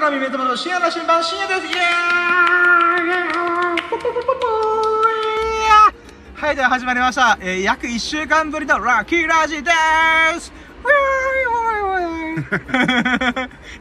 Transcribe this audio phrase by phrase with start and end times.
[0.00, 1.76] トナミメトマト深夜の新版深夜ですイエーイ
[6.40, 7.36] はい、では始まりました。
[7.42, 9.70] えー、約1週間ぶりのラッキーラジで
[10.40, 10.50] す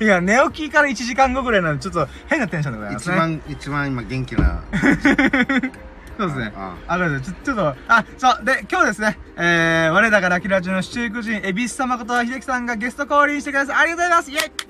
[0.02, 3.16] いや、 寝起きから1時間後ぐらいなので、ちょっと変なテンションでございますね。
[3.16, 4.62] 一番、一番今元気な。
[6.20, 6.54] そうですね。
[6.54, 7.34] ああ、ごめんなさい。
[7.34, 13.76] ちょ、ちょっと、あ、そう、で、今日ですね、えー、我らがラッキーラジオの七福神、エビス様こと秀樹さんがゲスト降臨してください。
[13.78, 14.69] ありがとうございますイェイ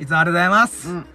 [0.00, 0.88] いつもありがとうございます。
[0.88, 1.06] うん。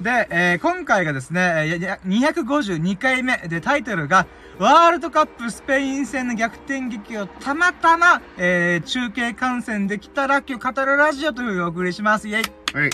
[0.00, 4.26] で、えー、今回がですね、えーいや252回目でタイトルが、
[4.58, 12.28] ワールドカップスペイン戦の逆転劇をたまたま、えー、中継観戦できたラッキーを語るラジオというふうにお送りします。
[12.28, 12.90] イェイいはい。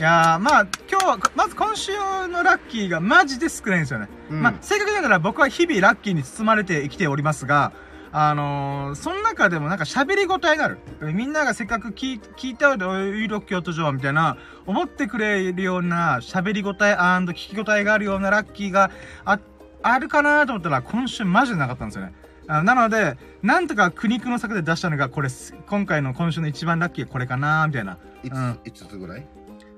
[0.00, 1.92] やー、まあ、今日は、まず今週
[2.28, 4.08] のラッキーがマジで少ないんですよね。
[4.30, 7.72] うんまあ、正確に言うなら僕は日々ラッキーに包まれて生きておりますが、
[8.12, 10.78] あのー、その中でもなんか喋りごたえがある。
[11.12, 18.90] みんながせっかく聞い聞いたよで、おい、ロッキー音上みたいな、思ってくれるような喋りごたえ聞きごたえがあるようなラッキーが
[19.24, 19.38] あ、
[19.82, 22.12] あるかなと思ったら、今週マジでなかったんですよね。
[22.48, 25.28] あなので、なんとか苦肉の策で出したのがこれ
[25.68, 27.98] 今回の今週の一番ラッキーはこれかなみたいな。
[28.24, 29.26] いつ、うんいつつぐらい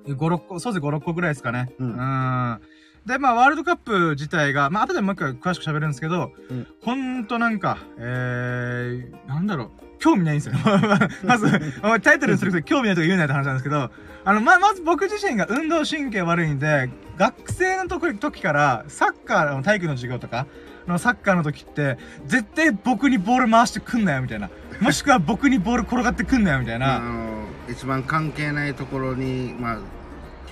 [0.06, 1.74] ？5、6個、そうですね、5、6個ぐらいですかね。
[1.78, 2.60] うんん
[3.06, 10.54] で、まあ、ワールドカップ自体が、まあ、後でもう一回詳しく喋るんですけど、うんほんとなんか、えー、なんだろう、興味ないんですよ。
[11.24, 11.50] まず、
[12.02, 13.90] タイトルにすると興味ないとか言うなって話なんですけど、
[14.24, 20.46] あの、ま、まず僕自身が運動神経悪いんで、学生の時時から、サッカーの体育の授業とか、
[20.86, 24.50] のサッカーの時って、絶対僕にボール回してくんなよ、みたいな。
[24.80, 26.98] もしくは僕にボール転がってくんなよ、みたいあな。
[27.00, 29.78] の、一番関係ないところに、まあ、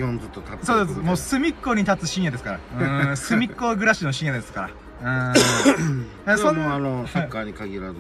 [0.01, 0.99] 基本ずっと立ってるそうです。
[1.01, 3.11] もう隅っこに立つ深夜ですから。
[3.11, 3.17] うん。
[3.19, 4.71] 隅っこ暮らしの深夜ですか
[5.03, 5.29] ら。
[5.29, 5.35] うん。
[6.39, 7.99] そそんな、れはもうあの、サッカーに限らず、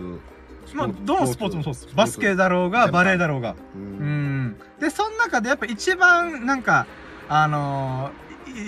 [0.74, 1.88] まあ、どのスポーツもそうです。
[1.94, 2.36] バスケだ。
[2.36, 3.50] だろうが、バレーだろうが。
[3.50, 3.78] う。
[3.78, 4.56] うんん。
[4.80, 6.86] で、その中でやっぱ一番、なんか、
[7.28, 8.10] あの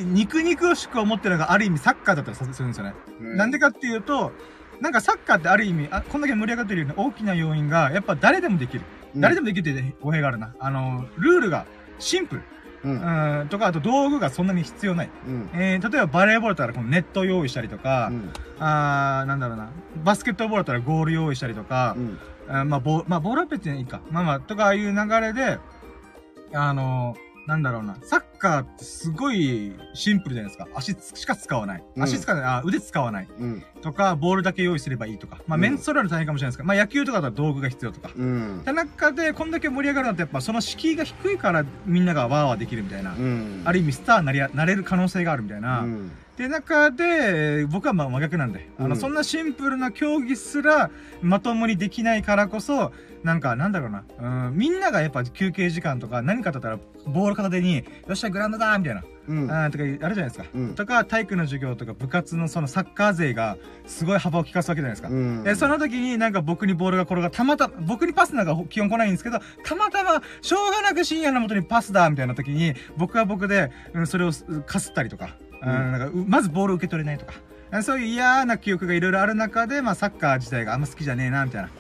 [0.05, 2.95] 肉肉しく思ってるのがある意味サッカーだったりするんですよね。
[3.19, 4.33] なんでかっていうと、
[4.81, 8.83] なんかサッカーってある意味、あ、こんだけ盛り上がってるような大きな要因が、やっぱ誰でもできる。
[9.17, 9.47] 誰でも。
[9.47, 10.55] もできるって語弊があるな。
[10.61, 11.65] あのールールが
[11.99, 12.43] シンプル。
[12.85, 13.41] うん。
[13.41, 13.49] うん。
[13.49, 15.11] とか、あと道具がそんなに必要ない。
[15.27, 15.51] うん。
[15.55, 18.33] えー、例えばバレーボールだったらこのネットを用意したりとか、うん。
[18.59, 19.71] あー、なんだろうな。
[20.05, 22.19] バスケットボールだったらゴール用意したりとかう、ん。
[22.49, 24.01] あーまあ、ボー、まあ、ボールは別にいいか。
[24.11, 25.59] まあまあ、とかいう流れで、
[26.53, 27.97] あのーなんだろうな。
[28.03, 30.69] サッカーってすごいシンプルじゃないですか。
[30.75, 31.85] 足つしか使わない。
[31.97, 32.51] うん足使わない。
[32.51, 33.29] あ、腕使わない。
[33.39, 33.65] うん。
[33.81, 35.39] とか、ボールだけ用意すればいいとか。
[35.49, 38.11] まあ、うんメンツ取られる大変かもしれないですけど、まあ、野球とかだと道具が必要とか。
[38.17, 43.13] うん中で、こんだけ盛り上がるのってやっぱその敷居が低いからみんながワーワーできるみたいな。
[43.13, 43.63] うん。
[43.65, 45.81] ある意味スターになりや、なれる可能性があるみたいな。
[45.81, 46.13] うん。
[46.37, 52.93] で、中で、僕はまあ真逆なんで、あの、うんそんなシンプルな競技すら、まともにできないからこそ、
[53.23, 54.05] なんか、なんだろうな、
[54.49, 57.83] うん、みんながやっぱ休憩時間とか何かだったら、ボール片手に、よ
[58.13, 59.51] っしゃ、グラウンドだみたいな、うん。
[59.51, 60.45] あーとか、あるじゃないですか。
[60.55, 65.09] うんとか、体育の授業とか、部活のそのサッカー勢が、すごい幅を利かすわけじゃないですか。
[65.09, 65.43] うん。
[65.45, 81.69] で、その時になんか僕にボールが転がたまたま、僕にパスなんか基本来ないんですけど、たまたま、しょうがなく深夜の元にパスだみたいな時に、僕は僕で、うん、それをうかすったりとか、うんうん、なんかうまずボールを受け取れないとか、うんそういう嫌な記憶がいろいろある中で、まあサッカー自体があんま好きじゃねえな、みたいな。
[81.69, 81.71] っ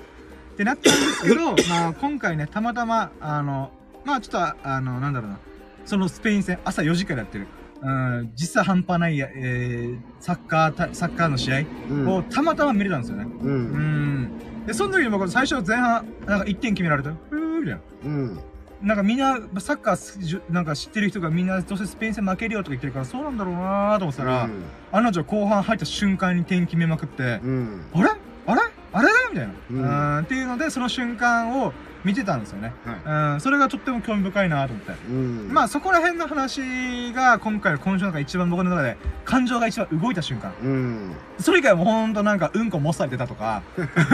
[0.56, 3.70] てなったんですけど、 まあ今回ね、たまたま、あの、
[4.04, 5.38] まあちょっと、あの、なんだろうな、
[5.84, 7.46] そのスペイン戦、朝4時からやってる。
[7.82, 12.08] うん、実際半端ない、えー、サッカーた、サッカーの試合うん。
[12.08, 13.24] をたまたま見れたんですよね。
[13.24, 13.44] う。
[13.44, 14.66] うんん。
[14.66, 17.80] で、その時に僕最初前半、なんか1点決められて、ふーみたいな。
[18.04, 18.40] うん。
[18.82, 24.48] なんかみんな、サッカーなんか知ってる人がみんなどうせスペイン戦負けるよとか言ってるから、そうなんだろうなーと思ってたら、
[24.92, 27.80] 案の定後半入った瞬間に点決めまくって、うん。
[27.94, 28.10] あれ？
[28.46, 28.60] あれ？
[28.92, 29.52] あれみたいな。
[29.52, 30.24] ううんん。
[30.24, 31.72] っていうので、その瞬間を
[32.04, 32.72] 見てたんですよね。
[33.06, 33.40] はうん。
[33.40, 34.90] それがとっても興味深いなと思って。
[34.90, 34.94] い。
[35.08, 35.52] うん。
[35.52, 40.52] まあそこら辺の話が今回の今週の中で一番僕の中で感情が一番動いた瞬間。
[40.62, 41.12] うん。
[41.38, 43.62] それ以外はもうほんとなんかうんこもっされてたとか、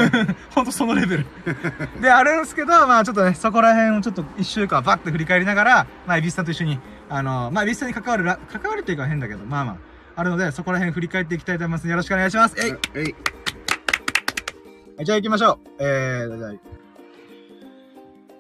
[0.55, 1.27] ほんとそのレベル。
[2.01, 9.77] で、あるんですけど、まあちょっとね、そこら辺をちょっと一週間バッて振り返りながら、まあエビスさんと一緒に、あの、まあエビスさんに関わるら、関わるっていうか変だけど、まあまあ、
[10.17, 11.89] あるので、そこら辺振り返っていきたいと思います。
[11.89, 12.57] よろしくお願いします。
[12.59, 13.03] えいえい。
[13.03, 13.15] はい
[15.05, 15.59] じゃあ行きましょう。
[15.79, 16.49] えー、じゃ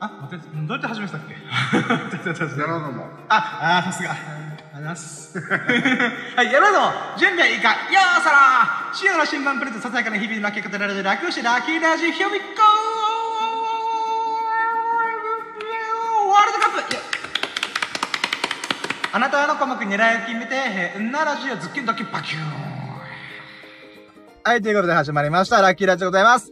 [0.00, 1.35] あ、あ、待って、どうやって始めてたっけ？
[2.61, 3.09] やろうのも。
[3.29, 4.11] あ、あーさすが。
[4.12, 4.25] ありが
[4.56, 5.39] とうございます。
[6.37, 12.45] はい、やろうぞ準備はいいかよーそろー塩の新聞プレゼントささやかな日々のラッキー語られる楽してラッキーラジ Here we go!
[16.31, 16.97] ワールドカップ
[19.11, 22.43] あなたの鼓膜に狙いを決めて、えー、んなラジオズッキュンドッキュンバキューン
[24.44, 25.61] はい、ということで始まりました。
[25.61, 26.51] ラッキーラジでございます。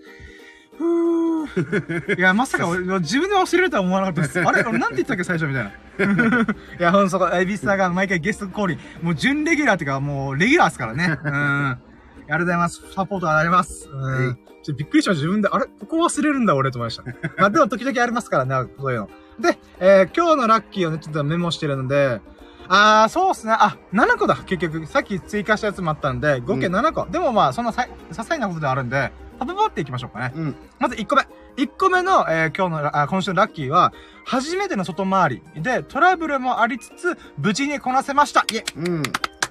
[0.79, 2.19] ふー。
[2.19, 4.41] いや、まさか俺、 自分で忘れるとは思わなかったです。
[4.41, 4.63] あれ？
[4.65, 5.71] 俺なんて言ったっけ、最初みたいな。
[6.79, 8.79] いや、ほんとそこ、エビスタが毎回ゲスト降臨。
[9.03, 11.19] もう準レギュラーっていうか、もうレギュラーですからね。
[11.25, 11.33] うん。
[11.33, 11.79] あ
[12.27, 12.83] りがとうございます。
[12.95, 13.89] サポートあります。
[13.91, 14.39] うん。
[14.63, 15.23] ちょびっくりしました。
[15.23, 15.67] 自分で、あれ？
[15.67, 17.05] ここ忘れるんだ、俺、と思いました。
[17.39, 19.11] まあ、でも時々ありますからね、そういうの。
[19.39, 22.21] で、えー、今日のラッキーをね、ちょっとメモしてるので、
[22.69, 23.53] あー、そうっすね。
[23.57, 24.87] あ、7個だ、結局。
[24.87, 27.07] さっき追加したやつもあったんで、合計7個。
[27.07, 30.33] でもまあ、そんなさい、些細なことではあるんで、パパパっていきましょうかね。
[30.35, 30.57] うん。
[30.79, 31.23] まず1個目。
[31.57, 33.93] 1個目の、えー今日の、あ、今週のラッキーは、
[34.25, 38.41] 初めての外回りで、トラブルもありつつ、無事にこなせました。
[38.53, 39.03] いえ、うん。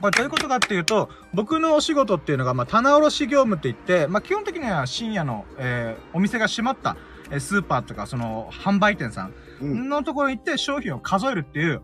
[0.01, 6.95] これどういうことかっていうと、僕のお仕事っていうのが、まあ、棚卸し業務って言って、まあ、基本的には深夜の、えーお店が閉まった、
[7.31, 9.89] えースーパーとか、その、販売店さんうん。
[9.89, 11.81] のところに行って商品を数えるっていう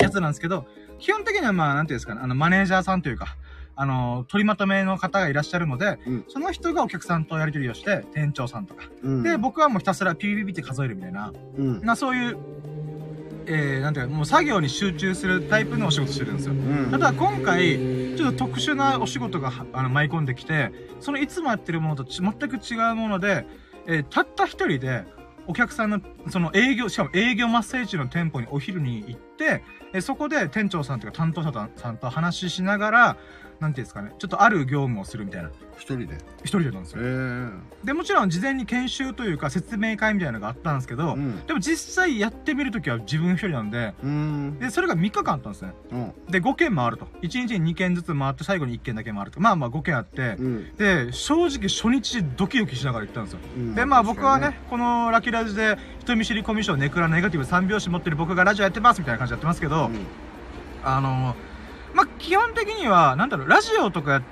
[0.00, 0.66] やつなんですけど、
[0.98, 3.36] 基本的にはまあ、なんていうんですかね、あの、マネージャーさんというか、
[3.80, 8.82] あの、取りまとめの方がいらっしゃるので、うんその人がお客さんとやり取りをして、店長さんとか。
[9.02, 9.22] うん。
[9.22, 11.80] で、僕はもうひたすらピピピって数えるみたいな、うん。
[11.82, 12.36] な、そういう、
[13.46, 16.54] えー、なんていうか、もう作業に集中するタイプのお仕事してるんですよ。
[16.54, 16.90] うん。
[16.90, 17.78] ただ今回、
[18.16, 23.46] ちょっと特殊なお仕事がはあの舞い込んできて、そのいつもやってるものとち全く違うもので、
[23.86, 25.04] えーたった一人で、
[25.46, 26.00] お客さんの、
[26.30, 29.62] その営業、しかも営業マッセージの店舗にお昼に行って、
[29.94, 33.16] えーそこで店長さんというか担当者さんと話ししながら、
[33.60, 35.50] なんていうんですかね、ちょっとある業務をするみたいな。
[35.76, 36.18] 一人で？
[36.42, 37.06] 一人でなんですえよ。
[37.06, 37.52] ー。
[37.84, 41.44] で、もちろん事前に研修というか説明会みたいなのがあったんですけど、うん。
[41.46, 44.58] でも実際やってみるときは自分一人なんで、うん。
[44.58, 45.72] で、それが3日間あったんですね。
[45.90, 46.12] うん。
[46.30, 47.06] で、5件回ると。
[47.22, 49.40] 1日に2件ずつ回って、最後に1件だけ回ると。
[49.40, 50.76] まあまあ5件あって、うん。
[50.76, 53.40] で、正直初日ドキドキしながら行ったんですよ。
[53.56, 60.06] うんで、まあ僕はね、、このラッキーラジで人見知りコミュ障ネクラネガティブ3拍子持ってる僕がラジオやってますみたいな感じでやってますけど、うん
[60.84, 61.34] あの
[61.98, 64.22] まあ基本的には、なんだろう、ラジオとかやっ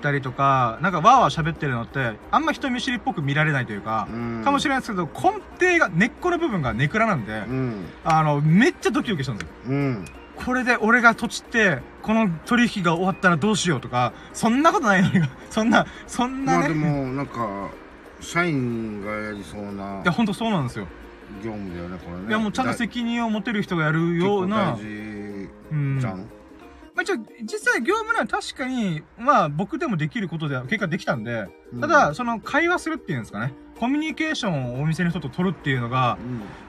[0.00, 4.42] たりとか、なんかわーわー喋ってるのって、あんま人見知りっぽく見られないというか、うん。
[4.44, 7.84] かもしれないですけど、根底が、根っこの部分がネクラなんで、うん。
[8.04, 9.54] あの、めっちゃドキドキしたんですよ。
[9.68, 10.04] うん。
[10.36, 16.58] これで俺が土地って、この取引が終わったらどうしようとか、そんなことないのに、 そんな、そんなね。
[16.58, 17.70] まあでも、なんか、
[18.20, 20.86] 社員がやりそうないや、ほんとそうなんですよ。
[21.42, 22.28] 業務だよね、これね。
[22.28, 24.80] いや、もうちゃんとだ責任を持てる人がやるような大
[25.72, 25.96] うん。
[25.96, 26.26] 事じゃん。
[27.14, 31.80] まあ、一応、実際業務内は確かに、まあ、僕でもできることでは結果できたんで、うん。
[31.80, 33.52] ただ、、その会話するっていうんですかね。
[33.78, 36.16] コミュニケーションをお店の人と取るっていうのが、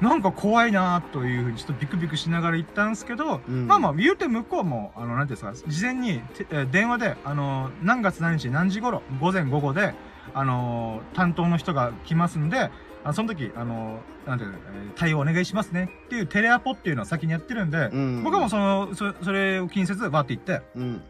[0.01, 3.67] なんか怖いなというふうにちょっとビクビクしながら行ったんですけど、うん。
[3.67, 9.93] まあまあ、言うて向こうも、あの、なんていうんですか、事前にて、えー電話で、あの、何月何日何時頃、午前午後で、
[10.33, 12.69] あのー担当の人が来ますんで、
[13.03, 14.53] あその時、あのーなんていう
[14.95, 18.23] 対応お願いしますねっていうテレアポっていうのを先にやってるんで、うん。
[18.23, 21.01] 僕はもうその、そそれを気にせず、バーって行って、うん。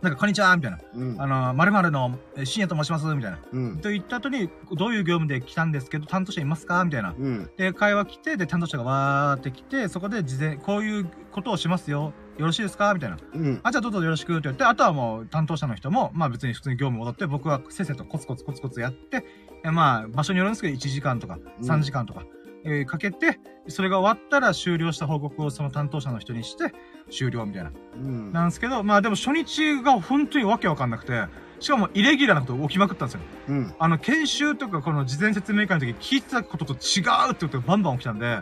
[0.00, 0.78] なんか、こんにちはみたいな。
[0.94, 1.20] うん。
[1.20, 3.38] あのー、〇〇の、えー深夜と申しますみたいな。
[3.52, 3.78] うん。
[3.78, 6.84] と言った後に、どういう業務で来たんですけど、担当者いますか？
[6.84, 7.14] みたいな。
[7.16, 7.50] うん。
[7.56, 12.12] で、会話来て、で、担当者がわーって来て、そこで事前、こういうことをしますよ。
[12.38, 12.94] よろしいですか？
[12.94, 13.16] みたいな。
[13.34, 13.60] うん。
[13.62, 19.22] あ、じゃあどうぞよろしくって言って、あとはもう担当者の人も、まあ別に普通に業務戻って、僕はせっせとコツコツコツコツやって、え
[19.70, 22.24] まあ場所によるんですけど、1時間とかうん3時間とか、
[22.64, 23.38] えーかけて、
[23.68, 26.72] それが終わったら終了した報告をその担当者の人にして、
[27.10, 27.72] 終了みたいな。
[27.94, 28.32] うん。
[28.32, 31.24] なんですけど、まあでも初日が本当にわけわかんなくて、
[31.60, 33.20] しかもイレギュラーなこと起きまくったんですよ。
[33.48, 33.74] うん。
[33.78, 38.40] あの、研修とかこの事前説明会の時聞いてたことと違うってことがバンバン起きたんで、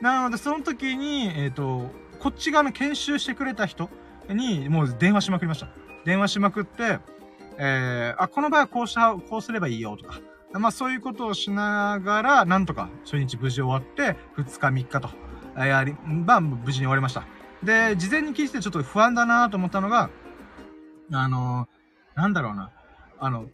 [0.00, 3.90] なのでその時に、えっ、と、こっち側の研修してくれた人
[4.28, 5.68] にもう電話しまくりました。
[6.04, 6.98] 電話しまくって、
[7.58, 10.20] えー、あ、この場合はこうした、こうすればいいよとか、
[10.54, 15.10] まあそういうことをしながら、なんとか初日無事終わって、2日3日と、
[15.56, 17.24] やり、まあ無事に終わりました。
[17.62, 20.10] で、事前に聞いててちょっと不安だなと思ったのが、
[21.12, 21.82] あのー
[22.14, 22.70] なんだろうな。
[23.18, 23.46] あの、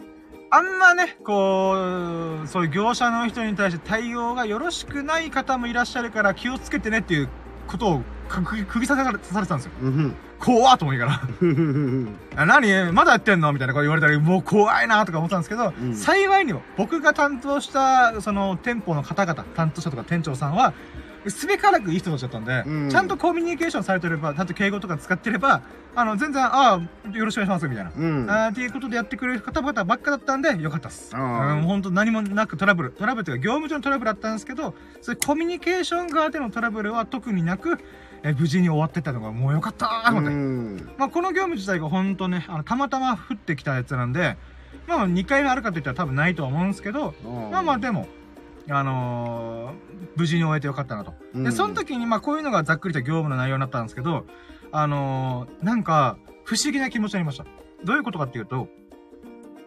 [0.50, 7.28] あんまね、こう、そういう業者の人に対して対応がよろしくない方もいらっしゃるから気をつけてねっていう
[7.68, 9.72] ことをくく釘刺され刺されてたんですよ。
[9.82, 10.14] うん。
[10.38, 11.22] 怖っと思いなが
[12.37, 12.46] ら。
[12.46, 12.92] 何？
[12.92, 13.52] まだやってんの？
[13.52, 20.72] みたいなこと言われたら、もう怖いなとか思ったんですけど、うん幸いにも僕が担当した、その店舗の方々、担当者とか店長さんは、
[21.30, 25.62] すべからくいい人たちだったんで、うんちゃんとコミュニケーションされてれば、ちゃんと敬語とか使ってれば、
[25.94, 27.92] あの、全然、ああ、よろしくお願いします、みたいな。
[27.97, 28.30] うん。
[28.30, 31.14] あーっていうことでやってくれる方々ばっかだったんで、よかったっす。
[31.14, 32.90] 本当何もなくトラブル。
[32.92, 37.78] トラブルというか、業務上のトラブルあったんですけど、そういうコミュニケーション側でのトラブルは特になく、
[38.23, 40.30] え無事に終わってたのがもうよかったーと思って。
[40.30, 40.90] うん。
[40.99, 44.37] まあ、この業務自体が本当ね、あの、たまたま降ってきたやつなんで、
[44.87, 47.14] まあ、2回目あるかといったら多分ないとは思うんですけど、
[47.50, 48.08] まあまあ、でも、
[48.70, 51.14] あのー無事に終えてよかったなと。
[51.34, 54.26] で、その時に、まあ、こういうのがざっくりと業務の内容になったんですけど、
[54.72, 57.44] あのーなんか、不思議な気持ちになりました。
[57.84, 58.68] どういうことかっていうと、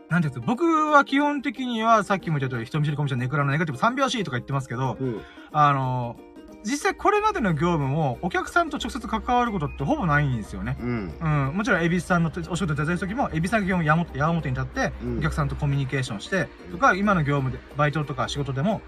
[0.10, 5.22] なんていうんですか、僕は基本的にはさっきも言った通り、人見知りコミュ障ネクラのネガティブ3拍子とか言ってますけど、うん。
[5.54, 6.18] あの、
[6.64, 10.78] 実際これまでの業務もお客さんと直接関わることってほぼないんですよね。
[10.80, 11.14] うん。
[11.20, 18.82] うん、もちろん、エビスさんのお仕事手伝う時も、エビさんが基本矢面矢面に立って、うんお客さんとコミュニケーションして、とか、今の業務で、バイトとか仕事でも、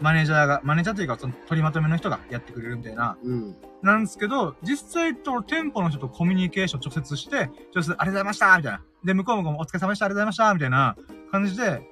[0.00, 3.56] マネージャーが、マネージャーというか、その取りまとめの人がやってくれるみたいな、うん。
[3.82, 8.82] なんですけど、実際と店舗の人とコミュニケーション直接して、直接ありがとうございましたみたいな。
[9.04, 10.96] で、向こうもお疲れ様でしたありがとうございましたみたいな
[11.30, 11.82] 感じで、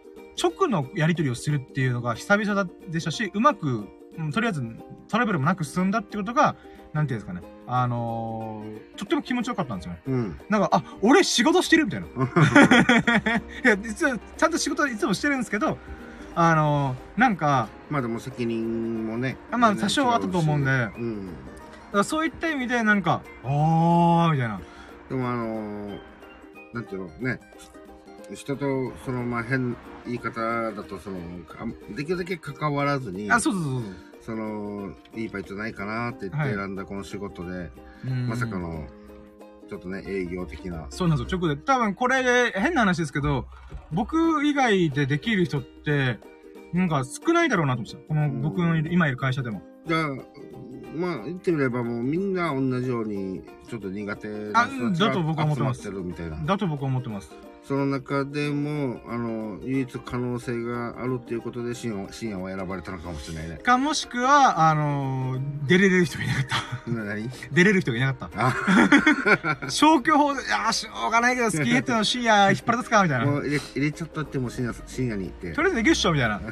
[0.43, 3.89] 直のやり取りをするっていうのが久々でしたし、うまく、
[4.19, 4.63] うんとりあえず
[5.09, 6.57] トラブルもなく進んだってことが、
[6.93, 7.43] なんていうんですかね。
[7.67, 10.01] あのー、とっても気持ちよかったんですよね。
[10.07, 10.41] うん。
[10.49, 12.07] なんか、あ、俺仕事してるみたいな。
[13.65, 15.79] いや、実は、ちゃんと仕事いつもしてるんですけど、
[16.37, 19.37] あのー、なんか、まあでも責任もね。
[19.51, 21.27] あまあ多少あったと思うんでうん。
[21.27, 21.33] だ
[21.93, 24.61] からそういった意味で、なんか、おー、みたいな。
[25.09, 25.99] でもあのー、
[26.75, 27.41] なんていうのね、
[28.33, 29.77] 人とそのまあ変
[30.07, 30.41] 言い方
[30.73, 33.83] だとそのかできるだけ関わらずにあ、そうそうそう
[34.23, 37.71] そのいいバイトないかなって言ってはい選んだこの仕事で、
[38.07, 38.87] うんまさかの
[39.69, 41.57] ちょっとね営業的なそうなんですよ、直で。
[41.57, 43.47] 多分これ、変な話ですけど、
[43.93, 46.19] 僕以外でできる人って、
[46.75, 48.09] なんか少ないだろうなと思ってた。
[48.09, 49.63] このうん僕の今いる会社でも。
[49.87, 50.09] じゃあ
[50.95, 57.33] まあ言ってみればもうみんな同じようにちょっと苦手な人たちあだと僕は思ってます集まってるみたいなだと僕は思ってます。
[57.67, 66.45] その中でもあの唯一可能性があるっていうことで深夜深夜は選ばれたのかもしれないねか、もしくは、あのー出れる人がいなかっ
[66.85, 66.91] た。
[66.91, 67.31] な何？
[67.53, 68.53] 出れる人がいなかっあ
[69.63, 69.71] た。
[69.71, 73.25] 消去法で、いやー、しょうがないけど、 スキーヘッドの深夜引っ張り出すかみたいな。
[73.25, 76.37] もう入れ入れちゃったってもう深夜深夜に行ってとりあえずできるっしょみたいな。
[76.41, 76.43] い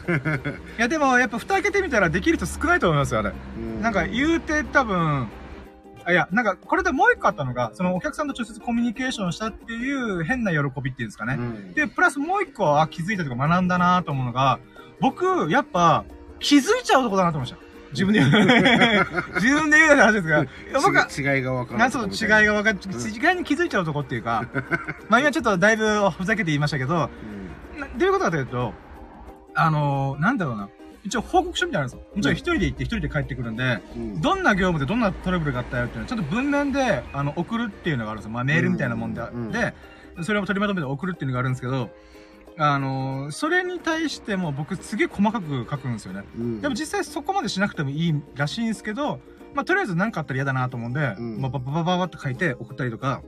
[0.78, 3.32] や、でも、やっぱ蓋開けてみたらできる人少ないと思いますよ、あれ。
[3.78, 5.28] うなんか言うて多分、
[6.04, 11.34] あ、いや、なんかこれでもう一個あったのが、そのお客さんと直接コミュニケーションしたっていう変な喜びっていうんですかね。
[11.38, 14.58] うんで、プラスもう一個、あ、気づいたとか学んだなと思うのが、
[15.00, 16.04] 僕、やっぱ、
[16.38, 17.72] 気づいちゃうとこだなと思いました。
[17.92, 18.32] 自分で言う。
[19.36, 20.46] 自分で言うような話ですが、
[20.82, 24.46] 僕は、ち違いが分かるなんそう、違いが分かっ、違いに気づいちゃうとこっていうか、
[25.08, 27.10] まあ今ちょっとだいぶふざけて言いましたけど、など
[27.98, 28.72] ういうことかというと、
[29.54, 30.68] あのー、なんだろうな。
[31.04, 32.16] 一応報告書みたいなのあるんですよ。
[32.16, 38.32] もちろん一人で行って一人で帰ってくるんで、うんどんな業務でどんなトラブルがあったよっていうのをちょっと文面で、あの、送るっていうのがあるんですよ。
[38.32, 39.74] まあメールみたいなもんで、うんで、
[40.22, 41.90] それを取りまとめて送るっていうのがあるんですけど、
[42.58, 46.22] あのーそれに対しても僕すげえ細かく書くんですよね。
[46.36, 49.20] うんでも実際そこまでしなくてもいいらしいんですけど、
[49.54, 53.22] まあとりあえず何かあったら嫌だなと思うんで、うんまあバババババって書いて送ったりとか、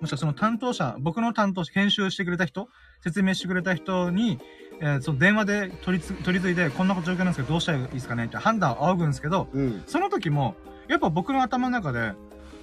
[0.00, 2.68] もしくはその担当者、僕の担当者、編集してくれた人、
[3.02, 4.38] 説明してくれた人に、
[4.80, 10.54] えーその電話で取りつ取り継いで、こんな状況なんですけどどうしたらいいですかねって判断を仰ぐんですけど、うんその時も、
[10.88, 12.12] やっぱ僕の頭の中で、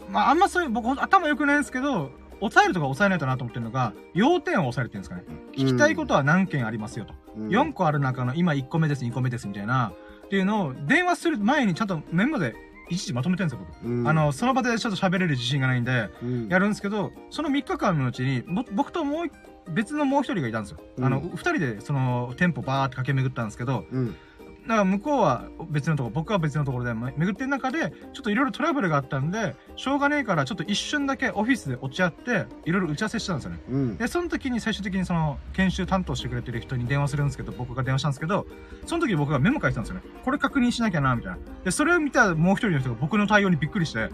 [0.10, 5.24] まああんまそういう、僕頭良くないんですけど、抑えるとか抑えないとなと思ってるのが、要点を押さえるっていうんですかね。
[5.54, 7.14] 聞きたいことは何件ありますよと。
[7.38, 9.92] うん4個ある中の今1個目です、2個目ですみたいな、
[10.26, 12.56] っていうのを電話する前にちゃんとメモで
[12.90, 13.88] いちいちまとめてるんですよ、僕。
[13.88, 19.34] うんあの、その場でちょっと喋れる自信がないんで、うんやるんですけど、その3日間のうちに、ぼ僕ともう一
[19.70, 20.80] 別のもう一人がいたんですよ。
[21.02, 24.16] あの、うん二人でその店舗バーって駆け巡ったんですけど、うん
[24.68, 33.60] だから向こうは別のところ、僕は別のところでめ巡ってる中で、ちょっといろいろトラブルがあったんで、しょうがねえからちょっと一瞬だけオフィスで落ち合って、いろいろ打ち合わせしたんですよね。
[33.70, 38.48] うんで、その時に最終的にその研修担当してくれてる人に電話するんですけど、僕が電話したんですけど、
[38.88, 40.02] その時僕がメモ書いてたんですよね。
[40.24, 41.38] これ確認しなきゃな、みたいな。
[41.64, 44.10] で、それを見たもう一人の人が僕の対応にびっくりして、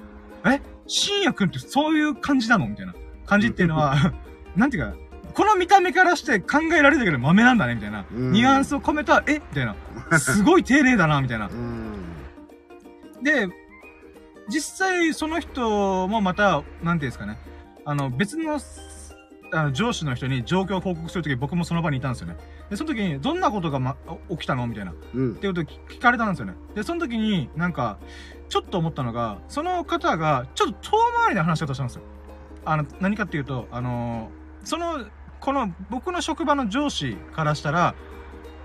[0.46, 0.60] え？
[0.86, 2.68] 深夜くんってそういう感じなの？
[2.68, 2.94] みたいな
[3.26, 3.96] 感じっていうのは、
[4.58, 4.98] なんていうか、
[5.32, 8.06] この見た目からして考えられるけど豆なんだね、みたいな。
[8.12, 9.76] うんニュアンスを込めた、えみたいな。
[10.20, 11.52] すごい丁寧だな、みたいなう。
[11.52, 12.04] ん
[13.24, 13.48] で、
[14.50, 17.38] 実際その人もまた、なんていうんですかね。
[17.86, 18.60] あの、別の、
[19.54, 22.38] あの上司の人に状況を報告するとき僕もその場にいたんですよね。
[22.70, 23.98] で、その時に、どんなことが、ま、
[24.30, 24.66] 起きたの？
[24.68, 24.92] みたいな。
[24.92, 26.54] っうんていうことを聞聞かれたんですよね。
[26.74, 27.98] で、その時に、なんか、
[28.50, 32.04] ちょっと思ったのが、その方が、ちょっと遠回りな話し方したんですよ。
[32.66, 34.30] あの、何かっていうと、あの
[34.64, 35.06] その、
[35.42, 37.96] この、僕の職場の上司からしたら、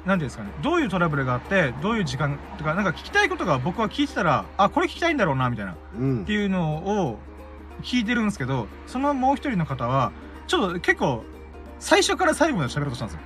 [0.04, 5.73] なんていうんですかね、どういうトラブルがあって、どういう時間とか、なんか聞きたいことが僕は聞いてたら、あ、これ聞きたいんだろうな、みたいな。
[5.73, 7.18] っうんていうのを
[7.83, 10.12] 聞いてるんですけど、そのもう一人の方は、
[10.47, 11.25] ちょっと結構、
[11.78, 13.21] 最初から最後まで喋ろうとしたんですよ。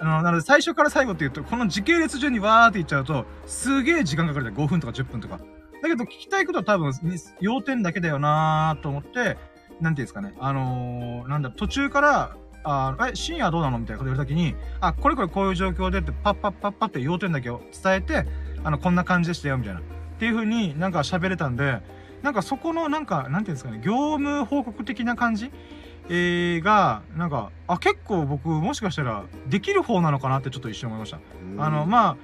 [0.00, 4.56] あの、なので最初から最後って言うと、この時系列順にわーって言っちゃうと、すげえ時間かかるじゃん。
[4.56, 5.38] 5分とか10分とか。
[5.82, 9.38] だけど聞きたいことは多分、に要点だけだよなーと思って、
[9.80, 10.34] なんていうんですかね。
[10.38, 12.36] あのー、なんだ、途中から、
[12.70, 13.78] あーえ、深夜どうなの？
[13.78, 18.26] みたいなこと言われた時に、あ、これこれこういう状況でって、パッパッパッパって要点だけを伝えて、
[18.62, 19.80] あの、こんな感じでしたよ、みたいな。
[19.80, 19.82] っ
[20.18, 21.80] ていう風になんか喋れたんで、
[22.22, 25.50] なんかそこのなんか、なんていうんですかね、業務報告的な感じ？
[26.10, 31.18] えー、が、なんか、あ、結構僕、もしかしたら、できる方なのかなってちょっと一瞬思いました。
[31.58, 32.16] あの、まあ、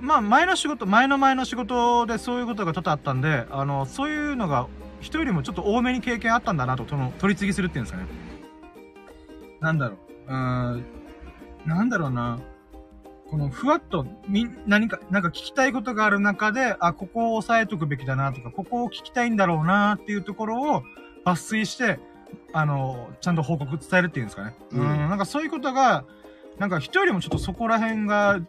[0.00, 4.66] まあ、前の仕事、前の前の仕事でそういうことが多々あったんで、あの、そういうのが、
[5.00, 8.08] 人よりもちょっと多めに経験あったんだなと、その、取り次ぎするっていうんですかね。
[9.60, 10.30] なんだろう。
[10.30, 10.84] うーん、
[11.66, 12.40] なんだろうな。
[13.30, 20.82] この、ふわっと、み、何か、なんか聞きたいことがある中で、あ、ここを押さえとくべきだなとか、ここを聞きたいんだろうなっていうところを
[21.24, 22.00] 抜粋して、
[22.52, 24.56] あの、ちゃんと報告伝えるっていうんですかね。
[24.72, 26.04] う、うんんなんかそういうことが、
[26.58, 28.40] なんか人よりもちょっとそこら辺が、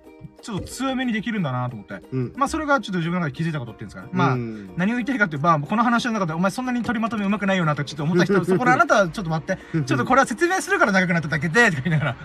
[0.42, 2.02] ちょっと強めにできるんだなと思って。
[2.12, 2.34] うん。
[2.36, 4.10] まあそれがちょっと自分の中で気づいたことっていうんですかね。
[4.12, 12.18] まあ、うん何を言ってるかっていうと、まあ、この話の中で、お前そんなに取りまとめ上手くないよなとちょっと思った人、そこのあなたはちょっと待って、ちょっとこれは説明するから長くなっただけで、とか言いながら。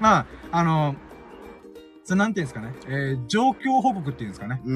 [0.00, 0.96] まあ、あの、
[2.04, 4.60] それなんていうんですかね、えー、状況報告っていうんですかね。
[4.64, 4.72] う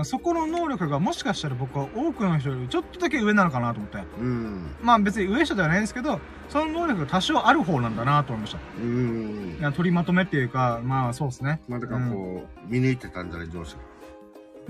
[0.00, 3.98] んそこの能力がもしかしたら僕は多くの人よりちょっとだけ上なのかなと思って。
[4.18, 4.74] うん。
[4.80, 8.58] まあ別に上下ではないんですけど、その能力が多少ある方なんだなと思いました。
[8.80, 11.60] うん取りまとめっていうか、まあそうですね。
[11.68, 13.89] まあ、だからこう、見抜いてたんじゃない上司が。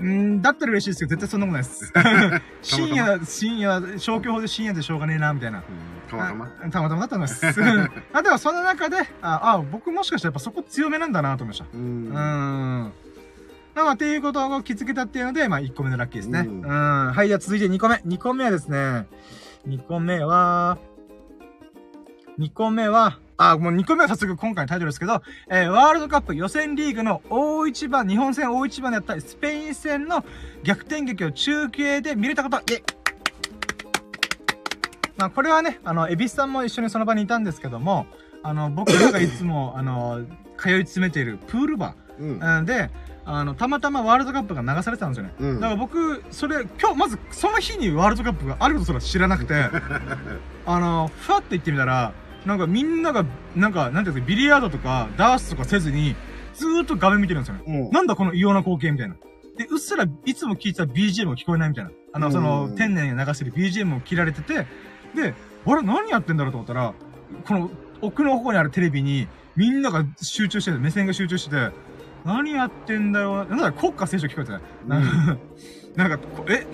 [0.01, 1.93] うん、だったら嬉しいですけど、絶対そんなことないです。
[2.61, 5.59] 深夜、深夜、消去法で深夜でしょうがねえな、みたいな。
[5.59, 5.63] うん
[6.11, 6.45] たまたま。
[6.61, 7.45] あたまたまだったんです。
[8.11, 11.65] あ、でもその中で、あ、あ、僕もしかしたらやっぱそこ強めなんだなと思いました。
[11.73, 11.77] う。
[11.77, 12.91] うんん。
[13.73, 16.45] まあ、っていうことを気づけたっていうので、まあ、1個目のラッキーですね。
[16.45, 16.51] う。
[16.51, 17.95] うんんはい、じゃあ続いて2個目。
[17.95, 19.07] 2個目はですね、
[19.67, 20.77] 2個目は、
[22.39, 30.23] 2個目は、あ、もう2個目は早速今回のタイトルですけど、えーワールドカップ予選リーグの大一番、日本戦大一番でやったスペイン戦の
[30.63, 32.59] 逆転劇を中継で見れたこと、
[35.17, 38.05] まあ、これはね、あの、エビスさんも一緒にその場にいたんですけども、
[38.43, 40.21] あの、僕らがいつも、 あの、
[40.59, 42.39] 通い詰めているプールバうん。
[42.39, 42.91] ーうんで、
[43.25, 45.33] あの、たまたまワールドカップが流されてたんですよね。
[45.39, 45.55] うん。
[45.55, 49.55] だから僕、それ、今日、まず、その日にワールドカップがあることすら知らなくて、
[50.67, 52.13] あの、ふわって言ってみたら、
[52.45, 56.15] なんかみんなが、なんか、なんていうんですか、ビリヤードとか、ダースとかせずに、
[56.53, 57.63] ずーっと画面見てるんですよね。
[57.67, 57.91] うん。
[57.91, 59.15] なんだこの異様な光景みたいな。
[59.57, 61.91] で、うっすらいつも聞いてた BGM も聞こえないみたいな。
[62.13, 64.65] あの、そのう、ん天然に流してる BGM も切られてて、
[65.15, 65.33] で、
[65.65, 66.93] あれ何やってんだろうと思ったら、
[67.45, 67.69] この
[68.01, 71.71] 奥の方にあるテレビにみんなが集中してて、目線が集中してて、
[72.25, 73.45] 何やってんだよ。
[73.45, 74.61] なんだ国歌斉唱聞こえてない。
[74.87, 75.37] なんか、
[75.95, 76.65] なんかこえ、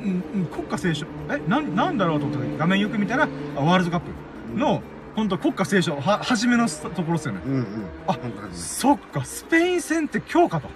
[0.52, 4.82] 国歌斉唱え、なん、なんだろうと思って画面よく見たら、あワールドカップの、ほん
[5.30, 7.42] と国歌斉唱、は、初めのところですよね。
[7.46, 7.66] うんうん。
[8.08, 8.18] あ
[8.54, 10.70] そっか、スペイン戦って今日かと。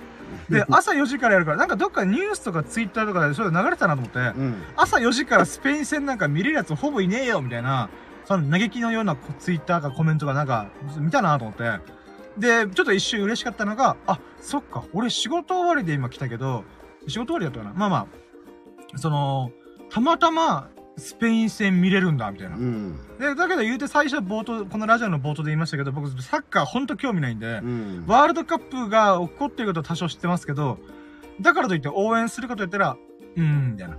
[0.49, 4.63] で、朝4時からやるから、なんかどっかニュースとかツイッターとかでそういうの流れてたなと思って、うん。
[4.75, 7.89] 朝4時からスペイン戦なんか見れるやつほぼいねえよみたいな、
[8.25, 11.63] その嘆きのようなこツイッターかコメントがなんか見たなと思って。
[12.37, 16.63] で、ちょっと一瞬嬉しかったのが、あ、そっか、俺仕事終わりで今来たけど、
[17.07, 18.07] 仕事終わりだったかなまあま
[18.93, 19.51] あ、その、
[19.89, 20.69] たまたま
[21.01, 22.59] スペイン戦見れるんだ、みたいなう。
[22.59, 22.95] ん。
[23.19, 28.03] で、だけど言うて最初冒頭、このラジオの冒頭で言いましたけど、僕サッカーほんと興味ないんで、うん。
[28.07, 30.77] ワールドカップが起こっていることは多少知ってますけど、
[31.41, 32.97] だからといって応援すること言ったら、
[33.35, 33.97] うーん、みたいな。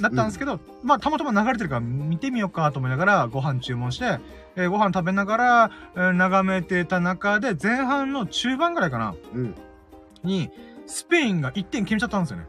[0.00, 4.18] だったんですけど、まあ、たまたま流れてるから見てみようかと思いながらご飯注文して、
[4.56, 9.54] えーご飯食べながら、えー眺めてた中で、前半の中盤ぐらいかな、うん。
[10.24, 10.50] に、
[10.86, 12.46] スペインが1点決めちゃったんですよね。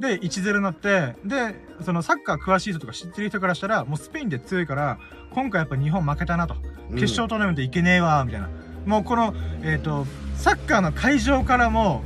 [0.00, 4.98] で、1-0になって、で、そのサッカー詳しい人とか知ってる人からしたら、もうスペインで強いから、
[5.30, 6.56] 今回やっぱ日本負けたなと。
[6.90, 8.48] 決勝トーナメントいけねえわ、みたいな。
[8.84, 10.06] もうこの、えっ、と、
[10.36, 12.02] サッカーの会場からも、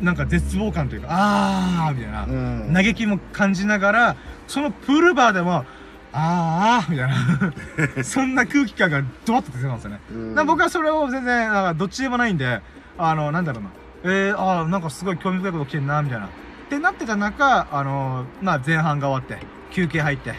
[0.00, 2.28] なんか絶望感というか、あー、みたいなう。
[2.28, 2.72] ん。
[2.72, 5.64] 嘆きも感じながら、そのプールバーでも、
[6.12, 8.04] あー、みたいな。
[8.04, 10.00] そんな空気感がドワッと出てたんですよね。
[10.10, 10.46] うん。
[10.46, 12.60] 僕はそれを全然、なんかどっちでもないんで、
[12.98, 13.70] あの、なんだろうな。
[14.04, 16.28] えー、あー、なんかすごい興味深いこと起きてんな、みたいな。
[16.66, 20.34] ってなってた中、あのまあ、前半が終わって、休憩入って、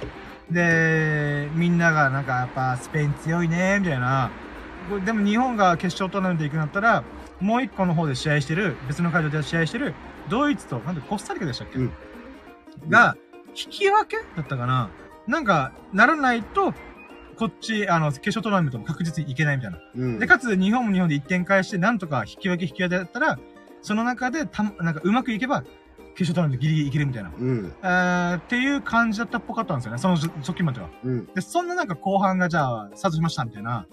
[0.51, 4.29] で、みんながなんかやっぱスペイン強いね、みたいな。
[4.89, 7.03] これでも日本が決勝トーナメント行くんだったら、
[7.39, 9.93] もう一個の方で試合してる、別の会場で試合してる、
[10.29, 11.91] ドイツと、なんでコスタリカでしたっけ、うん
[12.89, 13.17] が、
[13.49, 14.89] 引き分けだったかな
[15.27, 16.73] なんか、ならないと、
[17.37, 19.79] こっち、あの、決勝トーナメントも確実に行けないみたいな。
[19.95, 20.19] うん。
[20.19, 23.39] で、かつ、日本も日本で1点返して、なんとか引き分け引き分けだったら、
[23.81, 25.63] その中で、た、なんかうまくいけば、
[26.17, 27.31] 決勝トーナメントギリギリいけるみたいな。
[27.37, 27.73] うん。
[27.83, 29.99] えー、っていう感じだったっぽかったんですよね。
[29.99, 30.89] その直近までは。
[31.03, 31.25] うん。
[31.27, 33.85] で、そんななんか後半がじゃあ、スタートしましたみたいな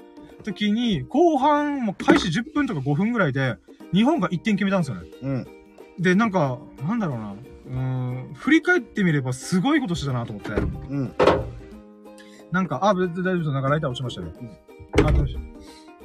[0.42, 3.56] 時に、後半もう開始10分とか5分ぐらいで、
[3.92, 5.08] 日本が1点決めたんですよね。
[5.20, 5.46] うん。
[5.98, 7.32] で、なんか、なんだろうな。
[7.32, 10.50] うーん、振り返ってみればすごいことしてたなと思って。
[10.52, 11.14] うん。
[12.50, 13.50] なんか、あ、別に大丈夫です。
[13.50, 14.28] なんかライター落ちましたよ。
[15.06, 15.36] あ、どうし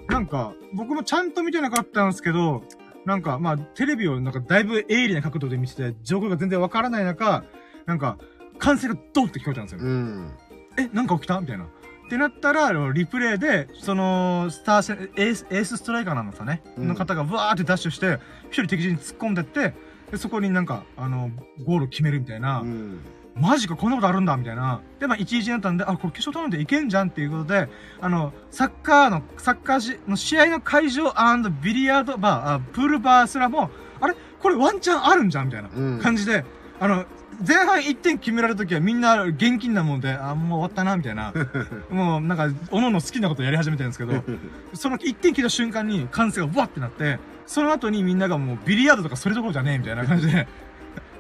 [0.09, 2.63] なんか、僕もちゃんと見てなかったんですけど、
[3.09, 7.43] なんか、まあ、テレビをなんかだいぶ鋭利な角度で見てて、状況が全然わからない中、
[7.85, 8.17] なんか、
[8.59, 9.79] 歓声がドンって聞こえたんですよ。
[9.81, 10.31] うん。
[10.77, 11.41] え、なんか起きた？
[11.41, 11.65] みたいな。
[11.65, 11.67] っ
[12.09, 16.61] てなったら、リプレイで、その、スターエース、エースストライカーなんですかね。
[16.77, 19.73] うんの方がブワーってダッシュして、一人敵陣に突っ込んでって、
[20.11, 21.31] で、そこになんか、あの、
[21.65, 22.99] ゴール決めるみたいな、うん。
[23.35, 24.81] マジか、こんなことあるんだ、みたいな。
[24.99, 27.69] で、まあ、1-1になったんで、あ、これ決勝トーナメントいけんじゃんっていうことで、
[28.01, 31.13] あの、サッカーの、サッカーしの試合の会場
[31.61, 34.15] ビリヤードバー、あプールバーすらも、あれ？
[34.39, 36.43] これワンチャンあるんじゃんみたいなうん感じで、
[36.79, 37.05] あの、
[37.45, 41.33] 前半1点決められるときはみんな現金なもんで、あ、もう終わったな、みたいな。
[41.89, 44.23] もうなんか、おのおの好きなことやり始めてるんですけど、
[44.73, 50.47] その1点決めた瞬間に歓声がワッってなって、その後にみんながもうビリヤードとかそれどころじゃねえみたいな感じで、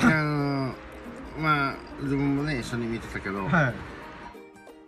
[0.01, 0.73] あの
[1.39, 3.73] まあ、自分もね、一緒に見てたけど、はい。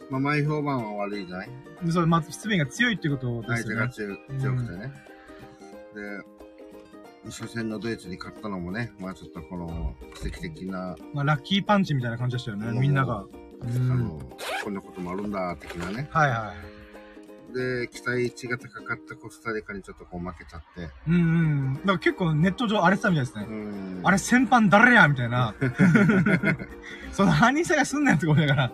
[0.10, 1.50] まあ、前評判は悪いじゃない？
[1.84, 3.92] でそれ、まず、スペインが強いってことですよね。
[3.92, 4.94] 相手が強強くてね。
[5.96, 13.22] で、初戦のドイツに勝ったのもね、まあちょっとこの奇跡的な、まあ、ラッキーパンチみたいな感じでしたよね、うんみんなが。
[13.22, 13.30] う
[13.64, 14.20] あんの、
[14.64, 16.08] こんなこともあるんだ、的なね。
[16.12, 16.71] はいはい。
[17.52, 20.90] で、期待値が高かったコスタリカにちょっとこう負けちゃって。
[21.08, 21.74] うんうん。
[21.76, 23.46] だから結構ネット上荒れてたみたいですね。
[23.50, 25.54] うんあれ、先般誰やみたいな。
[27.12, 28.72] その犯人探しすんなよってことだから。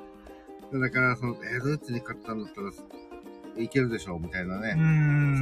[0.79, 2.71] だから、その、えードイツに勝ったんだったら、
[3.57, 4.73] いけるでしょうみたいなね。
[4.73, 4.77] そ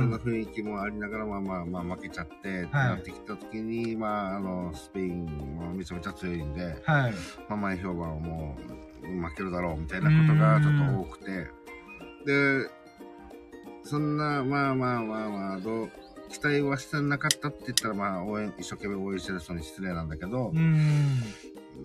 [0.03, 5.25] んな雰囲気もありながら、まあまあまあ負けちゃって、ってなってきた時に、まあ、あの、スペイン
[5.57, 7.13] もめちゃめちゃ強いんで、はい。
[7.49, 8.57] まあ前評判はも
[9.03, 11.47] う負けるだろうみたいなことがちょっと多くて、
[12.25, 12.69] で、
[13.85, 15.89] そんな、まあまあまあまあ、どう、
[16.29, 21.21] 期待はしてなかったって言ったら、まあ応援、一生懸命応援してる人に失礼なんだけどうー、ん。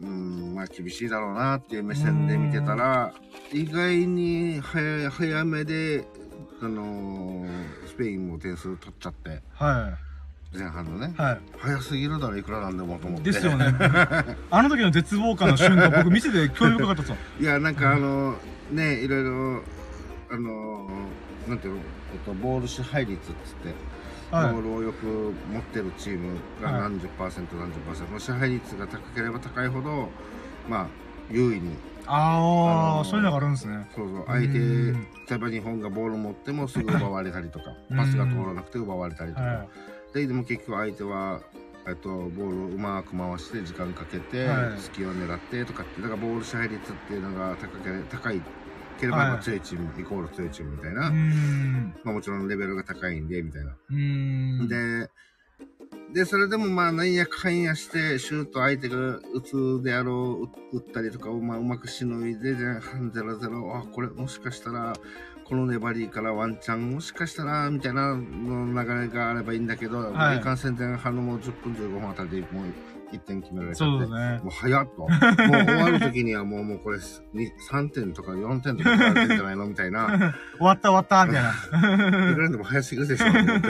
[0.03, 3.13] うん、まあ厳しいだろうなっていう目線で見てたら、
[3.53, 6.07] 意外に早い早めで、
[6.63, 9.99] あのースペインも点数取っちゃって、は
[10.53, 11.41] 前半のねい。、はい。
[11.59, 13.31] 早すぎるだろ、いくらなんでもと思って。
[13.31, 13.67] ですよね。
[14.51, 17.17] あの時の絶望感の瞬間、僕見てて興味深かったですよ。
[17.41, 18.37] いや、なんかあの、
[18.71, 19.63] ね、いろいろ、
[20.31, 20.89] あの、
[21.48, 21.81] なんていうの、
[22.12, 23.74] えっと、ボール支配率っつって、
[24.35, 24.53] はい。
[24.53, 26.81] ボールをよく持ってるチームがはい。
[26.83, 30.09] 何十パーセント、何十パーセント、支配率が高ければ高いほど、
[30.68, 30.87] まあ、
[31.31, 31.76] 優位に、
[32.07, 33.88] ああそういうのがあるんですね。
[33.94, 35.07] そうそう、相手、うん。
[35.29, 37.96] 例えば日本がボール持ってもすぐ奪われたりとか、うん。
[37.96, 39.66] パスが通らなくて奪われたりとか、は
[40.14, 41.40] で、でも結局相手は、
[41.87, 44.79] えっと、ボールをうまく回して時間かけて、はい。
[44.79, 48.40] 隙を狙ってとかってだからボール支配率っていうのが高けれ高い
[49.01, 50.95] ければ、はいまあ強いチームイコール強いチームみたいい。
[50.95, 51.11] な。
[52.05, 53.77] まあ、もちろんレベルが高いんでみたいな。
[54.69, 55.11] で
[56.13, 64.93] でそれでもまあなんやかんやしてシュート相手が打つであろう打ったりとかをまあうまくしのいで前半0-0あこれもしかしたら
[65.45, 72.65] この粘りからワンチャンもしかしたらみたいなの流れがあればいいんだけど、はいいかんせん前半のもう10分15分あたりでもう
[73.12, 74.49] 1点決められちゃってねも。
[74.49, 75.01] う早っと。
[75.03, 76.99] もう終わる時にはもうもうこれ
[77.33, 79.66] に3点とか4点とか取られてんじゃないの？
[79.66, 80.35] みたいな。
[80.59, 82.31] 終わった終わったみたいな。
[82.31, 83.33] いくらでも早すぎるでしょ。
[83.33, 83.68] と思って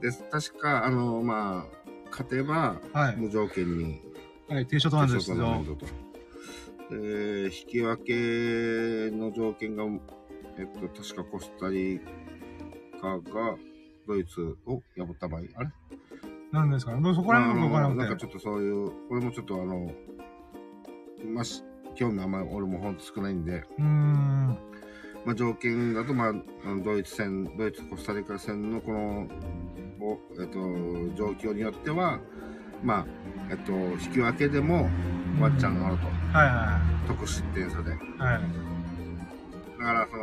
[0.00, 3.16] で、確か、あの、まあ、勝てば、はい。
[3.16, 4.02] 無条件に、
[4.48, 5.76] はい、低所トーナメント出決勝トーナメ場ン。
[5.76, 6.06] トと。
[7.02, 9.84] で、引き分けの条件が、
[10.58, 12.00] えっと、確かコスタリ
[13.00, 13.56] カが、
[14.06, 15.70] ドイツを破った場合、あれ？
[16.56, 17.14] なんですかね。
[17.14, 18.06] そこら辺もまああわからなくて。
[18.06, 19.90] のなんかちょっとそういう、これもちょっとあの、
[21.34, 21.62] まあ、し
[21.94, 24.58] 興味あんまり俺もほんと少ないんで、うーん。
[25.24, 26.32] まあ、条件だと、まあ、
[26.84, 29.28] ドイツ戦、ドイツ、コスタリカ戦のこの、
[30.00, 30.58] おえっと、
[31.16, 32.20] 状況によっては、
[32.82, 33.06] まあ、
[33.50, 34.88] えっと、引き分けでも
[35.40, 36.06] ワンチャンあると。
[36.06, 37.90] はいは得失点差で。
[37.90, 37.98] だい。
[38.18, 38.40] はい。
[39.78, 40.22] から、その、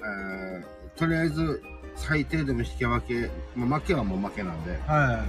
[0.00, 1.62] えーとりあえず、
[1.98, 5.24] 最低でも引き分け、まあ、負けはもう負けなんで、は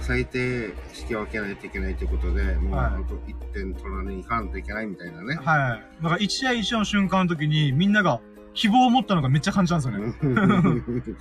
[0.00, 0.66] 最低
[1.00, 5.36] 引き分けないといけないということで、もう、はいあと1点取らにいかんといけないみたいなねい。。
[5.36, 6.02] はい。
[6.02, 8.20] だから一試合一試合の瞬間の時にみんなが
[8.54, 11.14] 希望を持ったのがめっちゃ感じたんですよね。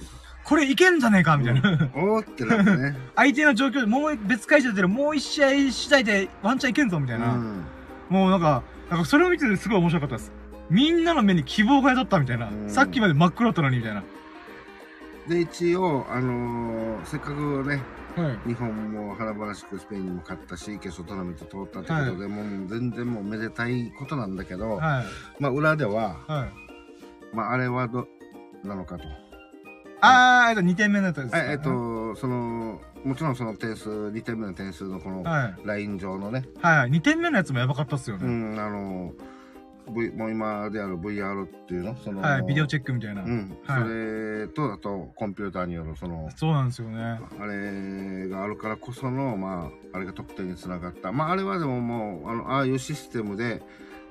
[0.43, 1.89] これいけんじゃねえかみたいな。
[1.93, 2.97] おーってなってね。
[3.15, 7.33] 相手の状況でもう別会場でもう一試合次第でワンチャンいけんぞみたいな。
[7.33, 7.63] うん
[8.09, 10.31] もうなんか、なんかそれを見ててすごい面白かったです。
[10.69, 12.49] みんなの目に希望が宿ったみたいな。
[12.49, 14.03] うんさっきまで真っ黒だったのにみたいな。
[15.27, 17.81] で、一応、あのーせっかくね、
[18.15, 18.47] はい。
[18.49, 25.05] 日本も華々しくスペインにも勝ったし、決勝トーナメント通ったってことで、もう全然もうめでたいことなんだけど、はい。
[25.41, 27.35] まあ裏では、はい。
[27.35, 28.07] まああれはど、
[28.63, 29.03] なのかと。
[30.01, 31.37] あー、えっと、2点目のやつですか。
[31.39, 35.55] ええっと、その、もちろんその点数、2点目の点数のこのはい。
[35.65, 36.89] ライン上のね、はい。
[36.91, 38.55] 2点目のやつもやばかったっすようね。
[38.55, 39.11] ん、あの、
[39.91, 41.95] v、もう今である VR っていうの？
[41.97, 42.43] その、はい。
[42.43, 43.23] ビデオチェックみたいな。
[43.23, 47.19] うん、はいそれと、あとコンピューターによるその、そうなんですよね。
[47.39, 51.11] あれがあるからこその、まあ、あれが得点につながった。
[51.11, 53.61] まあ、あれはでももう、あの、ああいうシステムで、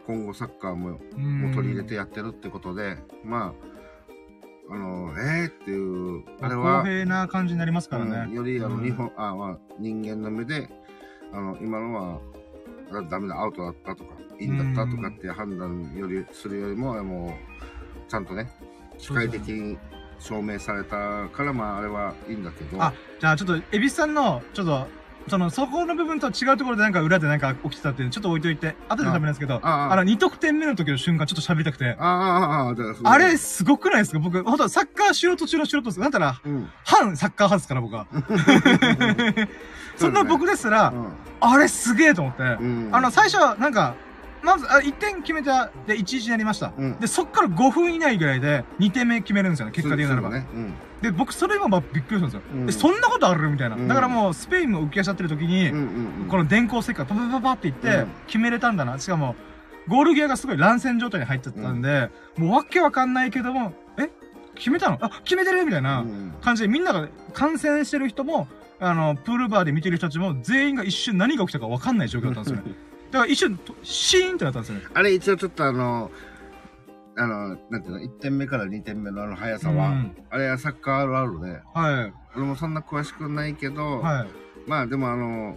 [0.06, 3.54] 今後サッカーもうんも取り入れてやってるってことで、ま
[4.68, 8.34] あ、あの、えーっていう、あれは、公平な感じになりますからうんね。
[8.34, 10.68] よりあのうん日本、あまあ、人間の目で、
[11.32, 12.20] あの、今のは、
[12.92, 18.50] あダメだ、アウトだったとか、いいんだったとかって判断より、するよりも、もう、ちゃんとね、
[18.98, 19.78] 機械的に
[20.18, 24.86] 証明されたから、まあ、あれはいいんだけど、あじゃあちょっと、エビスさんの、ちょっと、
[25.28, 34.18] その、そこの部分とは違うところでなんか裏でなんか起きてたっていうのちょっと置いといて、後で食べないですけど、あの、2得点目の時の瞬間ちょっと喋りたくて、ああ、ああ、あれ、すごくないですか？
[34.20, 35.98] 僕、ほんとサッカー素人中の素人です。
[36.00, 36.68] なんたら、うん。
[36.84, 38.06] 反サッカー派ですから、僕は。
[39.96, 41.12] そんな僕ですら、うん。
[41.40, 42.88] あれすげえと思って、うん。
[42.92, 43.94] あの、最初はなんか、
[44.46, 46.72] まず、あ1点決めた、で、1-1になりました。
[46.78, 50.30] うんで、そっから5分以内ぐらいで2点目決めるんですよね、結果で言うならば。
[50.30, 50.50] そうだね。
[50.54, 52.40] うんで、僕、それもまあびっくりしたんですよ。
[52.54, 53.76] うんで、そんなことあるみたいな。
[53.76, 55.82] うんだからもう、スペインも浮き足立ってる時に、うんうん
[56.22, 56.28] うん。
[56.28, 58.98] この電光石火、パパパパっていってうん、決めれたんだな。
[58.98, 59.36] しかも、
[59.88, 64.08] ゴール際がすごい乱戦状態に入っちゃったんで、もうわけわかんないけども、え？
[64.54, 64.96] 決めたの？
[65.02, 68.48] あ、決めてるみたいなうん感じで、みんなが観戦してる人も、
[68.80, 72.74] あの、プールバーで見てる人たちも、全員が一瞬何が起きたかわかんない状況だったんですよね。
[73.16, 74.84] だから一瞬、とシーンってなったんですよね。
[74.92, 76.10] あれ一応ちょっとあの、
[77.16, 82.12] あの、なんていうの、1点目から2点目のあの速さは、うんあれはサッカーあるあるで、はい。
[82.36, 84.28] 俺もそんな詳しくないけど、はい。
[84.68, 85.56] まあでもあの、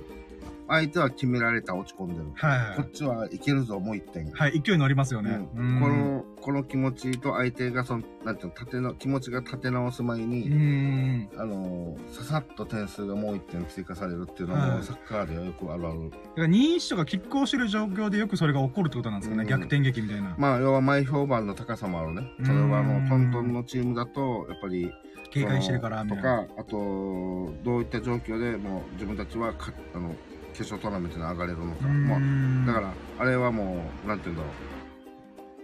[0.69, 2.25] 相手は決められた落ち込んでる。
[2.35, 4.31] はいこっちはいけるぞ、もう1点。
[4.31, 4.61] はい。
[4.63, 5.31] 勢い乗りますよね。
[5.55, 11.29] ううんんこの、この気持ちと相手がその、なんていうの、立ての、気持ちが立て直す前うに、ん。
[11.37, 16.09] あの、ささっと点数がもう1点追加されるっていうのも、はいサッカーではよくあるある。
[16.11, 19.43] だから2-1とか拮抗してる状況でよくそれが起こるってことなんですかね。
[19.43, 20.35] うん逆転劇みたいな。
[20.37, 22.31] まあ、要は前評判の高さもあるね。
[22.43, 24.91] それはあうんの、トントンのチームだと、やっぱり、
[25.31, 26.05] 警戒してるから。
[26.05, 30.15] とか、あと、どういった状況でもう自分たちはかあの
[30.59, 31.87] 決勝トーナメントに上がれるのか。
[31.87, 34.49] もうだから、あれはもう、なんていうんだろ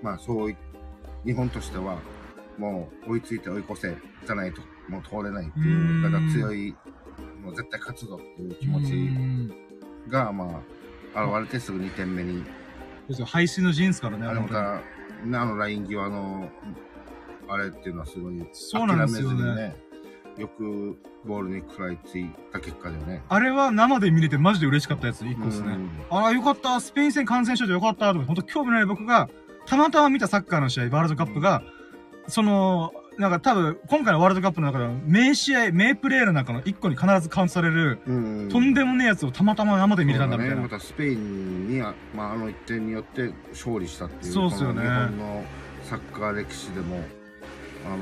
[0.01, 0.05] う。
[0.05, 0.55] まあ、そうい、
[1.25, 1.97] 日本としては、
[2.57, 6.01] もう追いついて追い越せじゃないと、もう通れないっていうう、ん。
[6.01, 6.73] だから強い、
[7.43, 9.53] もう絶対勝つぞっていう気持うちん。
[10.07, 10.61] が、ま
[11.13, 12.45] あ、現れてすぐ2点目に、
[13.09, 14.53] ですよ排水の陣ですからね、あれま本当
[15.27, 15.33] に。
[15.33, 16.49] た、あのライン際の、
[17.49, 19.75] あれっていうのはすごい、そうなんですよね、
[20.37, 23.23] よくボールに食らいついた結果だよね。
[23.29, 25.67] あれは生で見れてマジで嬉しかったやつ、一個ですね。
[25.69, 29.29] うんああ、よかった、スペイン戦観戦しといてよかった、とか、本当興味ない僕が、
[29.65, 31.63] たまたま見たサッカーの試合、ワールドカップが、
[32.27, 40.55] その、なんか多分、今回のワールドカップの中での名試合、名プレーの中の一個に必ずカウントされる、うんとんでもねえやつをたまたま生で見れたんだみたいな。
[40.57, 45.43] ね、またスペインにあ、まあ、あの1点によって勝利したっていうそうっすよね日本の
[45.83, 46.97] サッカー歴史でも
[47.85, 47.97] あの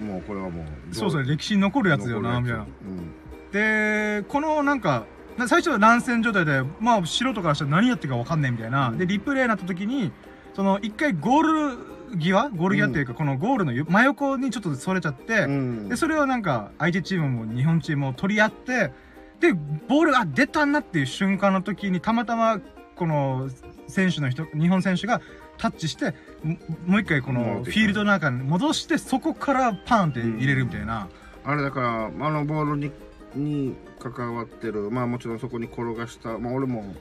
[0.00, 2.62] もうこれはもうそうそう、歴史に残るやつよな、みたいな。
[2.62, 3.52] うん。
[3.52, 5.04] で、このなんか、
[5.36, 8.92] な最初は乱戦状態で、まあ素人からしたら何やってるかわかんないみたいな。
[8.92, 10.12] で、リプレイになった時に、
[10.54, 15.88] その一回ゴール際ゴール際っていうか、このゴールのよ真横にちょっとそれちゃって、うん。
[15.88, 18.92] で、それをなんか、相手チームも日本チームも取り合って、
[19.40, 22.60] で、ボールが出たなっていう瞬間の時に、たまたま、
[22.96, 23.48] この、
[23.86, 25.20] 選手の人、日本選手が
[25.60, 31.08] タッチして、ももう一回このフィールドの中に戻して、そこからパーンって入れるみたいな。
[31.44, 32.90] あれだからあのボールに
[33.34, 36.94] に関わってるまあもちろんそこに転がしたまあ俺も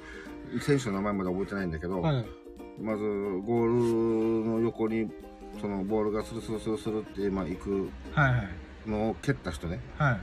[0.61, 2.25] 選手の名前まで覚えてないんだけど、はい。
[2.79, 5.09] まずゴールの横に
[5.59, 7.89] そのボールがスルスルスルスルってまあ行く。
[8.87, 10.19] のを蹴った人ねはい。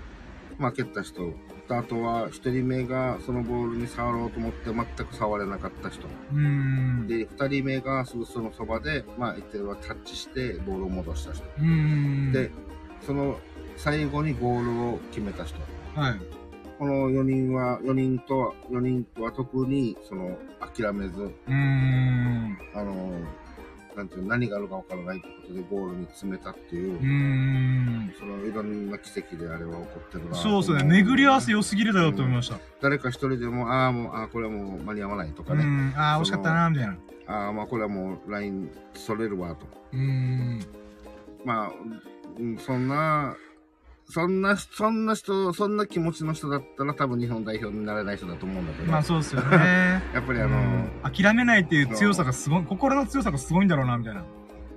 [0.59, 1.35] まあ蹴った人
[1.67, 6.07] とあとは1人目がそのボールに触ろうと思って全く触れなかった人。
[7.07, 11.45] で2人目がすぐそのそばでまあ言ってるはタッチしてボールを戻した人。
[12.33, 12.51] で、
[13.05, 13.39] その
[13.77, 15.59] 最後にゴールを決めた人
[15.95, 16.21] はい。
[16.79, 22.59] この4人は4人と4人とは特にその諦めずうーん。
[22.75, 23.13] あの
[23.97, 28.15] なんていうの何があるか分からないってことでゴールに詰めたっていううーん。
[28.19, 30.85] そのいろんな奇跡であれは起こってるなそうですね。
[30.85, 32.59] 巡り合わせ良すぎるだろうと思いました。
[32.83, 35.95] 誰か一人でもああもうああこれはもう間に合わないとかね、うん。
[35.97, 36.97] ああ、惜しかったな、みたいな。
[37.29, 40.61] ああまあこれはもうラインそれるわとうーん。
[41.45, 41.73] まあ、
[42.39, 43.35] うん、そんな
[44.09, 50.03] そんなそんな人そんな気持ちの人だったら多分日本代表になれない人だと思うんだけど、まあそうですよね。
[50.15, 50.57] やっぱりあの、
[51.05, 51.13] うん。
[51.13, 54.25] 諦めないっていう強さがすごい、心の強さがすごいんだろうな、みたいな。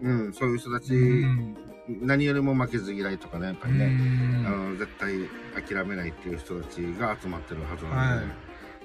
[0.01, 1.55] うん、そういう人たち、うん。
[2.01, 4.47] 何よりも負けず嫌いとかね、やっぱりね、うん。
[4.47, 5.29] あの絶対
[5.63, 8.31] 諦めないっていう人たちが集まってるはずなので、は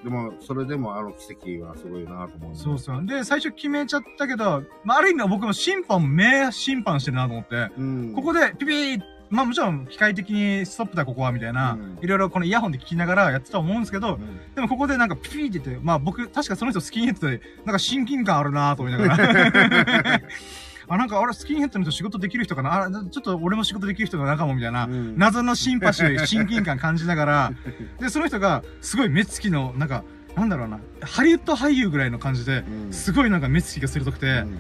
[0.04, 3.06] でも、それでもあの奇跡はすごいなと思うそうそう。
[3.06, 9.00] で、最初決めちゃったけど、まあ、ある意味僕も審判も名審判してるなと思って、うん、ここでピピー、
[9.34, 14.54] まあもちろん機械的にストップだここはみたいなうん、いろいろこのイヤホンで聞きながらやってたと思うんですけど、うん。
[14.54, 20.20] でもここでなんかピーって言って、まあ僕、確かその人スキンヘッドで、なんか親近感あるなぁと思いながら。
[20.86, 22.84] あ、なんかあれスキンヘッドの人仕事できる人かな？
[22.84, 24.84] あ、ちょっと俺も仕事できる人が仲もみたいな。
[24.84, 25.18] うん。
[25.18, 27.52] 謎のシンパシー、親近感感じながら、
[28.00, 30.04] で、その人が、すごい目つきの、なんか、
[30.36, 32.92] なんだろうな、ハリウッド俳優ぐらいの感じで、うん。
[32.92, 34.58] すごいなんか目つきが鋭くて、うん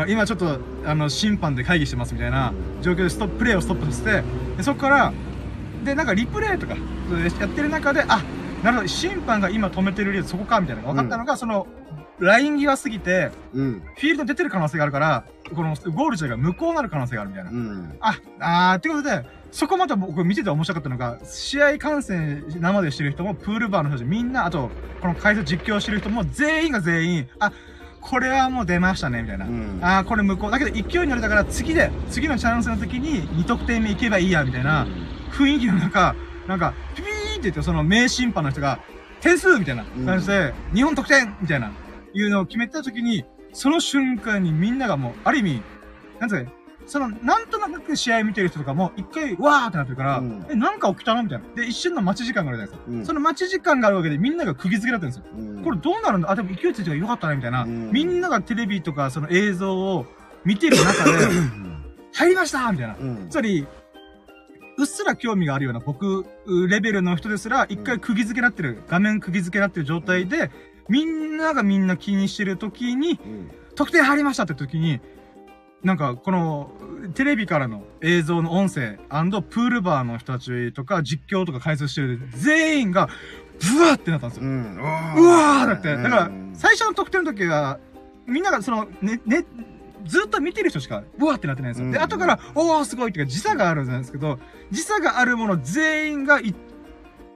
[0.00, 4.22] あ今ちょっと、あの、審判で会議してますみたいな状況でストップ、プレイをストップさせて、
[4.56, 5.12] でそこから、
[5.84, 6.76] で、なんかリプレイとか、
[7.40, 8.22] やってる中で、あ、
[8.62, 11.66] なるほど、審判が今止めてる理由そこか、みたいなのが分かったのが、その、
[12.20, 13.82] ライン際すぎて、うん。
[13.96, 15.24] フィールドに出てる可能性があるから、
[15.54, 17.50] このゴール自体が無効になる可能性があるみたいな。
[17.50, 17.96] うん。
[18.00, 27.52] あ、あー、ってことで、そこまた僕見てて面白かったのが、試合観戦生でしてる人も、プールバーの人たちみんな、あと、この解説実況してる人も、全員が全員、あ、
[28.02, 29.46] これはもう出ましたね、みたいな。
[29.46, 30.50] うんあー、これ無効。
[30.50, 34.86] だけど勢いに乗れたから、次で、次のチャンスの時に2得点目いけばいいや、みたいな
[35.30, 36.14] 雰囲気の中、
[36.46, 38.80] なんか、ピピーって言って、その名審判の人が、
[39.20, 41.70] 点数みたいな感じで、日本得点みたいな、
[42.12, 45.62] いうのを決めた時に、その瞬間にみんながもう、ある意味、
[46.18, 46.50] なんつうか、
[46.92, 51.44] その、なんとなく試合見てる人とかも、一回、わーってなってるから、うんえ、なんか起きたのみたいな。
[51.54, 52.92] で、一瞬の待ち時間があるじゃないですか。
[52.92, 55.56] うんその待ち時間があるわけで、みんなが釘付けになってるんですよ。
[55.56, 56.30] うんこれどうなるんだ？
[56.30, 57.62] あ、でも勢いついてよかったね、みたいな。
[57.62, 60.04] うんみんながテレビとか、その映像を
[60.44, 61.12] 見てる中で、
[62.12, 62.96] 入りましたみたいな。
[63.00, 63.66] うんつまり、
[64.76, 66.26] うっすら興味があるような僕
[66.68, 70.50] レベルの人ですら、一回釘付けになってる、画面釘付けになってる状態で、
[70.90, 75.00] みんながみんな気にしてる時に、うん得点入りましたって時に、
[75.82, 76.70] なんか、この、
[77.14, 83.08] テレビからの映像の音声プールバーの人たちとか、実況とか解説してる、全員が、
[83.60, 84.44] ブワーってなったんですよ。
[84.44, 84.76] うん。
[84.76, 84.82] うう
[85.26, 87.78] わーだって、だから、最初の得点の時は、
[88.26, 89.44] みんながその、ね、ね、
[90.04, 91.90] ずっと見てる人しか、うわーってなってないんですよ。
[91.90, 94.38] で、うん後から、おーすごいっていうか、時差があるじゃないですけど、
[94.70, 96.54] 時差があるもの全員がい、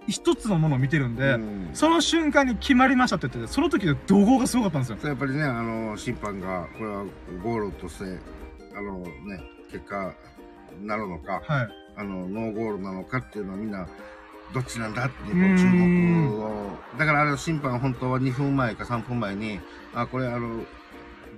[0.08, 4.98] 一つのものを見てるんで、うんその瞬間に決まりましたって言ってて、その時で怒号がすごかったんですよ。
[5.02, 7.04] やっぱりね、あの、審判が、これは
[7.42, 8.18] ゴールとして、
[8.76, 10.14] あのね、結果、
[10.82, 11.68] なるのか、はい。
[11.96, 13.88] あの、ノーゴールなのかっていうのはみんな、
[14.52, 16.70] どっちなんだっていう注目を。
[16.98, 19.60] だからあれ審判は本当は2分前か3分前に、
[19.94, 20.64] あ、これあの、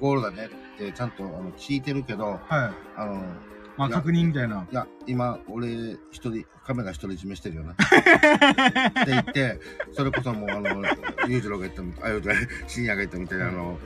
[0.01, 2.41] ゴールだねってちゃんとあの聞いてるけど、はい。
[2.97, 3.23] あの、
[3.77, 4.67] まあ、確認みたいな。
[4.71, 5.69] いや、今、俺、
[6.11, 7.73] 一人、カメラ一人占めしてるよな。
[7.75, 9.61] って言って、
[9.93, 10.83] それこそもう、あの、
[11.29, 12.35] 裕次郎が言ったみたい、あ、裕次郎、
[12.67, 13.79] 深夜が言ったみたいに、あの、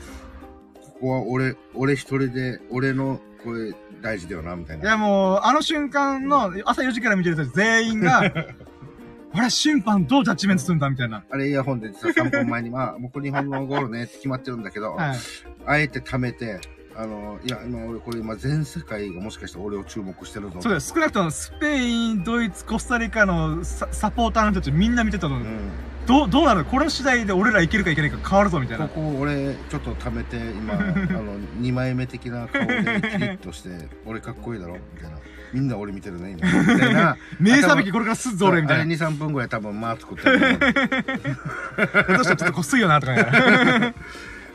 [0.80, 4.82] ここは俺、俺一人で、俺の声大事だよな、みたいな。
[4.82, 8.22] いやもう、あの瞬間の朝4時から見てる人全員が、
[9.34, 11.24] あれ、審判どうジャッジメントするんだみたいな。
[11.30, 15.16] あれ、イヤホンで実は3分前に、まあ、もうこれ日本のゴールねって決まってるんだけど、はい。
[15.64, 16.60] あえて貯めて、
[16.94, 20.60] あの、いや、今俺、これ今、全世界がもしかしたら俺を注目してるぞ。
[20.60, 20.92] そうです。
[20.92, 25.36] 少なくともスペイン、ドイツ、コスタリカのササポーターの人たちみんな見てたの。
[25.36, 25.70] うん。
[26.06, 26.64] どう、どうなる？
[26.64, 28.88] これ次第で俺らいけるかいけないか変わるぞみたいな。
[28.88, 32.76] ここ俺ちょっと貯めて今 あの2枚目的な顔で
[33.12, 35.16] キリッとして俺かっこいいだろみたいな
[35.52, 38.82] みんな俺見てるね今みたいな 名差べきこれからすっぞ俺みたいな。
[38.82, 43.14] あれ23分ぐらい多分間作ってると思うどうしたらちょっとこっすいよなとか。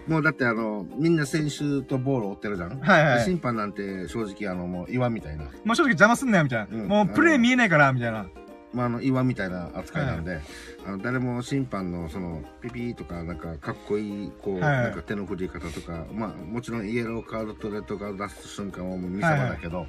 [0.07, 6.67] もうだってあのみんな選手とボールを追ってるじゃん、はいはいで審判なんて正直あのもう岩みたいな、もう正直邪魔すんなよみたいな。
[6.71, 8.25] うんもうプレー見えないからみたいな。
[8.73, 10.41] まあ、あの岩みたいな扱いなんで、
[10.86, 14.62] あの誰も審判のそのピピーとかなんかかっこいいこう、はい。
[14.62, 19.88] なんか手の振り方とかまあもちろんイエローカードとレッドカード出す瞬間はもう見せ場だけど、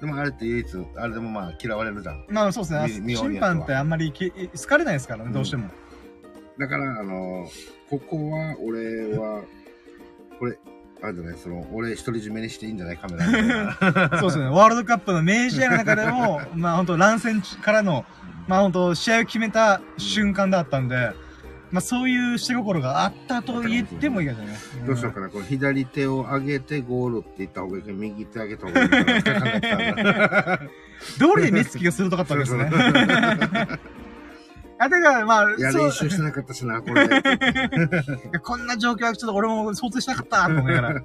[0.00, 0.66] でもあれって唯一
[0.96, 2.24] あれでもまあ嫌われるじゃん。
[2.28, 3.14] まあそうですね。
[3.14, 5.32] 審判ってあんまりき好かれないですからね、うん。
[5.34, 5.68] どうしても。
[6.58, 7.46] だからあの
[7.90, 9.42] ここは俺は
[10.38, 10.58] これ
[11.02, 12.98] あれじゃないその俺独り占めにしていいんじゃない？
[12.98, 13.76] カメラ
[14.20, 14.46] そうですね。
[14.46, 18.04] ワールドカップの名試合の中でも、 まあ本当乱戦からの、
[18.48, 21.12] まあ本当試合を決めた瞬間だったんで、
[21.70, 24.60] まあそういう下心があったと言ってもいいかもしれないね。
[24.86, 25.28] どうしようかな。
[25.28, 30.60] この左手を上げてゴールって言った方がいいか右手上げた方がいいか
[31.20, 32.70] どれで目つきが鋭かったんですね。
[34.78, 37.08] あ、だからまあ、いや練習してなかったしなこれ
[38.42, 41.02] こんな状況はちょっと俺も想定しなかったと思いながら。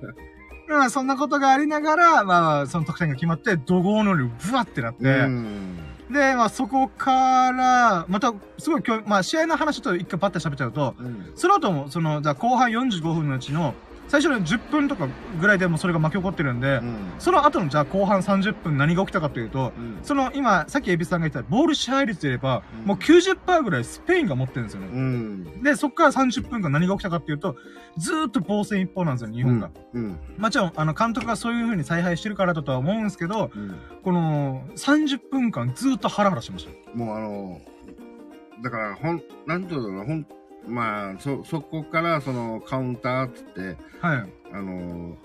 [0.70, 5.78] まあそんなことがありながら、まあその得点が決まって、怒号の量ブワってなって、うん。
[6.10, 11.32] で、まあそこから、また、すごい今日、まあ試合の話と一回パッと喋っちゃうと、うん。
[11.36, 13.74] その後も、その、じゃあ後半45分のうちの、
[14.14, 15.10] 最初の10分とか
[15.42, 17.14] ぐらいでもうそれが巻き起こってるんで、うん。
[17.18, 19.98] その後のじゃあ後半30分何が起きたかというと、うん。
[20.04, 24.88] その今、さっきエビさんが言ったボール支配率で言えば、うんもう90%ぐらいスペインが持ってるんですよね。
[24.94, 25.64] うん。
[25.64, 27.56] で、そっから30分間何が起きたかっていうと、
[27.98, 29.72] ずーっと防戦一方なんですよ、日本が。
[29.94, 30.20] うん。
[30.38, 33.76] もちろん、あの、監督がそういう風に采配してるからだとは思うんですけど、うん。
[34.04, 37.62] この、30分間ずーっとハラハラしてましもうあの、
[38.62, 40.28] だから、ほん、なんていうのかな、ほん、
[40.68, 44.08] まあ、そ、そこから、その、カウンターっつって、た。
[44.08, 44.30] はい。
[44.54, 45.18] あの、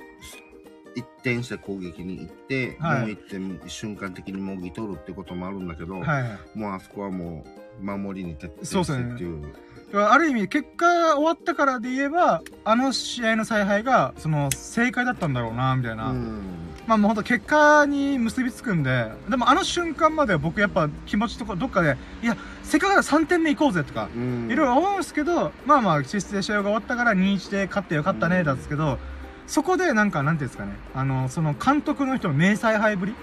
[0.95, 6.59] 一転して攻撃に行って、はいもう一点瞬間的にもぎ取るってこともあるんだけど、はい。
[6.59, 7.45] もうあそこはも
[7.80, 9.55] う、守りに徹底してっていう。
[9.95, 16.11] ある意味、結果終わったからで言えば、あの試合の采配が、その、正解だったんだろうな、みたいな。
[16.11, 16.43] うん。
[16.89, 24.51] まあもうほんと結果に結びつくんで、でもあの瞬間までは僕やっぱ気持ちとかどっかで、いや、せっかくだから3点目行こうぜとか、うん。
[24.51, 28.99] いろいろ思うんですけど、まあまあ、実質で試合が終わったから2-1で勝ってよかったね、うんですけど、
[29.47, 33.14] そこでなんか、なんていうんですかね、あの、その監督の人の名采配ぶり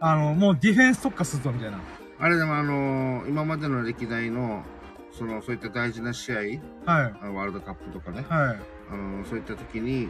[0.00, 1.78] あの、もうディフェンス特化するぞ、みたいな。
[2.18, 4.64] あれでもあの今までの歴代の、
[5.12, 6.50] その、そういった大事な試合、はい。
[6.86, 8.58] あのワールドカップとかね、はい。
[8.90, 10.08] あのそういった時に、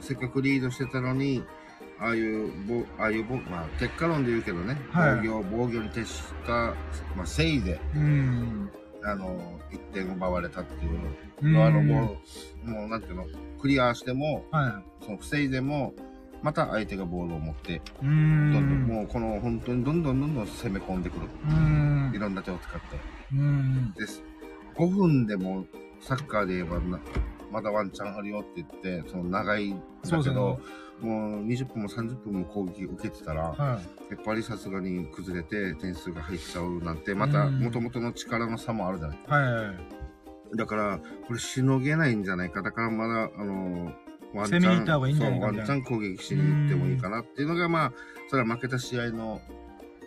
[0.00, 1.44] せっかくリードしてたのに、
[2.02, 6.74] ああいう、ぼああいうぼ、まあ、結果論で言うけどね、はい防御、防御に徹した、
[7.16, 8.70] まあ、せいで、うん。
[9.04, 10.98] あの、1点奪われたっていう
[11.42, 12.16] うんの、あの、も
[12.66, 13.26] う、もう、なんていうの、
[13.60, 15.94] クリアしても、はその、防いでも、
[16.42, 17.76] また相手がボールを持って、い。
[17.76, 18.86] うどんどん、ん。
[18.86, 21.28] もう、この、本当にどんどんどんどん攻め込んでくる。
[21.48, 22.18] うんい。
[22.18, 22.98] ろんな手を使って。
[23.32, 23.92] うん。
[23.92, 24.24] です。
[24.74, 25.66] 5分でも、
[26.00, 26.98] サッカーで言えばな、
[27.52, 30.60] まだワンチャンあるよって言って、その長いそうですねだけど、
[31.02, 33.80] もう20分も30分も攻撃受けてたら、は
[34.10, 39.18] やっぱりさすがに崩れて点数が入っちゃうなんて、またうん元々の力の差もあるじゃない。
[39.18, 39.22] い。
[39.28, 39.74] は
[40.52, 40.56] い。
[40.56, 42.62] だから、これしのげないんじゃないか。
[42.62, 43.92] だからまだ、あの、
[44.34, 47.92] ワンチャン、いいそう、ワンチャン攻撃しに行ってもいいかなっていうのが、まあ、
[48.28, 49.40] それは負けた試合の、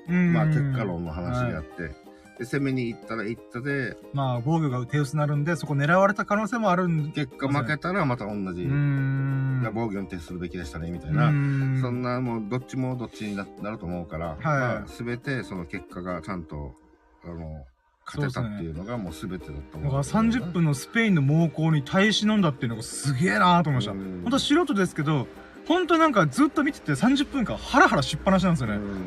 [0.07, 2.04] うんまあ、結果論の話であはいって、
[2.37, 7.25] で、攻めに行ったら行ったで、まあ、防御が手薄になるんで、そこ狙われた可能性もあるんで。
[7.25, 8.63] 結果負けたらまた同じ。
[8.63, 9.71] うーん。
[9.73, 11.29] 防御に徹するべきでしたね、みたいな。
[11.29, 16.75] んそんな、もう、どっちもどっちにななると思うから、まあ、すべて、その結果がちゃんと、
[17.23, 17.65] あの、
[18.05, 19.83] 勝てたっていうのがもうすべてだと思う。
[19.85, 23.91] だから30分のスペインの猛攻に耐え忍んだっていうのがすげえなーと思いました。
[23.93, 25.27] うん本当素人ですけど、
[25.67, 28.75] 本当なんかずっと見てて30分間ハラハラしっぱなしなんですよね。
[28.75, 29.01] うん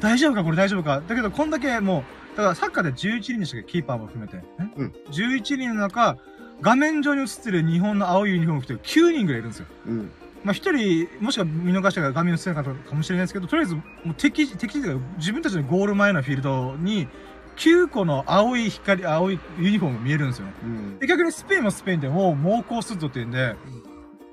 [0.00, 2.04] 大丈夫かこれ大丈夫かだけどこんだけもう、
[2.36, 3.72] だからサッカーで11人でしたっけ？
[3.72, 4.42] キーパーも含めて。
[4.58, 4.62] え？
[4.76, 6.16] うん ?11 人の中、
[6.60, 9.66] 画面上に映ってる日本の青いユニフォーム着てる9人ぐらいいるんですよ。
[9.86, 10.10] うん。
[10.42, 17.08] まあ一人、もしくは見逃したから画面映ってなかったかもしれないですけど、とりあえず、もう敵、敵というか自分たちのゴール前のフィールドに、
[17.56, 20.52] 9個の青い光、青いユニフォーム見えるんですよね。
[20.64, 23.54] うんで、逆にスペインもスペインでもう猛攻するぞっていうんで、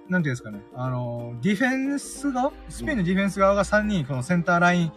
[0.09, 0.59] なんていうんですかね。
[0.75, 2.51] あの、ディフェンス側？
[2.67, 4.91] スペインのディフェンス側が3人、このセンターライン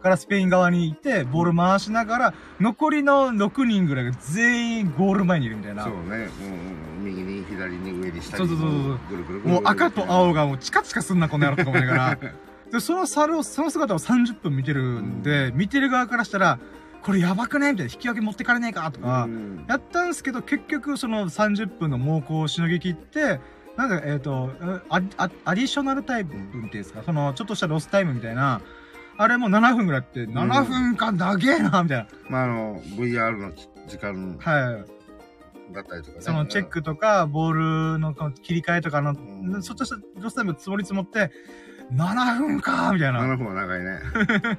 [0.00, 5.84] からスペイン側にいて、ボール回しながら、残りの6人ぐらいが全員ゴール前にいるみたいな。
[5.84, 5.98] そうね。
[5.98, 8.38] もう、右に左に上に下に。
[8.38, 12.18] そうそうそうそうぐるぐるぐるぐるもう赤と青がもうチカチカすんな、この野郎とか思いながら。
[12.72, 16.58] で、その猿を、その姿を30分見てるんで、見てる側からしたら、
[17.02, 23.40] これやばくねみたいな、引き分け持ってかれねえかとか、うんやったんすけど、結局その30分の猛攻をしのぎ切って、
[23.76, 24.50] なんだ、えっ、と、
[24.88, 28.60] アアアディショナルタイムっていうんですか、その、ちょっとしたロスタイムみたいな、
[29.20, 32.06] あれも7分ぐらいあって、7分間長えな、みたいな。
[32.30, 33.52] まあ、あの、VR の
[33.86, 34.82] 時間は
[35.70, 35.74] い。
[35.74, 36.22] だったりとかね。
[36.22, 41.30] そのチェックとか、ボールの切り替えとかの、うんちょっとしたロスタイム積もり積もって、
[41.92, 43.20] 7分かみたいな。
[43.20, 43.98] 7分は長いね。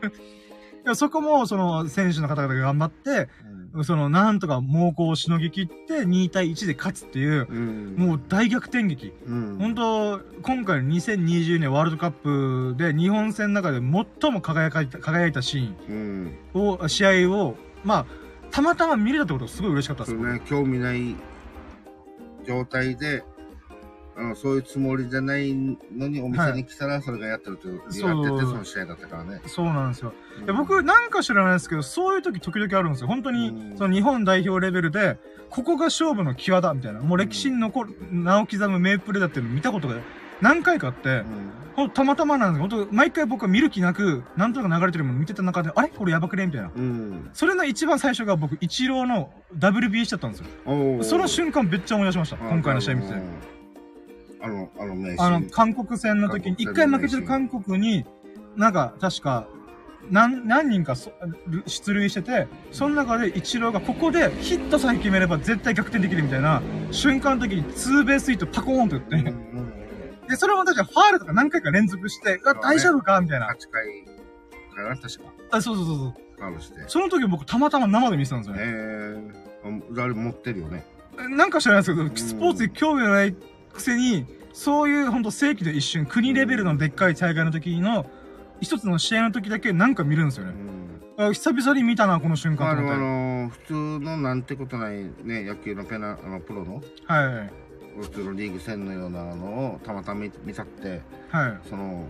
[0.86, 3.51] でもそこも、その、選手の方々が頑張って、うん
[3.84, 7.96] その、なんとか猛攻をしのぎ切って、2対1で勝つっていう、うん。
[7.98, 9.14] もう大逆転劇。
[9.26, 16.62] うん、本当今回の2020年ワールドカップで日本戦の中で最も輝かいた輝いたシーンうん。
[16.62, 18.06] を、試合を、まあ、
[18.52, 20.16] たまたま見れたってことがすごい嬉しかったです。
[20.16, 21.16] ね、興味ない
[22.46, 23.24] 状態で、
[24.18, 28.14] あの、そういうつもりじゃないのにお店に来たら、それがやってるという、やってて、そ
[28.54, 29.42] の試合だったからね。
[29.46, 30.14] そうなんですよ。
[30.40, 33.08] うんで僕、なんか知らないですけど、そういう時時々あるんですよ。
[33.08, 35.18] 本当にう、んその日本代表レベルで、
[35.50, 37.00] ここが勝負の際だ、みたいな。
[37.00, 39.96] もう歴史に残る、名を刻む名プレーだっていうのを見たことが
[40.42, 41.24] 何回かあって、
[41.76, 45.90] ほんとたまたまなんですけど、毎回僕は見る気なく、なんとなく流れてるもの見てた中で、あれ？
[45.90, 46.48] これやばくね？
[46.48, 46.72] みたいな。
[46.76, 46.84] うん。
[46.84, 47.30] うん。
[47.34, 51.04] それの一番最初が僕、イチローの WB しちゃったんですよ。
[51.04, 52.38] その瞬間めっちゃ思い出しました。
[52.38, 53.61] 今回の試合見てて。
[54.42, 55.50] あの、あの名シあの。
[55.50, 58.06] 韓国戦の時に、一回負けてる韓国に、
[58.56, 59.48] なんか、確か、
[60.10, 61.12] 何、何人かそ
[61.68, 69.34] 出塁してて、その中でイチローがここでヒットさえ決めれば絶対逆転できるみたいな瞬間の時にツーベースヒットパコーンと打って、
[70.28, 73.48] で、それも確かファールとか何回か連続して、うわ、そうね大丈夫かみたいな。
[73.48, 74.06] 8回
[74.76, 75.32] かな、確か。
[75.52, 76.14] あ、そうそうそうそう。
[76.38, 76.84] ファウルして。
[76.88, 79.74] その時僕たまたま生で見てたんですよえね。
[79.92, 80.84] ー、あれ持ってるよね？
[81.30, 83.36] なんか知らないですけど、んスポーツに興味のない
[83.72, 88.06] くせに、そういうほんと世紀で一瞬、国レベルのでっかい大会の時の、
[88.62, 90.54] 一つの試合の時だけなんか見るんですよね。
[91.18, 91.28] うん。
[91.28, 93.00] あ久々に見たな、この瞬間と思って。
[93.00, 93.74] の普通
[94.06, 98.02] のなんてことないね、野球のペナ、あの、プロの、はい。
[98.02, 101.60] 普通のリーグ戦のようなのをたまたま見見たって、はい。
[101.68, 102.08] その、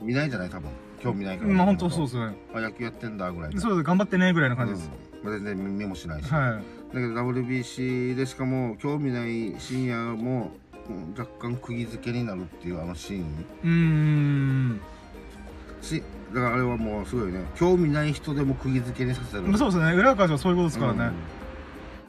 [0.00, 0.70] 見ないじゃない、多分。
[1.00, 1.52] 興味ないから。
[1.52, 2.36] まあ本当そうですね。
[2.54, 3.60] あ、野球やってんだ、ぐらいの。
[3.60, 4.90] そうです、頑張ってね、ぐらいの感じです。
[5.22, 6.30] うん、全然見もしないし。
[6.32, 6.60] は
[6.92, 10.50] だけど WBC でしかも興味ない深夜も
[10.88, 13.24] うん若干釘付けになるっていうあのシーンい。
[13.62, 14.80] うーん。
[15.82, 16.02] し
[16.34, 19.92] だからあれはもうすごいね興味ない人でも釘付けにさせるまあそうですね。
[19.94, 21.12] 裏からはそういうことですからね。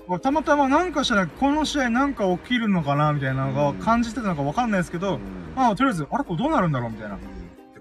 [0.07, 5.21] 俺たまたまなんかしたら、この試合なんか起きるのかなみたいなのうんが感じてたのかわかんないですけど、うんうん
[5.55, 7.15] まあとりあえず、あれこれどうなるんだろうみたいな。
[7.15, 7.21] で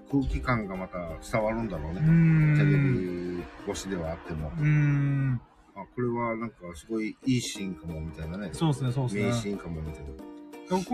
[0.09, 0.97] 空気感がまた
[1.29, 3.37] 伝わるんだろうねテレん。
[3.37, 5.41] ビ越しではあってもうーん。
[5.81, 9.23] あこれはなんかすごいいいシーンかもみたいなねそうですね、そうですね。
[9.23, 10.09] 名シーンかもみたいな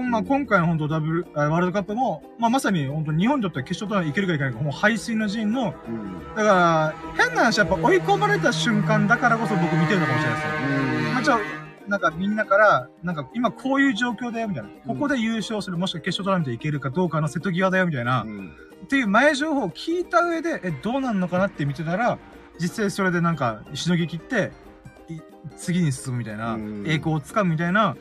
[0.09, 11.13] まあ、今回の本当ダブル、あワールドカップも、まあ、まさに本当日本にとっては決勝トーナメントいけるかいけないか、もう背水の陣の、うんだから、変な話、やっぱ追い込まれた瞬間だからこそ僕見てるのかもしれないですよ。
[11.13, 11.39] まあ、じゃあ、
[11.87, 14.69] なんかみんなから、なんか今こういう状況だよ、みたいな。
[14.87, 18.23] ここで優勝する、もしくは決勝トーナメントいけるかどうかの瀬戸際だよ、みたいな。
[18.23, 18.51] うん
[18.83, 22.19] っていう前情報を聞いた上で、え、どうなんのかなって見てたら、
[22.59, 24.66] 実際それでなんか、しのぎ切って、い
[25.57, 27.95] 次に進むみたいな、うん栄光をつかむみたいな、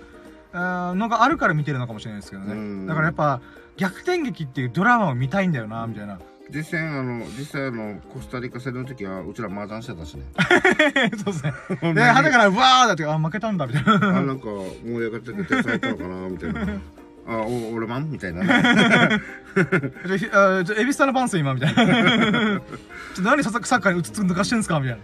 [0.53, 2.53] のがあるから見てるのかもしれないですけどね。
[2.53, 3.41] うんだからやっぱ、
[3.77, 6.19] 逆転劇っていうドラマを見たいんだよな、みたいな。
[6.49, 10.23] 実際あの実際あのコスタリカ戦の時はうちら麻雀してたしね
[11.19, 11.53] そうですね。
[11.93, 13.95] で、肌から、うわーだって、あ、負けたんだ、みたいな。
[13.95, 16.61] あなんか盛り上がってて手伝ったのかなみたいな
[17.29, 18.13] あお俺マン？
[18.13, 18.45] みたいな
[20.79, 21.85] エビスタのパンス今、みたいな。
[21.85, 22.63] ちょっ
[23.17, 24.99] と何サッカーにうつつ抜かしてんすかみたい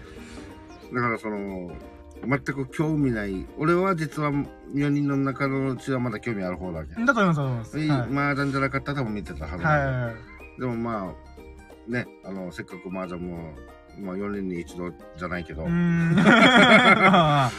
[0.92, 1.00] な。
[1.00, 1.72] だからその
[2.26, 7.76] 全く興味ない俺は実は4人の中のうちはまだ興味ある方だけだと思います、だと思います。
[7.76, 8.00] ではい。
[8.00, 10.12] 麻雀じゃなかったら多分見てたはずは
[10.58, 11.14] でもま
[11.88, 13.52] あねあのせっかく麻雀も
[13.98, 15.66] まあ4年に一度じゃないけど。
[15.68, 17.52] まあ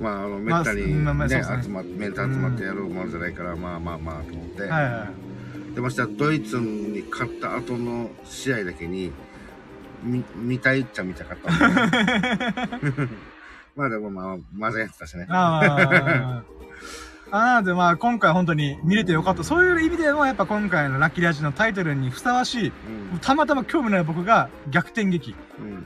[0.00, 5.08] まああのめったにね、まあね集まってメンツ集まってやるものじゃないからまあまあまあと思って、はいは
[5.72, 5.74] い。
[5.74, 9.12] でましてやドイツに勝った後の試合だけに
[10.02, 11.68] 見見たいっちゃ見たかった
[12.78, 13.08] ね
[13.78, 16.42] まあでもまあ麻雀やってたしねああ。
[17.30, 19.44] あなのでまあ今回本当に見れてよかった。
[19.44, 25.34] そういう意味でもやっぱ今回のラッキーラジのタイトルにふさわしい、うんたまたま興味ない僕が逆転劇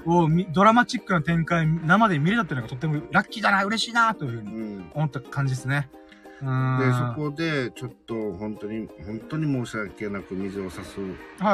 [0.07, 5.91] うんドラマチックな展開生で見れたっていうのがとってもラッキーだな、嬉しいなというふうにうん思った感じですね。
[5.93, 6.02] うーん。
[6.43, 11.07] でそこでちょっと本当に本当に申し訳なく水を差すは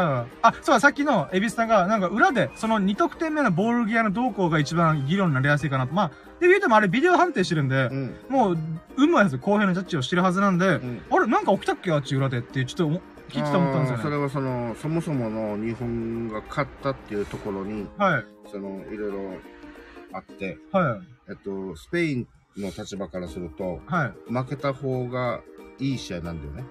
[0.03, 0.37] いはい。
[0.41, 5.93] あ、そうだ、さっきのエビスタが、なんか裏で、その2得点目のボールギアの動向が一番議論になりやすいかなと。
[5.93, 6.09] まあ、
[6.41, 8.59] で、言うてもあれビデオ判定してるんでう、んもう、
[8.97, 14.03] 有無はやつ公平のジャッジをしてるはずなんで、うんあれ、なんか起きたっけあっち裏でって、ちょっと思聞いてて思ったんですよね。
[14.05, 18.25] それはそのそもそもの日本が勝ったっていうところにはい。
[18.51, 19.19] そのいろいろ
[20.15, 21.01] あってはい。
[21.29, 22.29] えっとスペイン
[22.61, 24.33] の立場からするとはい。
[24.33, 25.43] 負けた方が
[25.79, 26.65] いい試合なんだよね。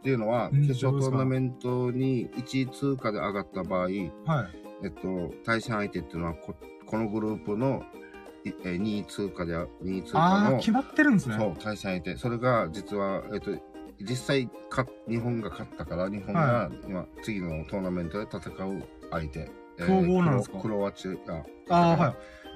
[0.00, 3.90] っていうのは、うん決勝トーナメントに1位通過で上がった場合、はい。
[4.82, 6.54] えっと、対戦相手っていうのはこ、
[6.86, 7.82] このグループの
[8.44, 11.36] いえ2位通過で、2位通過あー、の、決まってるんですね。
[11.38, 12.16] そう、対戦相手。
[12.18, 13.52] それが、実は、えっと、
[14.00, 19.50] 実際か、日本が勝ったから、日本がは今、次のトーナメントで戦う相手。
[19.78, 20.58] え強豪なんですか？
[20.58, 21.12] クロアチア。
[21.92, 22.14] あー、はい。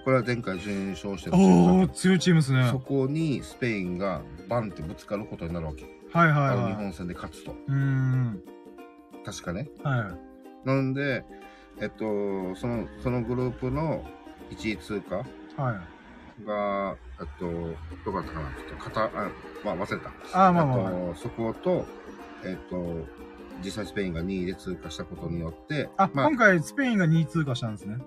[0.08, 2.60] これは前回準優勝してるチームおー、強いチームですね。
[2.60, 5.84] はいそこにスペインがバンってぶつかることになるわけ。
[6.14, 6.74] はいあの日はい。
[6.76, 7.52] 本戦で勝つと。
[7.52, 8.42] うーん。
[9.22, 9.68] 確かね。
[9.84, 10.16] は
[10.64, 10.66] い。
[10.66, 11.26] なんで、
[11.82, 12.06] えっと、
[12.56, 14.02] その、そのグループの
[14.50, 15.24] 1位通過は
[16.42, 16.46] い。
[16.46, 17.44] が、えっと、
[18.06, 19.10] どこだったかなちょっと型、あ、
[19.62, 20.08] まあ忘れた。
[20.46, 20.90] あー、まあまあまあ。
[20.90, 21.84] えっと、そこと、
[22.46, 23.06] えっと、
[23.62, 27.98] 実際スペインが2位で通過したことによって、あ、まあ今、回スペインが2位通過したんですね。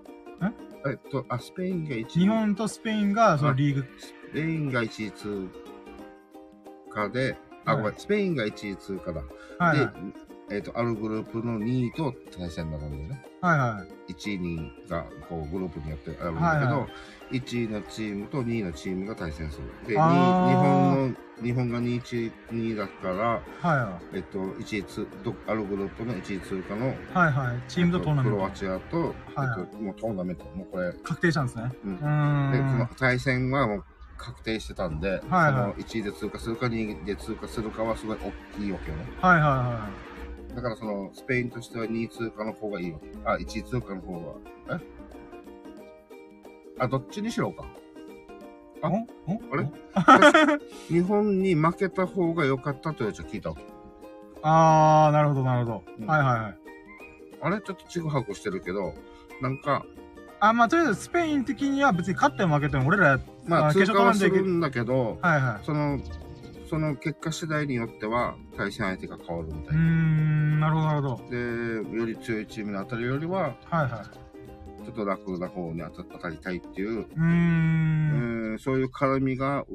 [0.85, 2.05] えっと、あ、スペインが1位。
[2.05, 3.85] 日本とスペインが、そのリーグ。
[3.99, 5.47] スペインが1位通
[6.89, 9.21] 過で、あ、はいごめん、スペインが1位通過だ。
[9.59, 10.49] はいはい。
[10.49, 13.25] で、えっと、あるグループの2位と対戦になるんだよね。
[13.41, 14.13] はいはい。
[14.13, 16.87] 1位、2位がこうグループによってあるんだけど、はいは
[17.31, 19.63] 1位のチームと2位のチームが対戦する。
[19.87, 24.17] で、あー2日本の、日本が2位、2位だから、はいはい。
[24.17, 26.93] えっと、1位つ、どあるグループの1位通過の、は
[27.29, 27.59] いはい。
[27.67, 28.51] チームとトーナメントクロア。
[28.51, 29.13] チアと、はい
[29.59, 31.71] えっと、もうトーナメント、もうこれ、確定したんですね。
[31.85, 32.89] うんで、このん。
[32.97, 33.83] 対戦はもう
[34.17, 39.05] 確定してたんで、はいはいその1位で通過するか2位で通過するかはすごい大きいわけよね。
[39.19, 39.89] はいはいは
[40.55, 43.07] だからその、スペインとしては2位通過の方がいいわけ。
[43.23, 45.00] あ、1位通過の方が、え？
[46.81, 47.65] あ、どっちにしろか。
[48.81, 49.07] あい。
[49.27, 50.59] おおあれ？
[50.89, 53.61] 日本に負けた方が良かったというやつを聞いたわけ。
[54.41, 55.83] あー、なるほどなるほど。
[55.99, 56.57] うんはいはいはい。
[57.43, 58.95] あれちょっとちぐはぐしてるけど、
[59.41, 59.85] なんか、
[60.39, 65.65] あ、まあとりあえずスペイン的には別に勝っても負けても俺ら、まあ、あ通過はするんだけど、はいはい。
[65.65, 65.99] その、
[66.67, 69.79] その結果次第によっては、対戦相手が変わるみたいな。
[69.79, 71.29] ん、なるほどなるほど。
[71.29, 74.30] で、より強いチームに当たるよりは、はいはい。
[74.91, 78.51] ちょっと楽な方に当たりたいっていう、うーん。
[78.51, 79.65] うん、そういう絡みが、う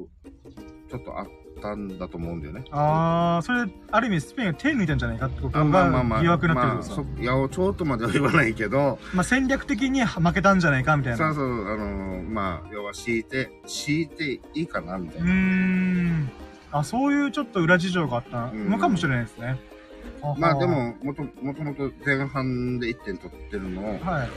[0.89, 1.27] ちょっとあっ
[1.63, 2.65] たんだと思うんだよね。
[2.71, 6.19] あー、それ、ある意味スペインが手抜いたんじゃないかってことあまあまあまあ。
[6.19, 6.95] が疑惑になってるまあ、けどさ。
[6.95, 11.19] そ八百長とまでは言わないけど、まあ戦略的に負けたんじゃないかみたいな。
[11.19, 15.31] そうそう、あのーまあ、要は敷いて、敷いていいかな、みたいうな。
[15.31, 16.31] ーん。
[16.73, 19.57] あ、そういうちょっと裏事情があったうんのかもしれないですね。
[20.39, 21.23] まあで、も、もと
[21.63, 24.29] もと前半で1点取ってるのを、はい。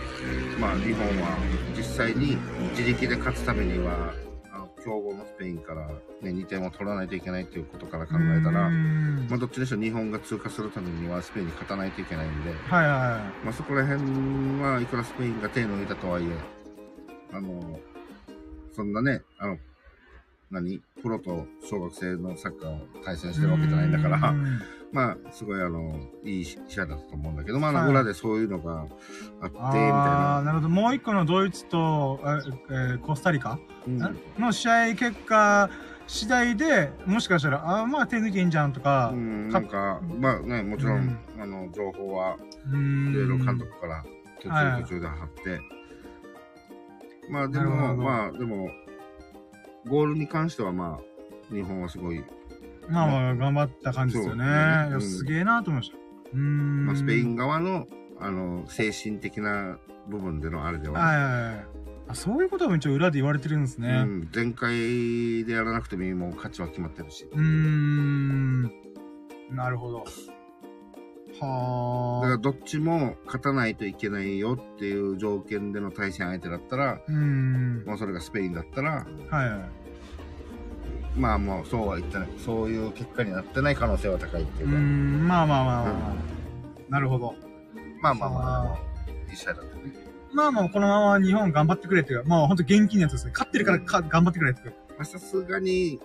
[0.60, 1.38] まあ日本は
[1.76, 2.38] 実際に
[2.72, 4.14] 自力で勝つためには、
[4.52, 13.46] あの強豪のスペインから、ね、2点を取らないといけないということから考えたら、まあどっちにしろ日本が通過するためにはスペインに勝たないといけないんで、はいはいはい。
[13.46, 14.04] まあそこら辺
[14.62, 16.28] はいくらスペインが手抜いたとはいえ、
[17.34, 17.80] あの、
[18.74, 19.58] そんなね、あの、
[20.52, 20.82] 何？
[21.02, 24.30] プロと小学生のサッカーを対戦してるわけじゃないんだから。
[24.30, 24.60] う、ん。
[24.92, 27.90] まあ、すごいあの、いい試合だったと思うんだけど、まあ、はい。
[27.92, 28.88] 裏でそういうのがあって、
[29.46, 30.42] みたいな。
[30.42, 30.70] なるほど。
[30.70, 33.60] もう一個のドイツと、ええーコスタリカ？
[33.88, 34.00] うん。
[34.40, 35.70] の試合結果
[36.08, 41.02] 次第で、もしかしたら、あーまあ手抜きいいんじゃんとかう、ん、なんか、まあね、もちろん、
[41.36, 41.42] うん。
[41.42, 42.36] あの、情報は、
[42.68, 44.04] いろいろ監督から
[44.42, 45.62] 途はい中途中で貼って、
[47.30, 48.04] まあでも、ど。
[48.04, 48.72] まあでも、
[49.90, 52.24] ゴールに関してはまあ、日本はすごい、
[52.88, 54.46] まあまあ頑張った感じですよね。
[54.46, 55.98] ねうんすげえなと思いました。
[56.34, 56.86] うーん。
[56.86, 57.88] まあ、スペイン側の、
[58.20, 59.78] あの、精神的な
[60.08, 61.66] 部分でのあれでは、はいはいはい。
[62.10, 63.90] あそういうことも一応裏で言われてるんですね。
[63.90, 67.26] うん、前回でやらなくてもいいもう勝ちは決まってるし。
[67.32, 68.64] うーん。
[69.52, 70.00] なるほど。
[70.00, 70.12] だか
[71.42, 72.38] らはあ。
[72.40, 77.84] どっちも勝たないといけないよっていう条件での対戦相手だったら、うーん。
[77.86, 79.70] もうそれがスペインだったら、はいはい。
[81.16, 82.30] まあもうそうは言ってない。
[82.38, 84.78] そういう結果になってない可能性は高いっていううーか。
[84.80, 85.28] ん。
[85.28, 86.92] まあまあまあまあまあ。
[86.92, 87.36] なるほど。
[88.02, 88.78] まあまあまああでも、
[89.30, 90.10] いい試合だったね。
[90.32, 93.32] まあまあ、このまま日本頑張ってくれっていうか、まあ本当元気なやつですね。
[93.34, 94.78] 勝ってるからか頑張ってくれっていうか。
[94.90, 96.00] まあさすがに、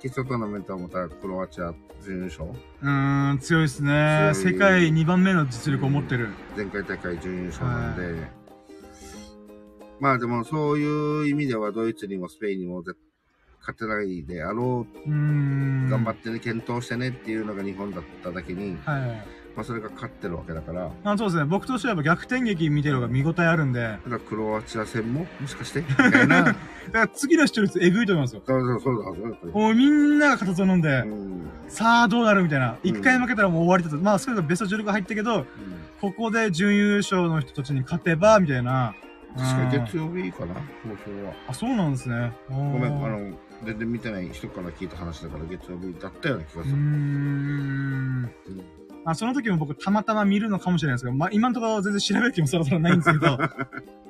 [0.00, 1.72] 決勝トーナメントはまたクロアチア
[2.04, 2.44] 準優勝。
[2.44, 4.32] うーん、強いですね。
[4.34, 6.28] 強い世界2番目の実力を持ってる。
[6.56, 8.26] 前回大会準優勝なんで、
[10.00, 12.98] まあでもそういう意味ではドイツにもスペインにも絶
[13.66, 15.08] 勝てないであろう。
[15.10, 19.26] 頑張ってね、検討してねっていうのが日本だっただけに、はい。
[19.56, 21.44] まあそれが勝ってるわけだから、まあそうですね。
[21.44, 25.80] 僕としては逆転劇見てる方が見応えあるんで、だただクロアチア戦ももしかして？
[25.88, 26.44] みたいな。
[26.44, 26.54] か
[26.92, 28.42] ら次の視聴率えぐいと思いますよ。
[28.46, 29.04] そうそうそうだ、
[29.40, 29.58] そうだ。
[29.58, 31.48] もうみんなが形を飲んで、うん。
[31.68, 32.72] さあどうなるみたいな。
[32.72, 33.96] うん一回負けたらもう終わりだと。
[33.96, 35.46] まあそれでベスト16入ったけど、
[36.00, 38.94] ここで準優勝の人たちに勝てば、みたいな。
[39.36, 41.32] 確かにうん月曜日かな、放送は。
[41.48, 42.32] あ、そうなんですね。
[42.48, 46.76] ごごめん、あの、全然見てない人から聞いた話だから月曜日だったような気がする。
[46.76, 46.78] ん。
[46.78, 46.82] う
[48.50, 53.46] んあ、その時も僕たまたま見るのかもしれないですけど、まあ今のところ全然調べる気もそろそろないんですけど、 まあ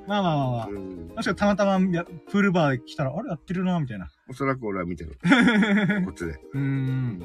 [0.07, 0.67] まあまあまあ。
[0.67, 4.09] うんもしかたまたまやプールバーで来たら、あれやってるな、みたいな。
[4.29, 5.17] おそらく俺は見てる。
[6.05, 6.31] こっちで。
[6.53, 7.19] うーん。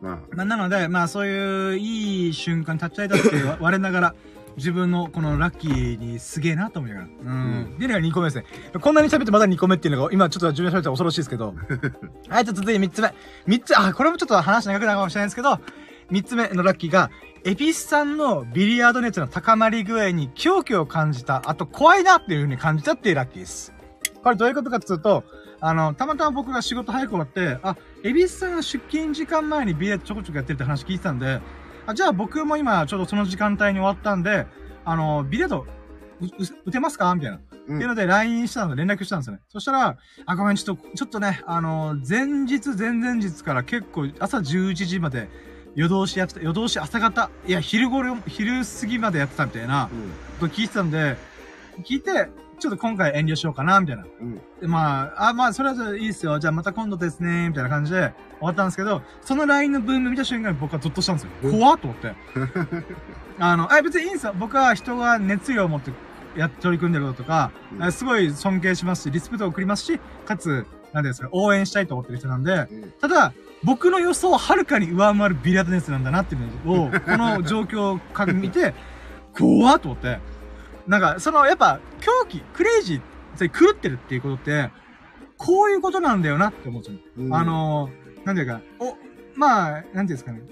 [0.00, 4.14] まあ、まあ、なので、まあそういういい瞬間に立ち会えたってわ 我ながら、
[4.56, 7.08] 自分のこのラッキーにすげえなと思いながら。
[7.08, 7.78] うん。
[7.78, 8.44] で、のが2個目ですね。
[8.80, 11.54] こんなに喋ってまだ2個目っていうのが、今ちょっと自分で喋ったら恐ろしいですけど。
[12.28, 13.14] はい、じゃあ続いて3つ目。
[13.48, 15.60] 3つ、あ、これもちょっと話長くなるかもしれないですけど、
[16.10, 17.10] 3つ目のラッキーが、
[17.44, 23.74] エピスさんのビリヤード熱の高まり具合に狂気を感じた、あと怖いなっていう風に感じたっていうラッキーです。
[24.22, 25.24] これどういうことかっていうと、
[25.60, 31.40] あの、たまたま僕が仕事早く終わって、あ、エビスさんが出勤時間前にビリヤードちょこちょこやってるって話聞いてたんで、
[31.86, 34.46] あ、じゃあ僕も今ちょうどその時間帯に終わったんで、
[34.84, 35.66] あの、ビリヤード
[36.20, 36.30] うう
[36.66, 37.14] 打てますか？
[37.14, 37.36] みたいな。
[37.36, 39.40] うんっていうので LINE したので連絡したんですよね。
[39.48, 45.30] そしたら、あ、ごめん、ちょっと、ちょっとね、あの、前日、前々日から結構朝11時まで
[45.74, 49.88] 夜通しやってた、夜通し朝方、いや、昼頃、昼過ぎまでやってたみたいな
[50.38, 51.16] こと聞いてたんで、
[51.84, 52.28] 聞いて、
[52.58, 54.04] ちょっと今回遠慮しようかな、みたいな。
[54.04, 54.32] うん。
[54.32, 54.42] うん。
[54.60, 56.38] で、まあ、あ、まあ、それはいいですよ。
[56.38, 58.12] じゃあまた今度ですね、みたいな感じで
[58.44, 61.30] 終わったんですけど、その LINE の文面見た瞬間に僕はゾッとしたんですよ。
[61.42, 62.14] うん怖っと思って。
[63.38, 64.34] あの、あ、別にいいんですよ。
[64.38, 65.90] 僕は人が熱量を持って
[66.36, 73.32] や、取り組んでることとか、うんえすごい尊敬しますし、リスペクトを送りますし、かつ、なんですか、応援したいと思ってる人なんで、うんただ、
[73.62, 78.74] 僕の予想をはるかに上回るビリヤード熱なんだなっていうのを、 この状況をか見て、
[79.36, 80.18] 怖っと思って。
[80.86, 84.70] なんか、その、やっぱ、狂気、クレイジー、狂ってるっていうことって、
[85.38, 87.22] こういうことなんだよなって思っちゃう。
[87.22, 88.96] うんあ、のー、なんていうか、お、
[89.34, 90.42] まあ、なんていうんですかね。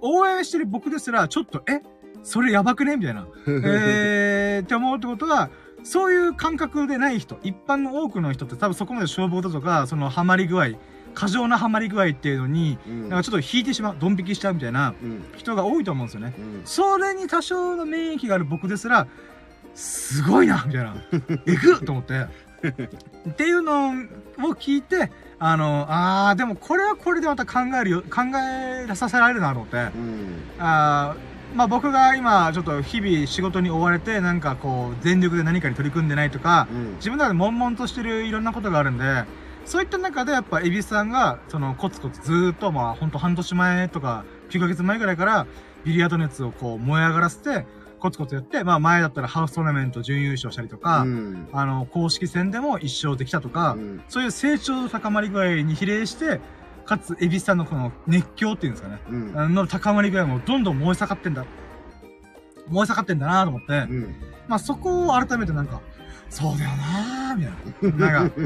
[0.00, 1.80] 応援してる僕ですら、ちょっと、え
[2.22, 2.96] それやばくね？
[2.96, 3.26] みたいな。
[3.46, 5.50] えー、って思うってことは、
[5.82, 10.68] そういう感覚でない人、一般の多くの人って多分そこまで勝負事とか、そのハマり具合、
[11.14, 16.34] 過剰なハマり具合っていうのに、うんなんかちょっと引いてしまう、ドン引きしちゃうみたいなうん人が多いと思うんですよね。
[16.38, 19.06] うんそれに多少の免疫がある僕ですら、
[19.74, 20.96] すごいなみたいな。
[21.46, 22.26] えぐっと思って。
[23.28, 23.92] っていうのを
[24.54, 25.10] 聞いて、
[25.46, 28.22] あの、あー、でもこれはこれでまた考えるよ、考
[28.88, 29.76] えさせられるなと思って。
[29.76, 39.04] うんあーまあ僕が今ちょっと日々仕事に追われてなんかこう全力で何かに取り組んでないとかうん自分の中で悶々としてるいろんなことがあるんで
[39.64, 45.46] そういった中でやっぱ蛭子さんがそのコツコツずーっとまあほんと半年前とか9ヶ月前ぐらいから
[45.84, 47.66] ビリヤード熱をこう燃え上がらせて
[48.04, 56.38] コツコツやってまあ前だったらハウストーナメント準優勝したりとか、うんあの公式戦でも一勝できたとか、うんそういう成長の高まり具合に比例して
[56.84, 61.46] かつ蛭子さんのこの熱狂っていうんですかねうんの高まり具合もどんどん燃え盛ってんだ。
[62.68, 64.14] 燃え盛ってんだなと思って、うん
[64.48, 65.80] まあそこを改めてなんか、
[66.28, 68.20] そうだよなーみたいな。
[68.20, 68.36] なんか、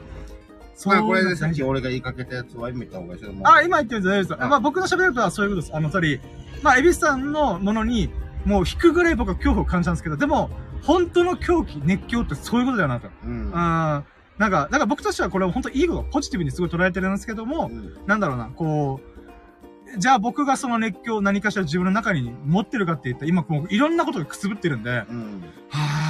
[0.74, 3.34] そまあこれでさっき俺が言いかけたやつは今言った方がいいですよ。
[3.34, 4.44] もうあ、今言ってるんです大丈夫です。
[4.46, 5.76] あまあ僕の喋ることはそういうことです。
[5.76, 6.20] あの、つまり、
[6.62, 8.08] まあ、エビスさんのものに、
[8.44, 10.50] もう引くぐらい僕は恐怖を感じたんですけど、でも、
[10.82, 13.08] 本当の狂気、熱狂ってそういうことだよなと。
[13.24, 13.50] うんうん。
[13.50, 14.04] なん
[14.50, 25.44] か、だから僕としてはこれは本当いいこと、ポジティブにすごい捉えてるんですけども、うんなんだろうな、こう、じゃあ僕がその熱狂を何かしら自分の中に持ってるかって言ったら、今もういろんなことがくすぶってるんで、はうん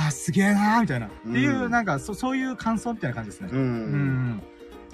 [0.07, 1.07] あ、すげえなーみたいな。
[1.07, 3.49] っていう、うんなんかそ、そういう感想みたいな感じですね。
[3.53, 4.43] ううんん。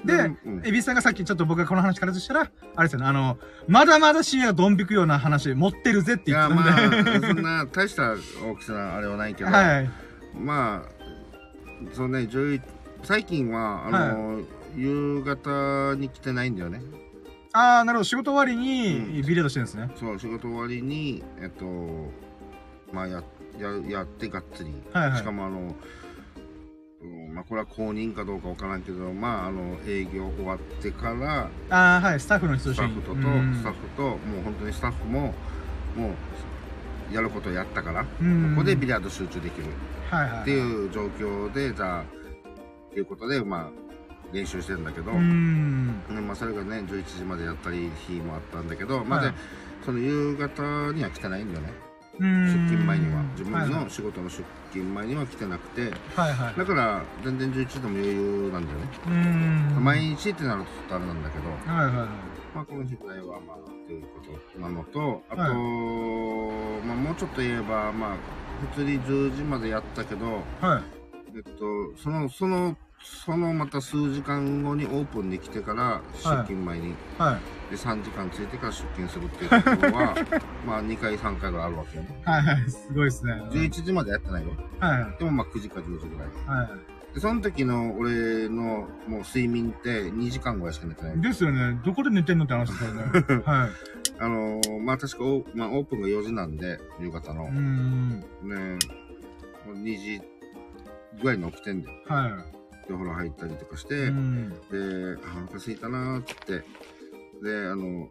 [0.04, 3.38] で、うんエビスさんがさっきちょっと僕がこの話からとしたら、あれですよね、あの、
[3.68, 7.10] まだまだ深夜がドン引くような話持ってるぜっていや、言ってまたんで。
[7.10, 9.90] あ、そんな大した大きさなあれはないけど、はい。
[10.38, 12.62] まあ、そうね、11
[13.02, 14.42] 最近は、あの、
[14.76, 16.80] 夕方に来てないんだよね。
[17.52, 18.04] ああ、なるほど。
[18.04, 19.90] 仕事終わりうにビリヤードしてるんですね。
[19.96, 21.64] そう、仕事終わりに、えっと、
[22.92, 23.22] まあ、や、
[23.58, 24.72] や、やってがっつり。
[24.92, 25.74] はいはいしかもあの、
[27.02, 32.20] うんまあ、これは公認かどうかわからんけど、まあ、あの、営業終わってから、ああ、はい。
[32.20, 35.32] スタッフの人スタッフとと、うんスタッフと、もう本当にスタッフも、
[35.96, 36.10] も
[37.10, 39.68] う、やることやったから、うんここでビリヤード集中できる
[40.10, 40.42] はいはい。
[40.42, 42.04] っていう状況で、じゃあ、っ
[42.92, 43.70] ていうことで、まあ、
[44.32, 45.86] 練習してるんだけど、うん。
[45.86, 49.36] ねまあ、それがね、11時までやったり、日もあったんだけど、まあ、はいで、
[49.86, 51.89] その夕方には来てないんだよね。
[52.18, 53.22] うん出勤前には。
[53.32, 55.82] 自分はいの仕事の出勤前には来てなくて、
[56.14, 56.58] はいはい。
[56.58, 58.88] だから、全然11時でも余裕なんだよね。
[59.76, 59.84] うん。
[59.84, 62.08] 毎日ってなるとちょっとあれなんだけど、はいはいはい。
[62.54, 63.56] まあ、この日ぐらいは、まあ、
[63.86, 64.08] というこ
[64.54, 65.50] となのと、あと、はい
[66.86, 68.16] まあ、もうちょっと言えば、まあ、
[68.74, 70.82] 普通に10時までやったけど、はい。
[71.36, 77.70] えっと、その、その、そのまた数時間後にオープンに来てから、出勤前に、はい。
[77.70, 80.14] で、3時間ついてから出勤するっていうところは、
[80.66, 82.22] まあ、2回、3回ぐらいあるわけよね。
[82.24, 82.70] はいはい。
[82.70, 83.32] すごいですね。
[83.50, 84.50] 11時までやってないよ。
[84.78, 85.16] はいはい。
[85.18, 86.28] でも、まあ、9時か10時ぐらい。
[86.46, 86.68] は
[87.14, 91.20] で、その時の俺のもう睡眠って2時間ぐらいしか寝てないい。。
[91.20, 91.80] ですよね。
[91.84, 93.02] どこで寝てんのって話ですよね。
[93.44, 93.70] はい。
[94.18, 97.44] あのーまあ、確かオ,、まあ、オープンが4時なんで、夕方の。
[97.44, 98.20] うん。
[98.20, 98.24] ね
[99.66, 100.20] もう2時
[101.20, 101.98] ぐらいに起きてんだよ。
[102.06, 102.34] はで、
[102.92, 103.88] お風呂入ったりとかしい。
[103.88, 104.50] て、うん。
[104.50, 104.56] で、
[105.24, 106.64] あ、お腹空いたなーって、
[107.42, 108.08] で、あの、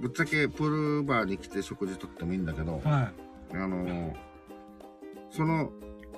[0.00, 3.10] ぶっちゃけプールバーに来て食事とってもいいんだけど、は
[3.52, 4.14] あの、
[5.30, 5.70] その、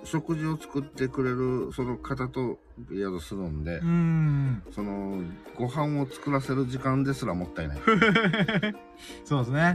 [0.04, 4.62] 食事を作ってくれるその方とビリヤードするんでん。
[4.70, 5.22] その、
[5.56, 7.78] ご飯を作らせる時間ですらもったいない。
[9.24, 9.74] そうですね。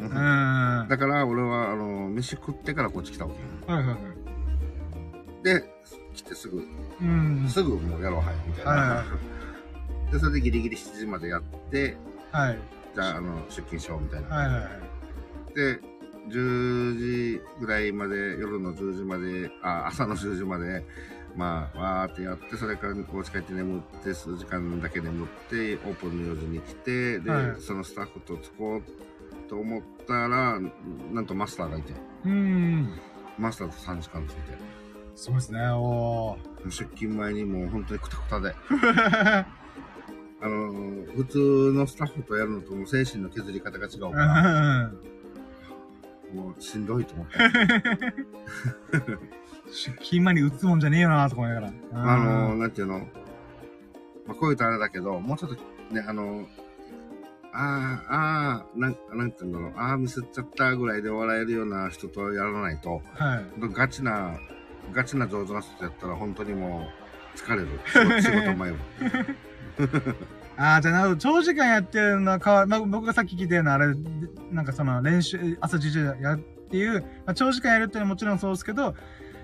[0.87, 3.79] だから俺は、あの、飯食ってからこっち来たわけよ。
[3.81, 3.97] いはいは
[5.41, 5.43] い。
[5.43, 5.63] で、
[6.19, 6.67] 来てすぐ、
[7.01, 7.47] うん。
[7.47, 8.71] すぐもうやろうはい、みたいな。
[8.71, 9.03] はいは
[10.11, 11.97] で、それでギリギリ7時までやって、
[12.31, 12.59] はい。
[12.93, 14.27] じゃあ、あの、出勤しようみたいな。
[14.27, 14.69] はいはいは
[15.51, 15.55] い。
[15.55, 15.79] で、
[16.29, 20.85] 10時ぐらいまで、夜の10時まで、あ、朝の10時まで、
[21.35, 30.59] まあ、わーってやって、それからお家帰って眠って、数時間だけ眠って、オープンの4時に来て、で、はいそのスタッフとつこうと思ったら、
[31.11, 31.93] なんとマスターがいて、
[32.25, 32.89] うん。
[33.37, 34.41] マスターと3時間ついて、
[35.19, 35.59] そうですね。
[35.71, 36.71] おー。
[36.71, 39.45] 出勤前にもう本当にクタクタで、は
[40.41, 44.89] あのー普通のスタッフとやるのともう精神の削り方が違うから、
[46.33, 47.33] もうしんどいと思って。
[49.71, 51.73] 出勤前に打つもんじゃねえよなとか思いながら。
[52.13, 52.99] あの、なんていうの、
[54.25, 55.57] まあ、こういうとあれだけど、もうちょっと
[55.93, 56.47] ね、あの、
[57.51, 63.45] ああ、ああ、なんなんていうんだろう、ああ、ミスっちゃったぐらいで笑えるような人とやらないと、はい。
[63.73, 64.39] ガチな、
[64.93, 66.87] ガチな上手な人とやったら本当にも
[67.35, 67.67] う疲れる。
[68.21, 68.77] 仕事前は。
[70.57, 71.21] ああ、じゃあなるほど。
[71.21, 73.95] 長時間やってるのはかわ、まあ、僕がさっき聞いたような、あれ、
[74.51, 78.93] なんかその練習、朝10時やっていう、まあ、長時間やるっていうのはもちろんそうですけど、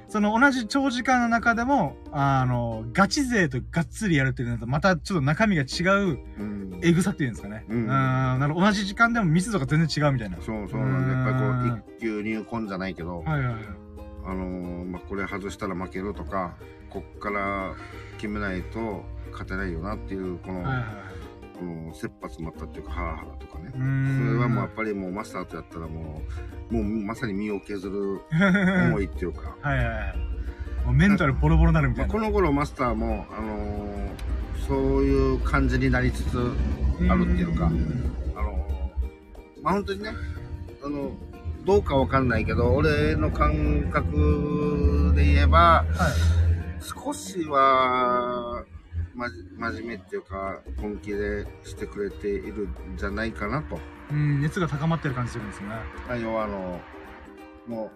[0.08, 6.80] その同じ長時間の中でも、あの、ガチ勢とがっつりやるっていうのと、またちょっと中身が違ううん。
[6.84, 7.66] エグさっていうんですかね。
[7.70, 10.38] うんなる同じ時間でもミスとか全然違うみたいな。
[10.42, 10.82] そうそう。
[10.82, 13.85] やっぱりこう、一級入魂じゃないけど、はいはいはい。
[14.26, 16.56] あのーまあ、これ外したら負けるとか、
[16.90, 17.76] こっから
[18.18, 20.86] 決めないと勝てないよなっていう、この、はいはいはい。
[21.58, 23.72] この切羽詰まったっていうか、ハラハラとかね。
[23.72, 23.84] それ
[24.40, 26.22] はもうやっぱりもうマスターとやったらも
[26.70, 28.22] う、もうまさに身を削る
[28.90, 29.56] 思いっていうか。
[29.62, 30.86] はいはいはい。
[30.86, 32.14] もうメンタルボロボロになるみたまあ、いな。
[32.14, 34.06] この頃マスターも、あのー
[34.68, 36.40] そういう感じになりつつ
[37.08, 40.10] あるっていうか、あのーまあ本当にね、
[40.84, 41.12] あの、
[41.66, 46.46] どうかわかんないけど、俺の感覚で言えば、はい。
[46.82, 48.64] 少しは、
[49.58, 53.80] 真面目っていうか、本気でしてくれているんじゃないかなと。
[54.12, 55.76] うん、熱が高まってる感じするんですよね。
[56.08, 56.80] あ要はあの、
[57.68, 57.92] も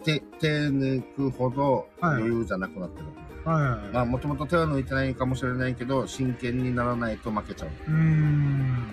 [0.00, 3.06] う、手、手抜くほどはい余裕じゃなくなってる。
[3.44, 3.94] はい。
[3.94, 7.68] まあ、もともと手は抜いてないかもしれないけど、真剣にならないと負けちゃう。
[7.88, 8.92] うーん。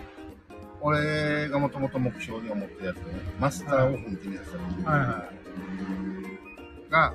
[0.85, 3.03] 俺がもともと目標に思ってるやつね、
[3.39, 4.59] マスターを本気にさせる。
[4.85, 5.29] はいは
[6.89, 7.13] が、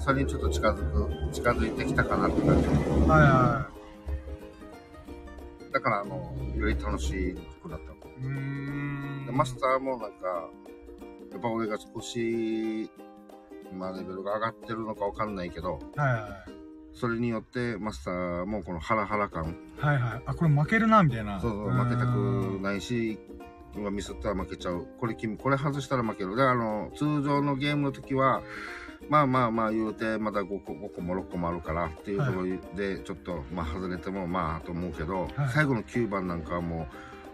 [0.00, 2.66] それにちょっと近づく、近づいてきたかなって感じ。
[2.66, 2.70] い。
[2.70, 3.70] はいは
[5.72, 7.92] だから、あの、より楽しくなった。
[7.92, 7.96] い。
[8.22, 10.50] うーんでマスターもなんか、
[11.30, 12.90] やっぱ俺が少し、
[13.72, 16.55] まあレベルが上がってるのかわかんないけど、はいはい。
[16.96, 20.22] それによってマスターもこのハラハラ感、はいはい。
[20.24, 21.38] あ、これ負けるな、みたいな。
[21.40, 23.18] そうそう、負けたくないし、
[23.76, 24.86] 今ミスったら負けちゃう。
[24.98, 26.34] これ君、これ外したら負ける。
[26.36, 28.42] で、あの、通常のゲームの時は、
[29.10, 36.88] まあまあまあ言うて、まだ5個、5個も6個もあるからっていうところで、ちょっと、まあ外れてもまあと思うけど、はい最後の9番なんかはも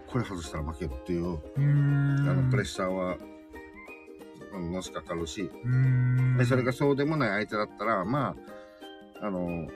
[0.08, 1.38] う、これ外したら負けるっていう。
[1.56, 3.16] あの、プレッシャーは、
[4.54, 5.50] うんのしかかるし。
[6.36, 8.52] で、それがそうでもない相手だったら、まあ、
[9.22, 9.68] あの、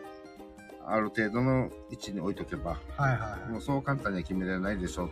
[0.84, 5.09] ある程度の位置に置いとけば、はいはもうそう簡単には決められないでしょ。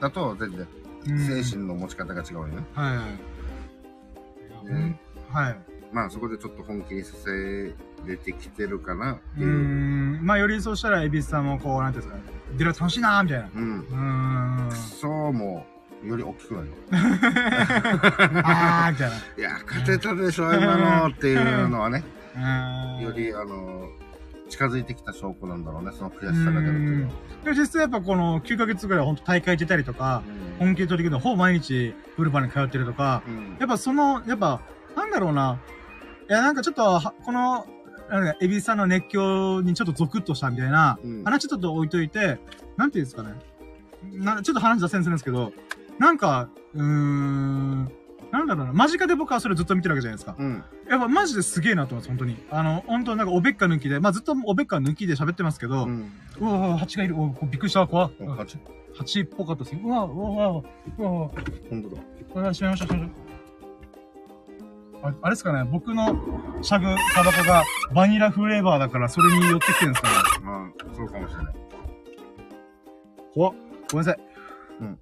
[0.00, 0.52] だと、全
[1.04, 2.64] 然、精神の持ち方が違うよね。
[2.72, 3.06] はいはい。
[5.30, 5.56] はい。
[5.92, 7.74] まあ、そこでちょっと本気にさせ
[8.06, 9.48] れてきてるかなっていう。
[9.48, 10.20] ん。
[10.22, 12.38] まあ、よりそうしたら、エビスさんもこう、なんていうんですかね。
[12.56, 13.50] 出る楽しいなーみたいな。
[13.54, 13.80] うん。
[13.80, 14.72] うーん。
[14.72, 15.66] そうも、
[16.04, 16.74] より大きくなるよ。
[18.44, 19.16] あー、みたいな。
[19.16, 22.04] いや、勝てたでしょ、今のっていうのはね。
[23.00, 23.88] より、あの、
[24.48, 27.12] 近づいてきた証拠なんだろうね、その悔しさが出るっていうのは。
[27.44, 30.22] でも実際やっぱこの9ヶ月ぐらい本当大会出たりとか、
[30.58, 33.56] 本気で取り組んでほぼ毎日ブルバに通ってるとか、うん。
[33.58, 34.60] やっぱその、やっぱ、
[34.96, 35.60] なんだろうな。
[36.28, 37.66] いや、なんかちょっとは、この、
[38.10, 42.38] なんか、エビさんの熱狂にちょっとゾクッとしたみたいな、うん話ちょっと置いといて、
[42.76, 43.34] なんていうんですかね。
[44.12, 45.52] な、ちょっと話脱線するんですけど、
[45.98, 47.92] なんか、うーん、
[48.30, 48.72] なんだろうな。
[48.72, 50.36] 間近で僕はそれずっと見てるわけじゃないですか。
[50.38, 50.62] うん。
[50.88, 52.36] やっぱマジですげえなと思います、本当に。
[52.50, 56.12] あの、本当なんかおべっか抜きで、まあずっとおべっか抜きで喋ってますけど、ううん。
[56.40, 57.14] わうわ、蜂がいる。
[57.14, 58.58] うわびっくりした、怖っお蜂
[58.96, 59.80] 蜂っぽかったですよ。
[59.84, 60.62] うわ、うわ、うわ、うわ、
[60.98, 61.30] うわ、
[61.70, 62.02] 本当だ。
[62.34, 63.28] うわ、閉めましょう、閉めましょう。
[65.00, 66.06] ああれですかね、僕の
[66.60, 67.62] シャグ、タバコが
[67.94, 70.14] バニラフレーバーだから、それに寄ってきてるんですかね。
[70.44, 71.54] まあ、そうかもしれない。
[73.32, 73.54] 怖っ。
[73.92, 74.20] ごめんなさい。
[74.80, 74.98] うん。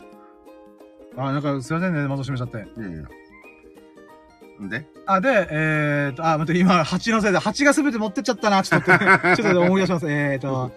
[1.17, 2.57] あ、なんか、すいませんね、窓閉めちゃって。
[2.81, 3.03] いやいや。
[4.65, 4.87] んで？
[5.07, 10.11] あ、で、えーと、あ、待って、今、蜂のせいで、蜂がすべて持ってっちゃったな、ちょっと待って、 ちょっと思い出します。
[10.11, 10.73] えーと、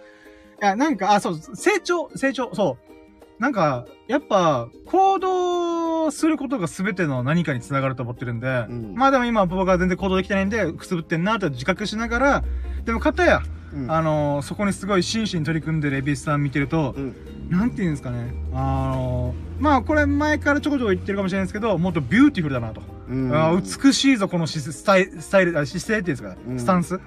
[0.61, 3.41] いや、なんか、あ、そう、成長、成長、そう。
[3.41, 12.43] なんか、やっぱ、行動することが全ての何かにつながると思ってるんで、うんまあでも今僕は全然行動できてないんで、くすぶってんなって自覚しながら、
[12.83, 13.41] でも片や、
[13.74, 17.15] うんあのそこにすごい真摯に取り組んでるエビスさん見てると、うん。
[17.49, 22.82] なんて言うんですかね、あのまあこれ前からちょこちょこ言ってるかもしれないですけど、もっとビューティフルだなと。
[23.09, 26.95] うんあー美しいぞ、このしスタイスタイル、あ姿勢っていうんですか、うんスタンス。
[26.95, 27.01] う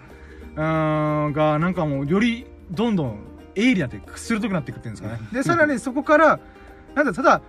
[0.56, 3.18] ーん、が、なんかもう、より、どんどん、
[3.54, 5.20] 鋭利になって鋭くなっていくっていうんですかね。
[5.32, 6.40] で、さらにそこから、
[6.94, 7.40] なんだ、ただ、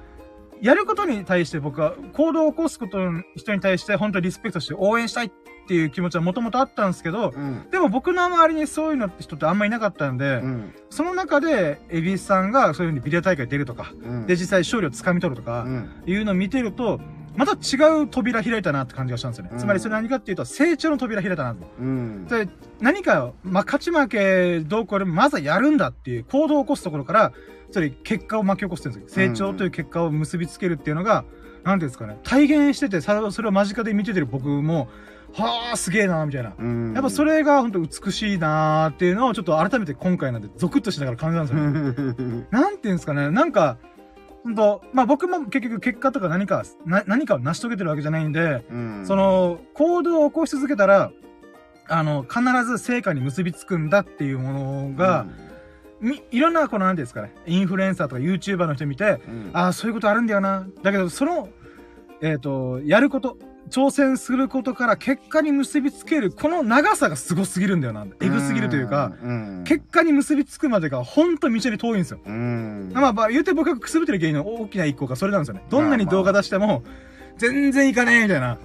[0.62, 5.32] やることに対して僕は、行動を起こすことの人に対して、本当にリスペクトして応援したいっ
[5.68, 7.70] ていう気持ちはもともとあったんですけど、うん。
[7.72, 10.74] でも僕の周りにそういうのって人ってあんまりいなかったんで、うん。
[10.90, 14.26] その中で、エビスさんがそういうふうにビデオ大会出るとか、うん。
[14.26, 15.90] で、実際勝利を掴み取るとか、うん。
[16.06, 17.00] いうのを見てると、
[17.36, 19.50] また違う扉開いたなって感じがしたんですよね。
[19.54, 21.66] うんつまりそれ何かっていうと、成長の扉開いたなと。
[21.80, 22.26] うん。
[22.28, 22.48] で、
[22.80, 27.34] 何か、まあ、勝ち負けどうこうでもまずはやるんだっていう行動を起こすところから、
[27.72, 29.28] それ結果を巻き起こしてるんですよ。
[29.30, 31.26] 成長という結果を結びつけるっていうのが、
[31.64, 34.90] なんていうんですかね、体現してて、さそれを間近で見ててる僕も、
[35.34, 36.54] はあ、すげえな、みたいな。
[36.58, 36.94] うん。
[36.94, 42.48] やっぱそれが本当美しいなーっていうのをちょっと改めて今回なんでゾクッとしながら感じたんですよね。
[42.52, 43.78] なんていうんですかね、なんか、
[44.44, 49.04] 本当まあ僕も結局結果とか何か、な何かを成し遂げてるわけじゃないんで、うん。
[49.06, 51.12] そ、の、行動を起こし続けたら、
[51.88, 55.26] あの、必ず成果に結びつくんだっていうものが、
[56.00, 60.68] み、いろんな、この、なんていうんですかね、インフルエンサーとか YouTuber の人見て、うん、ああ、そういうことあるんだよな。
[60.84, 61.50] だけど、その、
[62.22, 63.38] えっ、と、やること、
[63.74, 68.06] 挑戦することから結果に結びつける、この長さがすごすぎるんだよな。
[68.22, 72.20] エグすぎるというか、うん、結果に結びつくまでがほんと道に遠いんですよ。
[72.24, 72.92] うん。
[72.94, 75.64] まあまあ、言うて僕がくすぶってる原因の大きな一個がそれなんですよね。
[75.72, 76.84] どんなに動画出しても、
[77.38, 78.60] 全然いかねえみたいな。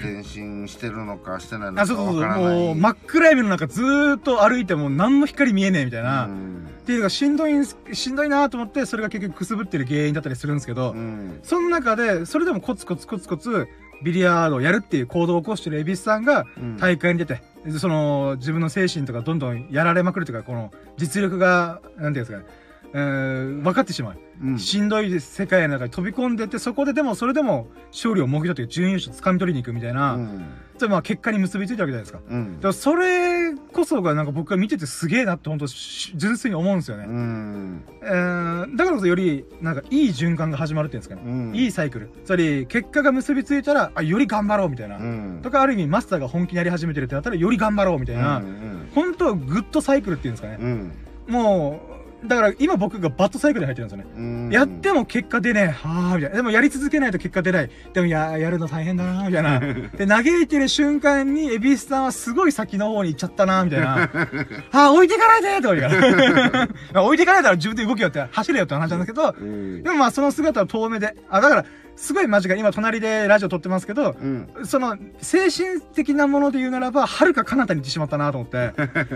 [0.00, 2.20] 前進してるのかしてないのかあ、そうそうそう。
[2.22, 6.26] もう、真っ暗闇の中ずーっと歩いても何の光見えねえみたいな。
[6.26, 6.60] っうん
[6.90, 11.38] ていうのがしんどいんす、しんどいなと思って、それが結局くすぶってる原因だったりするんですけど、うん。
[11.42, 13.68] その中で、それでもコツコツコツコツ、
[14.02, 16.76] ビリヤードをやるっていう行動を起こしてるエビスさんが、うん。
[16.76, 22.44] 大会に出て、でその、自分の精神とかどんどんやられまくるというか、この、実力が、なんていうんですかね、
[22.92, 24.18] えー、分かってしまう。
[24.42, 30.44] うんしんどい世界の中に飛び込んでって、そこででも、それでも、勝利を目標という準優勝掴み取りに行くみたいな、うん。
[30.78, 32.20] それまあ結果に結びついたわけじゃないですか。
[32.26, 37.04] うんだからそれこそがなんか僕が見ててすげえなって本当し純粋に思うんですよね。
[37.06, 37.84] うん。
[38.02, 41.22] えー、だからこそより、なんかいい循環が始まるっていうんですかね。
[41.26, 41.54] うん。
[41.54, 42.10] いいサイクル。
[42.24, 44.96] つまり、結果が結びついたら、あ、より頑張ろうみたいな。
[44.96, 45.40] うん。
[45.42, 48.38] とか、ある意味、マスターが本気にやり始めてるってなったら、より頑張ろうみたいな。
[48.38, 48.88] うん。
[48.94, 50.58] 本当グッドサイクルっていうんですかね。
[50.60, 50.92] うん。
[51.28, 51.89] もう、
[52.24, 54.10] だから今僕がバッドサイクルに入ってるんですよね。
[54.16, 54.50] うん。
[54.50, 55.66] やっても結果出ねえ。
[55.68, 56.36] はあ、みたいな。
[56.36, 57.70] でもやり続けないと結果出ない。
[57.94, 59.60] でもや、やるの大変だな、みたいな。
[59.96, 63.86] で、嘆いてる瞬間に、エビスさんはすごい先の方に行っちゃったな、みたいな。
[64.70, 67.02] はあ、置いてかないでとか言うから。
[67.02, 69.82] 置いてかないなら自分で動きよって、走れよって話なんですけど、うん。
[69.82, 71.14] でもまあその姿を遠目で。
[71.30, 71.64] あ、だから、
[71.96, 72.58] すごい間近い。
[72.58, 74.48] 今隣でラジオ撮ってますけど、うん。
[74.64, 78.72] その、精神的なもので言うならば、はるか彼方に行ってしまったなと思って、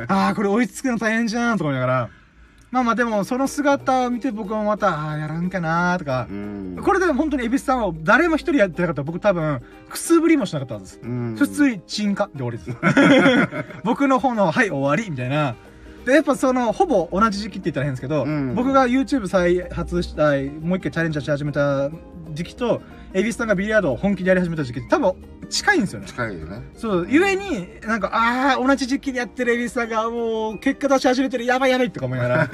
[0.08, 2.10] ああ、これ追いつくの大変じゃんとか思いながら、
[2.74, 6.76] まあまあでも、その姿を見て僕もまた、ああ、やらんかなとかう、ん。
[6.82, 11.00] これで本当にエビスさんを誰も一人やってなかったら僕多分、くすぶりもしなかったはずです。
[11.04, 11.36] うん。
[11.38, 13.66] 普通に鎮火で終わりです。
[13.84, 15.54] 僕の方の、はい、終わりみたいな。
[16.04, 21.90] で、やっぱその、ほぼ同じ時期って言ったら変ですけど、うん僕が YouTube 再発した、もう一回チャレンジし始めた
[22.32, 22.82] 時期と、
[23.14, 25.14] エビスさんがビリヤードを本気でやり始めた時期って多分
[25.48, 26.06] 近いんですよね。
[26.06, 26.62] 近いよね。
[26.74, 32.44] そう、ゆえに、なんか、ああ、同じ時期にやってるエビスさんがもう、結果出し始めてる、やばいやばいとか思いながら。
[32.44, 32.48] っ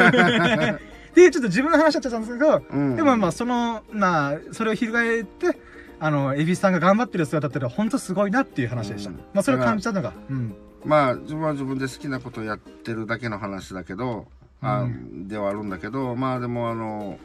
[1.14, 2.96] ていう、ちょっと自分の話になっちゃったんですけど、うん。
[2.96, 5.58] でもまあ、その、まあ、それを翻って、
[5.98, 9.10] あの、エビスさんが頑張ってる姿ってのは本当すごいなっていう話でした。
[9.10, 10.54] うんまあ、それを感じたのが、うん。
[10.84, 14.26] まあ、自分は自分で好きなことをやってるだけの話だけど、
[14.62, 14.90] あう
[15.26, 17.18] ではあるんだけど、まあでもあの、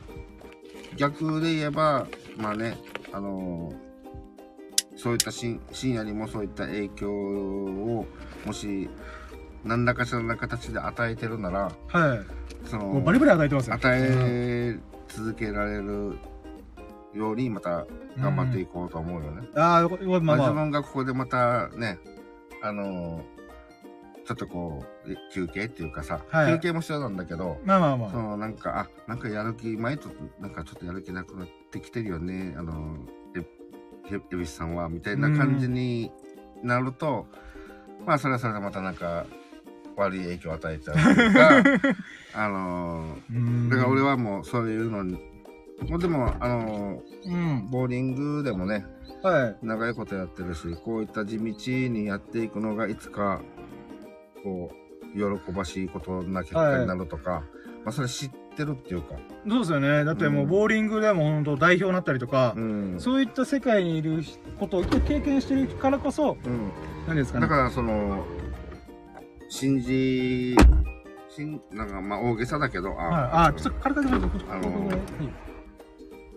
[0.96, 2.08] 逆で言えば、
[2.38, 2.78] まあね、
[3.16, 3.72] あの、
[4.98, 8.06] そういった深深夜にもそういった影響を、
[8.46, 8.90] もし、
[9.64, 12.68] 何らかしらの形で与えてるなら、はい。
[12.68, 13.76] その、バリバリ与えてますよ。
[13.76, 16.18] 与え続けられる
[17.14, 17.88] ように、また
[18.20, 19.48] 頑張っていこうと思うよね。
[19.56, 20.38] ああ、よままあ、あまあ。
[20.50, 22.00] 自分がここでまたね、
[22.62, 23.24] あの
[24.26, 28.10] ちょっとこう、え休憩っていうかさ、はい休憩も必要なんだけど、まあまあまあ。
[28.10, 30.10] そのなんか、あ、なんかやる気、前と
[30.40, 32.98] なんかちょっとやる気なくなってきてるよね、あの、
[33.38, 33.46] え、
[34.12, 36.12] え、えびしさんは、みたいな感じに
[36.64, 37.28] なると、
[38.06, 39.28] まあそれはそれでまたなんか、
[39.96, 41.64] 悪い影響を与えちゃうというか、
[42.34, 45.14] あのうんだから俺はもうそういうのに、
[45.88, 47.68] もうでも、あのうん。
[47.70, 48.86] ボーリングでもね、
[49.22, 49.58] はい。
[49.62, 51.54] 長いことやってるしこういった地道
[51.90, 53.42] にやっていくのがいつか
[54.46, 54.72] こ
[55.16, 57.44] う喜ばしいことな結果になるとか、
[57.84, 59.16] まあそれ知ってるっていうか、
[59.50, 60.06] そうですよね。
[60.06, 60.50] だってもう、うん。
[60.50, 62.96] ボーリングでも本当代表になったりとかう、ん。
[63.00, 64.24] そういった世界にいる
[64.60, 66.72] ことを経験してるからこそ、うん、
[67.08, 67.48] 何ですかね。
[67.48, 68.24] だからその
[69.50, 70.56] 信じ
[71.30, 75.00] しんなんかまあ大げさだけどあ、はい、あ、ちょっと軽くあのはい。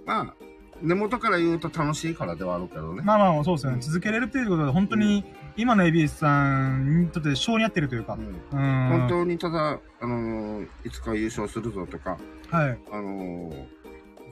[0.07, 0.35] まあ
[0.83, 3.79] 根元から言うと楽しいからではあるけどね、まあまあ、そうですよね。
[3.81, 5.25] 続けれるっていうことで、本当に、
[5.57, 8.19] 今のエビスさんにとって性に合ってるというかう。
[8.19, 8.29] ん
[8.61, 8.99] うん。
[9.01, 12.17] 本当にただ、あのーいつか優勝するぞとか、
[12.51, 12.79] はい。
[12.93, 13.67] あのー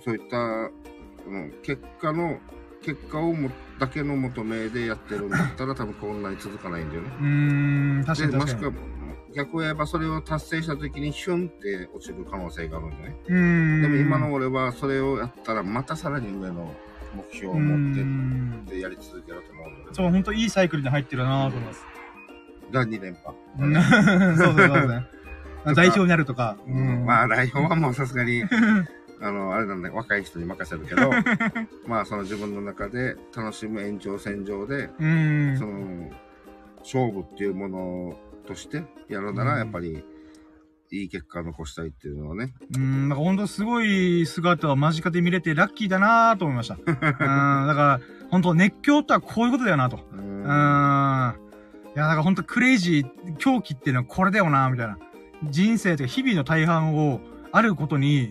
[0.05, 0.71] そういった、あ
[1.29, 2.39] の結果の、
[2.83, 7.09] 結果をも、だけの求めでやってるんだったら多分こんなに続かないんだよね。
[7.21, 8.65] うーん、確かで、に確かに。
[8.67, 8.96] もしくは、
[9.37, 13.83] 逆を言えばそれを達成した時にヒュンって落ちる可能性があるんだよね。
[13.83, 16.73] でも今の俺はそれをやったらまたさらに上の
[17.15, 19.95] 目標をう持ってんってやり続けようと思うんだけど。
[19.95, 21.85] そう、ほんといいサイクルに入ってるなと思います。
[22.73, 23.37] が2連覇。
[23.59, 23.75] うん
[24.37, 25.07] そうそうそうね。
[25.75, 26.57] 代表になるとか。
[26.67, 28.43] うんまあ、代表はもうさすがに、
[29.21, 31.11] あの、あれなんで、若い人に任せるけど、
[31.87, 35.57] まあ、その自分の中で楽しむ延長線上で、うん。
[35.59, 36.11] その、
[36.81, 38.17] 勝負っていうもの
[38.47, 40.05] としてやるなら、うんやっぱり、
[40.93, 42.55] いい結果を残したいっていうのはね。
[42.75, 46.77] うん、なんかほんとすごい姿を間近で見れてラッキーだなと思いました。
[46.79, 49.99] うん、だから、本当熱狂とはこういうことだよなと。
[50.13, 50.47] ううん。
[51.97, 54.99] いや、だからほんとクレイジー、狂気っていうのはこれだよなみたいな。
[55.45, 57.21] 人生というか日々の大半を
[57.53, 58.31] あることに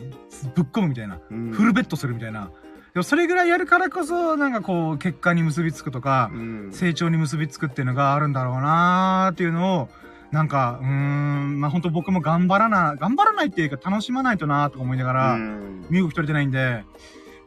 [0.56, 1.20] ぶっ込むみたいな。
[1.30, 2.52] うんフルベットするみたいな。
[2.96, 9.90] でもそれぐらいやるからこそ、なんかこう、結果に結びつくとか、うん成長に結びつくっていうのがあるんだろうなーっていうのを、
[10.32, 16.86] なんか、うーん、まあ、本当僕も頑張らな、頑張らないっていうか楽しまないとなーとか思いながら、うん身動き取れてないんで、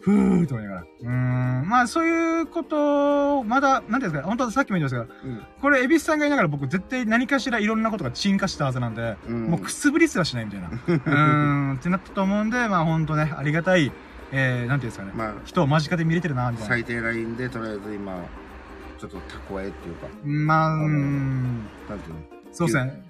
[0.03, 0.83] ふーと思いながら。
[0.83, 1.09] うー
[1.65, 10.69] ん、まあそういうことを、まだ、なんていうんですか、本当さっきも言いましたけど、うんこれ、エビスさんが言いながら僕絶対何かしらいろんなことが沈下したはずなんで、うんもうくすぶりすらしないみたいな。
[10.69, 13.91] うーん、ってなったと思うんで、まあ本当ね、ありがたい、
[14.33, 15.13] えー、なんていうんですかね。
[15.15, 16.75] まあ、人を間近で見れてるな、みたいな。
[16.75, 18.25] 最低ラインで、とりあえず今、
[18.99, 21.69] ちょっと蓄えっていうか、まあ、うなん
[22.03, 22.21] ていうの？
[22.53, 23.08] そうですね。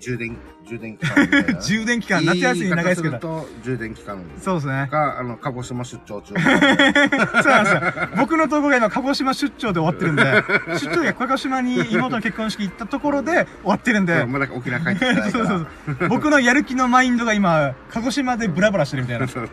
[0.00, 0.36] 充電、
[0.66, 1.26] 充電期間。
[1.60, 3.48] 充電期間、夏休み長いですけど。
[3.62, 4.88] 充電期間そうですね。
[4.90, 6.34] が、あの、鹿児島出張中。
[6.38, 8.08] そうなんですよ。
[8.16, 10.22] 僕の投稿が今、鹿児島出張で終わってるんで、
[10.78, 15.30] 出張で鹿児島に妹の結婚式行ったところで終わってるんで、まだ沖縄帰ってきてない。
[15.30, 15.66] そうそう
[15.98, 16.08] そう。
[16.08, 19.26] 僕のやる気のマインドが今、鹿児島でブラブラしてるみたいな。
[19.28, 19.48] そそう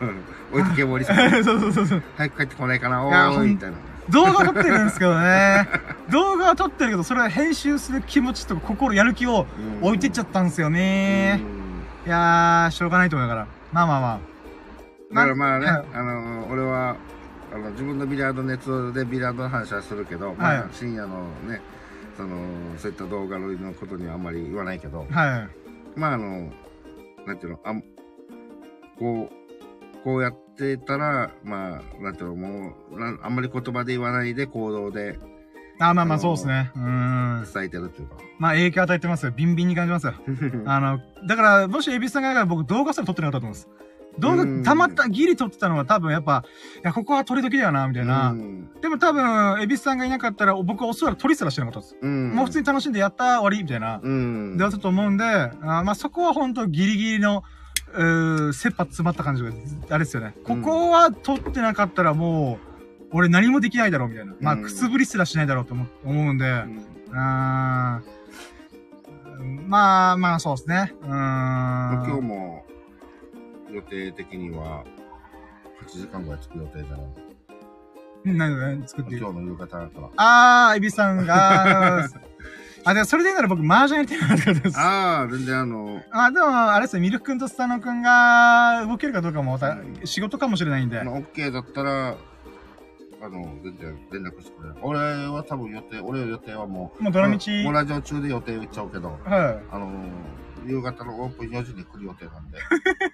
[0.51, 2.03] 置いてけぼりさうそうそうそう。
[2.17, 3.92] 早く帰ってこないかな、おーい、みたいな。
[4.10, 5.68] 動画撮ってるんですけどね。
[6.12, 9.45] 動画は撮ってるけど、それは編集する気持ちとか心、やる気を
[9.82, 11.41] 置いてっちゃったんですよね。
[12.06, 13.47] いやー、しょうがないと思いながら。
[13.72, 14.20] まあまあまあ。
[15.16, 16.97] だからまあね、はいあの、俺は、
[17.54, 21.62] あの、自分のビリヤード熱でビリヤードの話はするけど、まはいあ、深夜のね、
[22.18, 22.38] その、
[22.78, 25.47] そういった動画のことにはあんまり言わないけど、は
[25.95, 25.99] い。
[25.99, 26.51] まああの、
[27.26, 27.82] なんていうの、あん
[28.99, 30.42] こう、こうやって
[30.86, 35.18] たら、まあ、なんていうの、もう、なんあんまり言葉で言わないで行動で
[35.80, 36.72] あ、まあまあそうですね。
[36.76, 37.47] うーん。
[37.54, 38.16] 伝えてるっていうか。
[38.38, 39.32] まあ影響与えてますよ。
[39.32, 40.14] ビンビンに感じますよ。
[40.66, 43.70] あの、だから、もしエビスさんが僕動画すら撮ってなかったと思うんです。
[44.20, 46.43] 動うん画、たまった、ギリ撮ってたのは多分やっぱ、
[46.78, 48.30] いや、ここは撮り時だよな、みたいな。
[48.30, 51.97] うんでも多分、エビスさんがいなかったら、僕はおそらく撮りすらしてなかったです。
[52.01, 52.32] うん。
[52.36, 53.99] もう普通に楽しんでやったー終わりみたいな。
[54.04, 54.58] うん。
[54.58, 57.43] で、だったと思うんで、あーまあそこは本当ギリギリの、
[57.95, 59.51] うー、切羽詰まった感じが、
[59.89, 60.35] あれですよね。
[60.43, 62.59] ここは撮ってなかったらも
[63.11, 64.33] う、俺何もできないだろうみたいな。
[64.41, 66.81] まあ、うんくすぶりすらしないだろうと思思うんで、うん
[67.15, 68.13] あー
[69.67, 70.93] まあまあ、そうですね。
[71.01, 71.11] うーん。
[71.11, 72.65] 今日も
[73.71, 74.83] 予定的には
[75.85, 77.07] 8時間ぐらい作る予定じゃない？
[78.25, 79.15] 何だね、作って。
[79.17, 80.09] 今日の夕方だから。
[80.15, 82.07] あー、エビさんが、
[82.86, 84.79] あ、でもそれで言うなら僕、麻雀やりたいなってことです。
[84.79, 86.01] あ、ああ、全然あの、
[86.34, 91.01] でも、あれですね、ミルク君とスタノ君が動けるかどうかもまた仕事かもしれないんで。
[91.03, 92.17] まあ、OK だったら、
[93.21, 94.75] あの、全然連絡してくれる。
[94.81, 99.89] 俺は多分予定、俺の予定はもう、もうどの道、もうラジオ中で予定言っちゃうけど、はあの、
[100.65, 102.57] 夕方のオープン4時に来る予定なんで、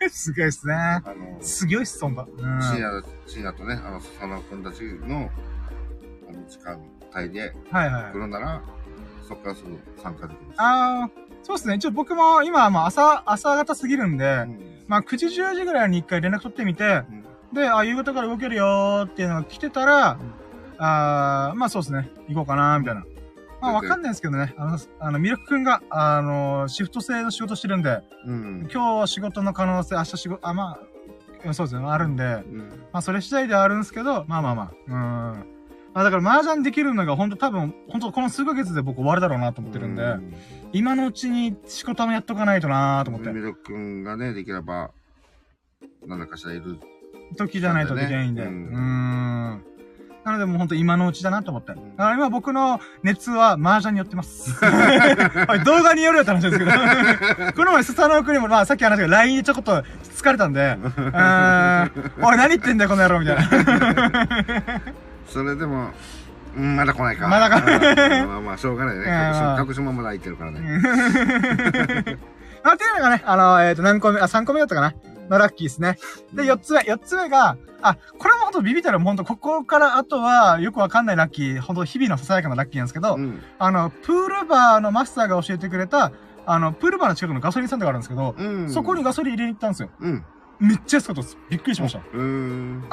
[0.06, 0.10] い。
[0.10, 0.74] すごいっすね。
[0.74, 2.24] あの、すごいっす、そんな。
[2.24, 2.62] うん。
[2.62, 5.30] 深夜、深夜とね、あの、佐野くんたちの、
[6.28, 6.80] あの、時間
[7.16, 8.18] 帯ではいはい来。
[8.18, 8.62] るなら、
[9.30, 10.56] そこからすぐ参加できるし。
[10.58, 11.10] あー、
[11.44, 11.76] そうっすね。
[11.76, 20.20] 一応僕も今はまあ朝、朝方すぎるんで、うんまあ9時10時ぐらいに一回連絡取ってみて、うんで、あ、夕方から動けるよーっていうのが来てたら、
[20.78, 22.10] あー、まあそうですね。
[22.28, 23.06] 行こうかなーみたいな。
[23.62, 24.54] まあわかんないですけどね。
[24.58, 28.70] あの、あの、ミルク君が、あの、シフト制の仕事してるんで、うん。
[28.72, 30.80] 今日は仕事の可能性、明日仕事、あ、ま
[31.46, 31.86] あ、そうですね。
[31.88, 32.58] あるんで、うん。
[32.92, 34.72] まあそれ次第ではあるんですけど、まあまあまあ。
[34.88, 35.59] うん。
[35.94, 40.34] まあだから麻雀できるのが本当多分、本当この数ヶ月で僕終わるだろうなと思ってるんで、うん
[40.72, 43.30] 今のうちに仕事もやっとかないとなーと思って。
[43.32, 44.92] ミルク君がね、できれば、
[46.06, 46.80] 何らかしらいる。
[47.38, 48.44] 時じゃないとできないんで。
[48.44, 49.64] ううん。
[50.24, 51.70] なのでもうほんと今のうちだなと思って。
[51.70, 54.52] だんから今僕の熱は麻雀によってます。
[54.64, 56.72] はい動画によるよって話ですけど。
[57.54, 61.92] この前スタノークにも、まあさっき話したけど、LINE でちょこっと疲れたんで、 うーん。
[62.24, 63.44] おい何言ってんだよこの野郎みたいな。
[65.30, 65.90] それでも、
[66.58, 67.28] うん、まだ来ないか。
[67.28, 69.02] まだ来ないうんまあまあ、しょうがないね。
[69.02, 70.60] うんまあ鹿児島まだ空いてるからね。
[72.64, 74.94] まあ、っていうのがね、あの、えっ、と、何個目、あ、3個目だったかな
[75.30, 75.98] のラッキーですね。
[76.34, 83.42] で、4つ目、4つ目が、あ、これもほんとビビったらもうほんと、ここからあとはよくわかんないラッキー、ほんと日々のささやかなラッキーなんですけど、うん。
[83.58, 86.12] あの、プールバーのマスターが教えてくれた、
[86.46, 88.70] あの、プールバーの近くのガソリンスタンドがあるんですけど、うん。
[88.70, 89.90] そこにガソリン入れに行ったんですよ。
[90.00, 90.26] うん。
[90.60, 91.38] めっちゃ安かったです。
[91.50, 92.00] びっくりしました。
[92.00, 92.02] あ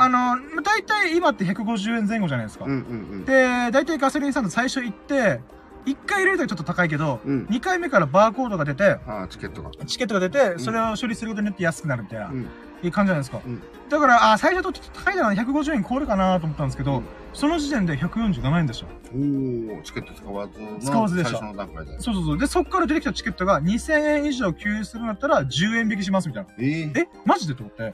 [0.08, 2.64] の、だいたい今って150円前後じゃないですか。
[2.64, 5.40] うんうんで、だいたいガソリンスタンド最初行って、
[5.86, 7.32] 1回入れるときちょっと高いけど、うん。
[7.32, 7.46] うん。
[7.46, 8.98] 2回目からバーコードが出て、
[9.30, 9.70] チケットが。
[9.86, 12.46] チケットが出て、んそれを処理することによって安くなるみたいな、うん。
[12.82, 13.40] いう感じじゃないですか。
[13.44, 17.04] うんだから、あ、最初とちょっと高いだな、150円超えるかなと思ったんですけど、うん
[17.36, 18.86] その時点で147円でした。
[19.14, 21.92] おお、チケット使わずの使わずでした最初の段階で。
[22.00, 22.38] そうそうそう。
[22.38, 26.50] で、そっから出てきたチケットが2000円以上給油するんだったら10円引きしますみたいな。
[26.58, 27.08] えー、え？
[27.26, 27.88] マジでと思って。
[27.88, 27.92] っ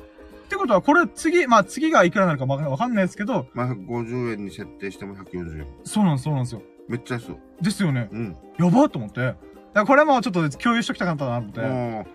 [0.48, 5.66] てことは、これ次、まあ次がいくらなのかわかんないですけど、まあ、150円に設定しても140円。
[5.82, 6.62] そうなんです、そうなんですよ。
[6.86, 7.36] めっちゃ安い。
[7.60, 8.08] ですよね。
[8.12, 8.36] うん。
[8.60, 9.20] やばっと思って。
[9.20, 9.38] だか
[9.74, 12.10] らこれもちょっと共有しときたかったなと思って。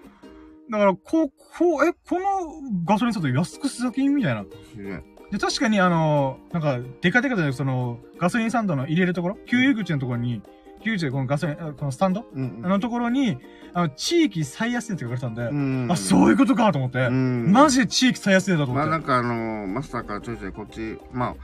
[0.70, 4.46] だから、こう、こう、え、このガソリンスタンド安くすだけみたいな。
[5.32, 10.42] で、確かにあの、なんか、デカデカで、その、ガソリンスタンドの入れるところ、給油口のところに、
[10.84, 12.26] 給油口でこのガソリン、あこのスタンド？
[12.34, 13.38] うんあのところに、
[13.74, 15.88] あの、地域最安値って書かれてたんで、うん。
[15.92, 17.52] あ、そういうことかと思って、うん。
[17.52, 18.90] マジで地域最安値だと思って。
[18.90, 21.36] まあなんかあのマスターからちょいちょいこっち、ま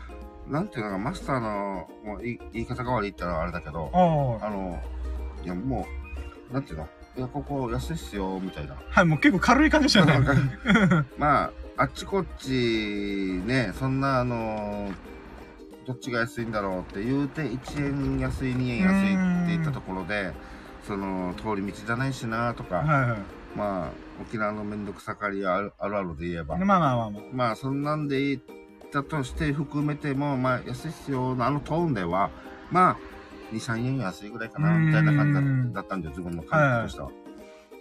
[0.48, 4.82] あ、なんていうのか、マスターの、もう言い言い方が悪いって言ったらあれだけど、あの、
[5.44, 5.86] いやも
[6.50, 6.84] う、なんていうの？
[6.84, 6.88] い
[7.22, 8.76] や、ここ安いっすよ、みたいな。
[8.90, 10.28] はい、もう結構軽い感じでしたよね。
[11.18, 12.50] まあ、あっちこっち
[13.46, 14.92] ね、そんなあの、
[15.86, 20.34] どっちが安いんだろうって言うて、1円安い、2円安いって言ったところで、
[20.88, 23.20] その、通り道じゃないしなとか、はいはい。
[23.56, 23.90] まあ、
[24.22, 27.22] 沖縄のめんどくさかりあるあるあるで言えば、まあまあまあまあ。
[27.34, 28.42] まあ、そんなんで言っ
[28.92, 32.30] たとして含めても、まあ、安いっすよのあのトーンでは、
[32.72, 32.98] まあ、
[33.54, 35.34] 2、3円安いぐらいかな、みたいな感じ
[35.74, 37.10] だだったんで、自分の感覚としては。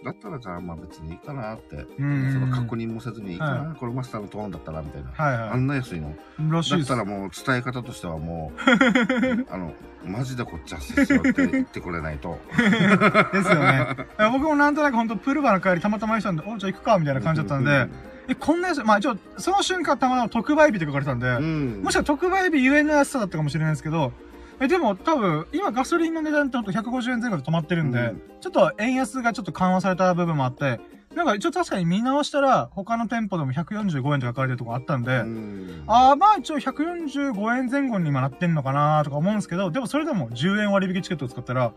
[0.03, 2.41] だったら、じゃあ、まあ別にいいかなって、うそん。
[2.41, 5.09] の確認もせずにいいかな、はこれマスターのトーンだったら、みたいな。
[5.11, 6.13] はいはあんな安いの。
[6.39, 6.95] だった。
[6.95, 8.59] らもう伝え方としてはもう、
[9.49, 9.73] あの、
[10.05, 12.37] マジでこっち安いっすよって言ってくれないと。
[13.31, 13.87] ですよね。
[14.31, 17.87] 僕もなんとなく本当プルバの帰りたまたましたんで、お、じゃあ行くかみたいな感じだったんで、
[18.27, 21.81] え、こんな安い、まあ一応、その瞬間たまたま特売日って書かれてたんで、うん。
[21.83, 24.11] もしかしたら特売日ゆえの安さだったかもしれないですけど、
[24.59, 28.21] え、でも多分、今ガソリンの値段ってほんと150円前後で止まってるんで、うん。
[28.39, 30.79] ちょっと円安がちょっと緩和された部分もあって、
[31.15, 35.83] なんか一応確かに見直したら、他の店舗でも145円とか書かれてるとこあったんで、うん。
[35.87, 41.73] ああ、まあ一応145円前後に今なってんのかなとか思うんですけど、でもそれでも10円割引チケットを使ったら、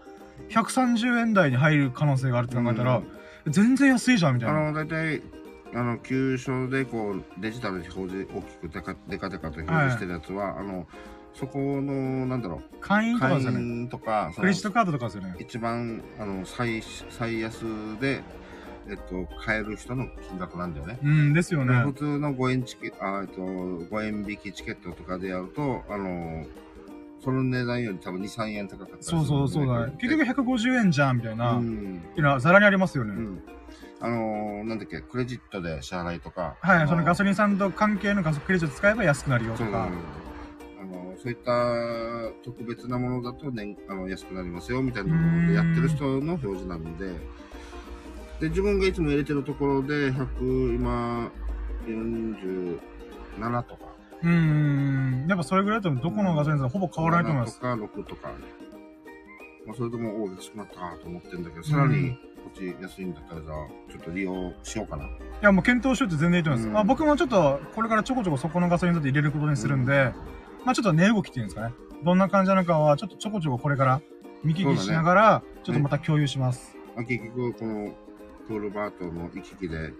[0.51, 3.03] 130円台に入る可能性があるって考えたら、
[3.47, 4.69] 全然安いじゃんみたいな。
[4.69, 5.23] あの、大体、
[5.75, 10.87] あの、急所でこう、デジタルで表示、大きくデカデカと表示してるやつは、あの、
[11.39, 13.61] そこの、なんだろ会員う、会とかですよね。
[13.61, 15.35] 員とか、そのクレジットカードとかですよね。
[15.39, 17.61] 一番、あの、最、最安
[18.01, 18.23] で、
[18.89, 20.99] えっと、買える人の金額なんだよね。
[21.03, 21.75] うん、ですよね。
[21.83, 26.47] 普通の5円チケあえっと、5円引きチケットとかでやると、あの、
[27.23, 29.93] その値段より多分2、3円高かったりするそうそうそうだね。
[29.99, 31.97] 結局150円じゃんみたいな、うってん。
[32.17, 33.13] いうのはざらにありますよね。
[33.13, 33.43] うん。
[34.01, 36.57] あのなんだっけ、クレジットで支払いとか。
[36.61, 39.91] はい、そのガソリリンスタンド関係のガソクレジット使えば安くなるよとそうか。
[41.01, 47.13] あの、そういった特別なものだと、ね、あの安くなりますよみたいなのでやってる人の表示なんで、
[48.41, 51.31] で、自分がいつも入れてるところで、100、今、
[51.87, 52.79] 47
[53.63, 53.81] とか。
[54.23, 55.27] うーん。
[55.29, 57.61] やっぱそれぐらいだとどこのガソリンスタンドほぼ変わらないと思います。
[57.63, 58.31] 7とか6とか。
[59.67, 63.57] まあ、それでも、お安くなったなと思ってるんだけど、さらに、こっち安いんだったら、じゃあ、
[63.91, 65.05] ちょっと利用しようかな。
[65.05, 65.09] い
[65.41, 66.69] や、もう検討しようって全然いいと思います。
[66.69, 70.13] うんまあ僕もちょっと、これからちょこちょこそこのガソリンスタンド入れることにするんで、
[70.67, 71.75] まあちょっと値動きっていうんですかね。
[72.05, 74.03] どんな感じなのかは、ちょっとちょこちょここれから
[74.43, 76.77] 見聞きしながら、ちょっとまた共有します。
[76.97, 77.95] まあ、結局、この、
[78.49, 79.93] トールバートの行き来で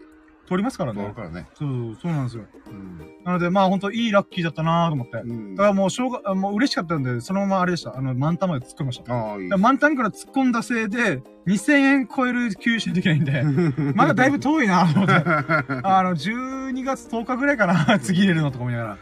[0.49, 1.03] 通りますからね。
[1.03, 1.49] 通るからね。
[1.55, 2.47] そう、そうなんですよ。
[2.67, 2.99] うん。
[3.25, 5.19] なので、まあ本当いいラッキーだったなと思って。
[5.19, 7.97] うんだからもう、しょうが、もう嬉しかったんで、そのままあれでした。
[7.97, 9.15] あの、満タンまで突っ込みました。
[9.15, 15.15] ああ、いい満タンから突っ込んだせいで、2000円超える給油しないといけないんで、 まだだいぶ遠いなと思って。
[15.83, 18.99] あの、12月10日ぐらいかな、次入れるのとか思いながら。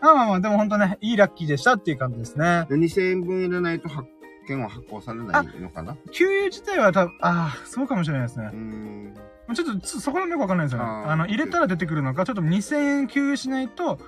[0.00, 2.66] まあまあまあ、でも本当ね、いいラッキーでしたっていう感じですね。
[2.68, 4.08] で2000円分入れないと発
[4.46, 5.96] 券は発行されないのかな？
[6.12, 8.56] 給油自体は多分、ああ、そうかもしれないですねう。
[8.56, 9.14] ん。
[9.54, 10.84] ちょっとつ、そこのよくわかんないですよね。
[10.86, 13.98] あの、入れたら出てくるのか、ちょっと2000円給油しないと、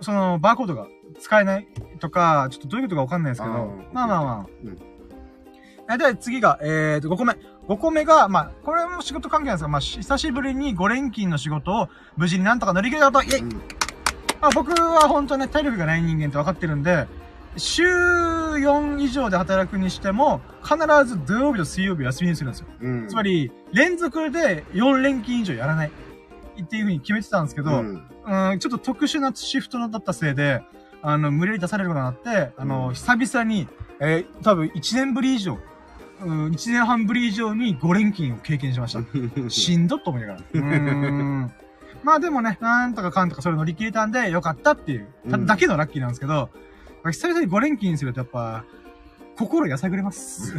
[0.00, 0.86] その、バーコードが
[1.20, 1.68] 使えない
[2.00, 3.52] とか、ちょっとどういうことかわかんないですけど
[3.92, 4.78] まあまあまうん
[5.98, 7.32] で、次が、えーと、5個目。
[7.66, 13.62] 5個目が、まあ、これも仕事関係なんですが、まあ、し久しぶりに5連勤の仕事を無事になんとか乗り切れたと、イェイうん
[14.40, 17.06] まあ、僕は本当ね、体力がない人間って分かってるんで、
[17.56, 22.66] 週4以上で働くにしても、必ず土曜日と水曜日休みにするんですよ。
[22.80, 23.08] うん。
[23.08, 25.90] つまり、連続で4連勤以上やらない。
[26.60, 28.02] っていう風に決めてたんですけど、うん、
[28.50, 30.62] うん、ちょっと特殊なシフトだったせいで、
[31.02, 32.14] あの、無理やり出されることになっ
[32.48, 33.68] て、あの、うん久々に、
[34.00, 35.58] えー多分1年ぶり以上、
[36.20, 39.00] うん、1年半ぶり以上に5連勤を経験しました。
[39.48, 40.40] しんどっと思いながら。
[40.40, 41.52] うーん。
[42.02, 46.50] まあでもね、なんとかかんとかそれ乗り切れたんで、よかったっていう、たうんだけのラッキーなんですけど、
[47.04, 48.64] 久々に5連勤するとやっぱ、
[49.36, 50.54] 心やさぐれます。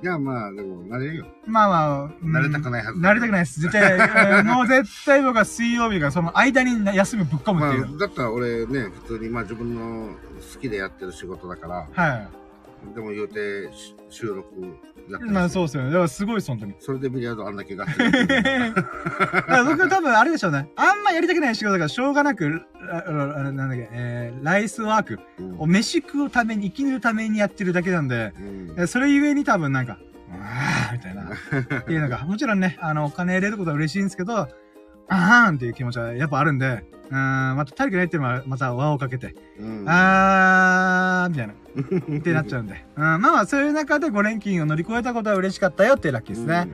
[0.00, 1.26] いや、まあ、でも、慣れるよ。
[1.44, 3.00] まあまあ、うん慣れたくないはず。
[3.00, 3.60] 慣れたくないです。
[3.60, 7.96] 絶対、うんもう絶対僕は水曜日がその間に休みぶっ込むまっていう。
[7.96, 10.10] あ、だったら俺ね、普通に、まあ自分の
[10.54, 12.28] 好きでやってる仕事だから、はい。
[12.94, 14.48] でも言うて、し収録
[15.30, 15.90] まあそうですよね。
[15.90, 16.74] だからすごいです、本当に。
[16.78, 17.84] それでビリヤードあんだけが。
[17.84, 20.68] だから僕は多分あれでしょうね。
[20.76, 29.98] あんまやりたくない仕事だからしょうがなく、あああなんだっけ、えー、ライスワークうんを飯食うために、生き抜くためにやってるだけなんで、うんえそれゆえに多分なんか、
[30.30, 31.24] あーみたいな、
[31.80, 34.48] っていうのが、もちろんね、あの、お金入れることは嬉しいんですけど、
[35.10, 41.54] あーんっていう気持ちはやっぱあるんで、うーん、また体力ないっていうのはまた輪をかけて、うんあーみたいな、
[42.18, 42.84] ってなっちゃうんで。
[42.96, 46.68] うん、まあまあ、そういう中で5連勤を乗り越えたことは嬉しかったよっていうラッキーですね。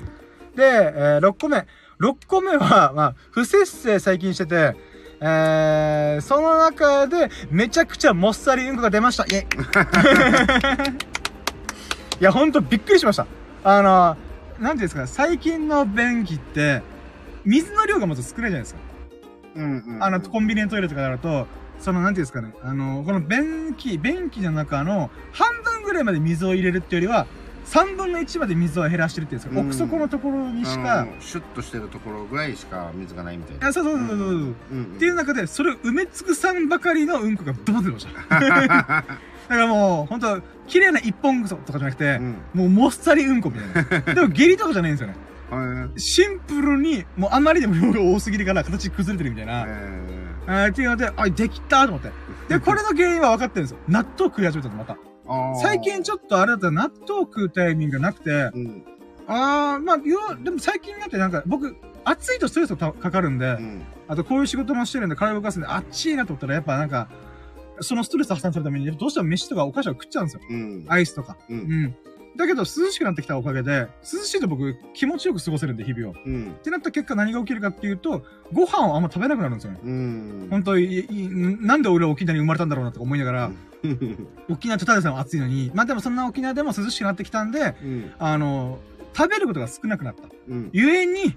[0.57, 1.67] で、えー6個目。
[2.01, 4.77] 6個目は、まあ、不節制最近してて、
[5.21, 9.25] えー、その中で、めちゃくちゃもっさりうんこが出ました。
[12.21, 13.27] いや、ほんとびっくりしました。
[13.63, 14.17] あの、
[14.61, 16.83] なんていうんですか、最近の便器って、
[17.45, 18.81] 水の量がまず少ないじゃないですか。
[19.55, 21.47] うんうんうんあの、コンビニのトイレとかだと、
[21.81, 27.27] その、なんていうんですかね、あの、この便器、便器の中の半分ぐらいまで水を入れるっていうよりは、
[27.67, 33.69] 3分の1まで水を減らしてるっていうんですか、うん奥底のところにしあか、のシュッとしてるところぐらいしか水がないみたいな。
[33.69, 34.55] あそうそうそうそうそう、うん
[34.97, 38.41] っていう中で、それを埋め尽くさんばかりのうんこがドバ出ました。
[38.41, 38.51] だ
[39.49, 44.15] からもう、ほんと、綺麗な一本ぐそとかじゃなくてう、んもうもっさりうんこみたいな。
[44.15, 45.17] でも下痢とかじゃないんですよね。
[45.51, 49.65] はいシンプルに、もうあまりにも量が多すぎるから形崩れてるみたいな。
[49.67, 52.11] えあーっていうので、あ、できたと思って。
[52.49, 53.79] で、これの原因は分かってるんですよ。
[53.89, 54.97] 納豆食い始めたの、また。
[55.63, 58.85] 最近ちょっとあれだったら納豆食うタイミングがなくて、うん
[59.27, 67.09] あー、まあ、よでも最近になってなんか、僕、暑いとストレスがかかるんで、うんあとこういう仕事もしてるんで体を動かすんで、あっちいなと思ったらやっぱなんか、
[67.81, 70.43] そのストレス発散するために、どうしても飯とかお菓子を食っちゃうんですよ。
[70.51, 71.39] うんアイスとか。
[71.49, 71.95] ううんん。
[72.37, 76.13] だけど涼しくなってきたおかげで、涼しいと僕気持ちよく過ごせるんで、日々を。
[76.13, 79.81] っうんてなった結果何が起きるかっていうと、ご飯をあんま食べなくなるんですよね。
[79.85, 81.07] うん本当に、
[81.67, 83.51] なんで俺は沖縄に生まれたんだろうなとか思いながら、
[84.49, 88.79] 沖縄ってただでさえ暑いのに、まあでもそんな沖縄でも涼しくなってきたんで、うんあの、
[89.17, 90.23] 食べることが少なくなった。
[90.49, 91.37] うんゆえに、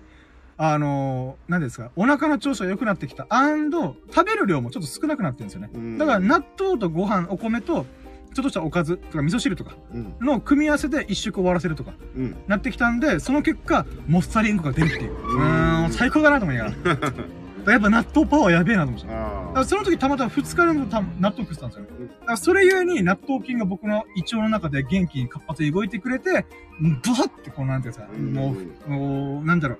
[0.57, 3.27] あの、何ですか、お腹の調子が良くなってきた。
[3.29, 5.69] アンド、食べる量もちょっと少なくなってるんですよね。
[5.73, 7.85] うんだから納豆とご飯、お米と、
[8.33, 15.11] ちょっとしたおかずとか味噌汁とかうんの組み合わせで一食終わらせるとかうんなってきたんで、その結果、もっさりうんこが出るっていう。
[15.13, 17.13] ううん最高だなと思いながら。
[17.67, 19.07] やっぱ納豆パワーやべえなと思って。
[19.07, 21.89] だかあらその時たまたま2日連続た納豆食ってたんですよね。
[22.21, 26.45] だからそれゆえに納豆菌が僕の胃腸の中で元気に活発に動いてくれて、
[26.79, 28.55] ブワってこうなんていうんですか、うんも
[28.87, 29.75] う、もう、なんだろ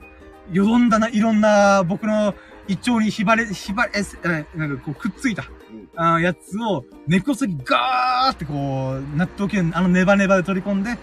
[0.51, 2.35] う、よどんだな、いろんな僕の
[2.67, 5.45] 胃腸にひばれ、ひばれ、えなんかこうくっついた、
[5.97, 8.53] あーやつを根こそぎガーってこ
[9.01, 10.97] う、納豆菌あのネバネバで取り込んで、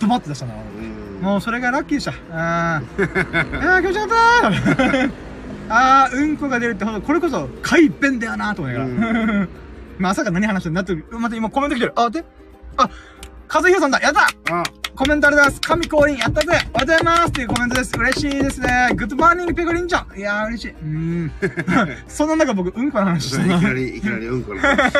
[0.00, 0.54] ドバって出したな。
[0.54, 2.12] うんもうそれがラッキーでした。
[2.30, 3.04] あー
[3.76, 9.48] あー、気持ちよかったあー、うんこが出るってほんと、これこそ快便だよなと思いながら。
[9.98, 11.92] まさか何話してんだって、また今コメント来てる。
[11.96, 12.24] あ、で
[12.76, 12.88] あ、
[13.52, 14.22] 和弘さんだやった
[14.54, 14.62] あ
[14.98, 17.92] コメントありがとうございます神降臨やったぜおはようございますっていうコメントです。
[17.96, 18.90] 嬉しいですね。
[18.96, 20.70] Good morning ペコリンちゃんいやー嬉しい。
[20.72, 20.86] うー
[21.26, 21.32] ん。
[22.08, 23.56] そんな中僕、うんこの話してた。
[23.56, 24.90] いきなりいきなりうんこの話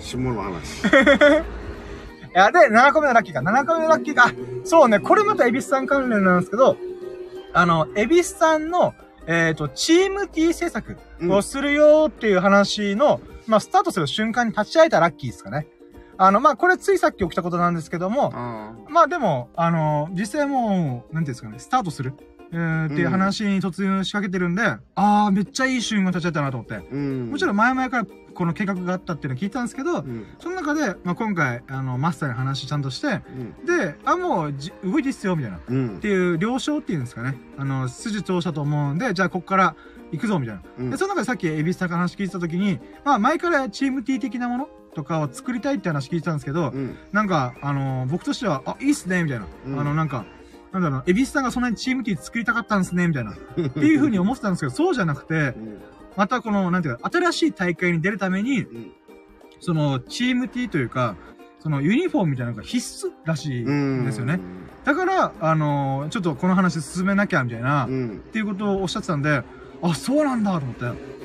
[0.00, 0.90] 下の話い
[2.34, 3.40] や、で、7個目のラッキーか。
[3.40, 4.32] 7個目のラッキーか。
[4.64, 6.76] そうね、これまたエビスさん関連なんですけど、
[7.52, 8.92] あの、エビスさんの、
[9.28, 10.96] えっ、と、チーム T 制作
[11.30, 15.68] をするよっていう話の、まあ、スタートする瞬間に立ち会えたラッキーですかね。
[16.18, 22.12] あの、まあ、これついさっき起きたことなんですけども、あまあでも、あの、実際もう、なんていうんですかね、スタートする、
[22.50, 26.74] えーっていう話に突入しかけてるんで、ああ、めっちゃいい瞬間立ち会えたなと思って。
[26.74, 26.96] ーう
[27.26, 35.58] んもちろん前々からこの計画があったっていうのを聞いたんですけど、うんその中で、まあ、今回、あの、マスターに話ちゃんとして、うんで、あ、もうじ、動いていいっすよ、みたいな。
[35.58, 37.38] っうんていう、了承っていうんですかね。
[37.58, 39.76] あの、筋通したと思うんで、じゃあ、こっから
[40.10, 40.62] 行くぞ、みたいな。
[40.78, 44.68] うんで、その中でさっき、エビスさんから話聞いてた時に、まあ、前からチーム T 的なもの
[44.98, 49.46] とかを作りたいって話聞いてたんですけど、うんなんか、あの僕としては、あ、いいっすね、みたいな。
[49.66, 50.24] うんあの、なんか、
[50.72, 53.32] なんだろう、エビスさんがそんなにチーム T 作りたかったんですね、みたいな。
[53.32, 55.78] っていう風に思ってたんですけど、そうじゃなくて、うん
[56.16, 58.92] またこの、なんていうか、新しい大会に出るために、うん
[59.60, 61.14] その、チーム T というか、
[61.60, 64.40] その、ユニフォームみたいなのが必須らしいんですよね。
[64.84, 69.44] だから、あのちょっとこの話進めなきゃ、みたいな、っうんていうことをおっしゃってたんで、
[69.82, 71.18] あ、そうなんだと思って。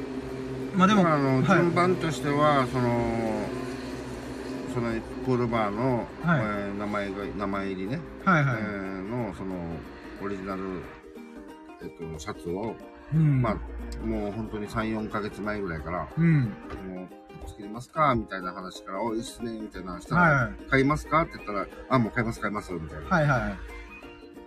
[0.75, 3.52] まあでも、あの、はい順番としてはその
[4.73, 4.91] その
[5.25, 8.55] プールバーの、はいえー名前が名前入りね、はいはい。
[8.59, 9.55] えーのその
[10.23, 10.61] オリジナル、
[11.81, 12.75] えっと、シャツを、
[13.13, 13.41] うん。
[13.41, 16.41] まあ、もう本当に3、4ヶ月前ぐらいから、うん。
[16.43, 16.49] も
[17.45, 21.21] う、作りますかみたいな話から、おいいっすね、みたいなしたら、は買いますか？
[21.21, 23.05] って言ったら、あ、もう買います、買います、みたいな。
[23.05, 23.09] い。
[23.09, 23.57] はいはい。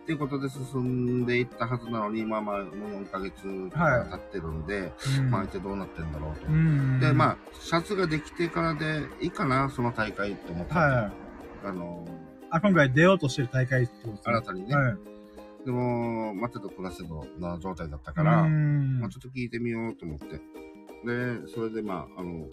[0.07, 2.69] っていうことで進んでいったはずなのに、まあまあ、もう
[3.03, 6.47] 4ヶ月経ってるんで、うんまあ、一体どうなってんだろうと。
[6.47, 7.01] うん。
[7.01, 11.13] で、まあ、あ、シャツができてからでいいかな、その大会って思ったはいはい。
[11.65, 12.07] あの、
[12.51, 14.77] あ、今回出ようとしてる大会ってことですね新たにね。
[14.77, 14.97] はい。
[15.65, 20.37] でも、待てど暮らせどな状態だったか、からうんまあ、ちょっと聞いてみようと思って。
[21.05, 22.47] で、それでまあ、あの、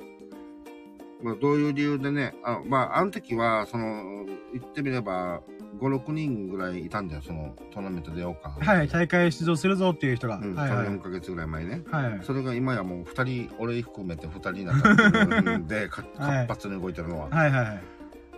[1.22, 5.44] まあ、どういう理由でね、あまあ、あの時は、その、言ってみれば、
[5.80, 8.58] 5、6人ぐらいいたんだよ、その、トーナメント出ようか。
[8.60, 10.38] はい、大会出場するぞっていう人が。
[10.38, 11.82] うん、はいはいその4ヶ月ぐらい前ね。
[11.92, 12.20] はい。
[12.24, 16.08] それが今やもう2人、俺含めて2人になっちゃってるんで、活
[16.48, 17.30] 発に動いてるのは。
[17.30, 17.82] はいはいはい。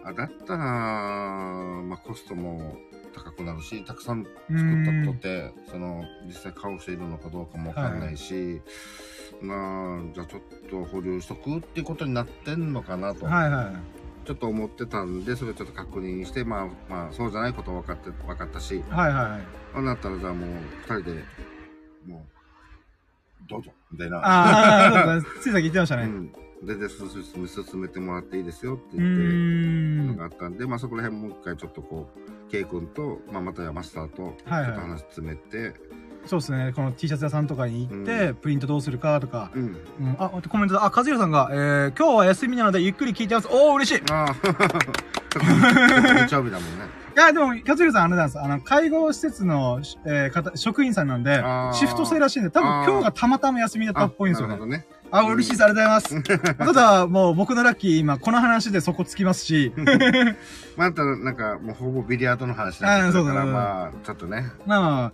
[0.05, 0.63] あだったら、
[1.83, 2.77] まあ、コストも
[3.15, 5.17] 高くなるし、たくさんう作ったとん。
[5.17, 8.61] て、その、実際買う人いるのかどうかもわかんないし、
[9.41, 13.75] まあ、じゃあちょっと保留しとくっていうことになってんのかなと、はいはい。
[14.25, 19.41] ちょっと思ってたんで、それちょっと確認して、まあ、まあ、そうじゃないこと分かって、分かったし、はいはい。
[19.73, 20.49] そうなったらじゃあもう、
[20.87, 21.23] 二人で、
[22.07, 22.25] も
[23.45, 24.17] う、どうぞ、みたいな。
[24.17, 25.41] ああ、そうですね。
[25.41, 26.03] ついさっき言ってましたね。
[26.03, 26.33] うん。
[26.63, 30.11] 全然進め進めてもらっていいですよってう言って。
[30.13, 35.73] のがあったんで、まあそこら辺もう一回ちょっとこう、K 君と、まあまたやマスターと、ちょっとはいはい話詰めて、
[36.25, 36.73] そうですね。
[36.75, 39.51] この T シャツ屋さんとかに行って、プリントどうするかとか。
[39.53, 39.61] うん。
[39.63, 40.85] うん、あ、コメントだ。
[40.85, 43.47] あ、和弘さんが、えー、今日は休みなのでゆっくり聞いてます。
[43.49, 43.99] おー、嬉しい。
[43.99, 44.25] いあ
[46.27, 47.05] 日曜日だもんね。
[47.15, 48.39] や、でも、和弘さんあれなんです。
[48.39, 51.41] あの、介護施設の、えー、方、職員さんなんで
[51.73, 54.69] シフト制らしいんで、多分今日がたまたま休みだったっぽいんですよねなるほ。
[54.69, 54.85] どね。
[55.11, 55.63] あ、嬉しいです。
[55.63, 56.57] ありがとうございます。
[56.73, 59.73] ただ、もう僕のラッキー、今、この話でそこつきますし、
[60.75, 64.51] またなんか、もうほぼビリヤードの話になってくるから、そうだまあ、ちょっとね。
[64.65, 65.11] まあ、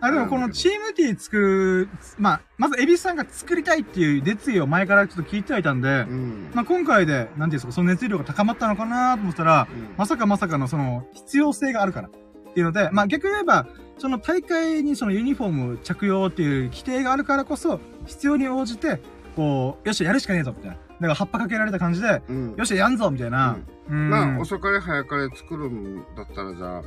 [0.00, 1.88] あ、でもこのチーム T 作る、
[2.18, 6.50] まあ、まず、エビスさんが作りたいっていう熱意を前からちょっと聞いてはいたんでう、ん。
[6.54, 12.10] まあ今回で、なんていうんですか、その熱量が高まったのかなと思ったら、うんまさかまさかのその必要性があるからっ
[12.54, 13.66] ていうので、まあ逆に言えば、
[13.98, 19.00] その大会にそのユニフォーム着用っていう規定があるからこそ、必要に応じて、
[19.34, 20.76] こう、よし、やるしかねえぞ、みたいな。
[20.76, 22.54] だから葉っぱかけられた感じで、うん。
[22.56, 23.56] よし、やんぞ、みたいな。
[23.88, 24.10] うん。
[24.10, 26.82] まあ、遅かれ早かれ作るんだったら、じゃあ、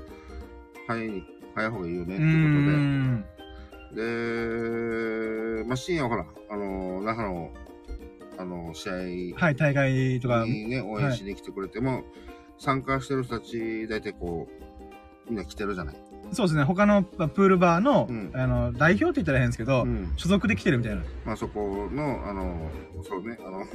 [0.88, 1.24] 早いに、
[1.56, 3.26] 早い方がいいよね、ってういうん。
[3.90, 4.02] ことで。
[5.62, 7.52] で、まあ、深夜はほら、あの、那覇の、
[8.38, 8.94] あの、試合
[9.38, 10.46] はい、大会とか。
[10.46, 12.04] にね、応援しに来てくれても、
[12.58, 15.96] 参加してる人たち、大体こう、みんな来てるじゃない。
[16.32, 20.14] そうですね、他のまあプールバーの、うんあの、代表って言ったら変ですけど、うん。
[20.16, 21.04] 所属で来てるみたいな。
[21.26, 22.72] まあ、そこの、あの、
[23.04, 23.66] そうね、あの、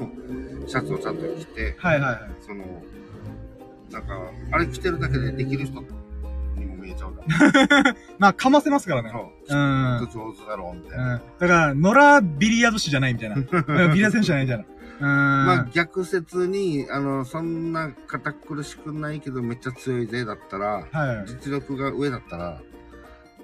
[0.67, 2.21] シャツをちゃんと着て、はいはいはい。
[2.41, 2.65] その、
[3.93, 5.83] なんか、あれ着てるだけでできる人
[6.87, 7.95] 見えちゃうから。
[8.19, 9.11] まあ、かませますからね。
[9.13, 9.19] そ
[9.55, 9.59] う。
[9.59, 10.09] うん。
[10.13, 11.05] 上手だろう、みたいうん。
[11.05, 11.21] な。
[11.39, 13.37] だから、野良ビリヤード師じゃないみたいな。
[13.41, 13.43] うん
[13.91, 14.65] ビリヤード選手じゃないみたいな。
[14.99, 15.47] うん。
[15.47, 21.25] まあ逆説に、あの、そんな堅苦しくないけどめっちゃ強いぜだったら、はい。
[21.27, 22.61] 実力が上だったら、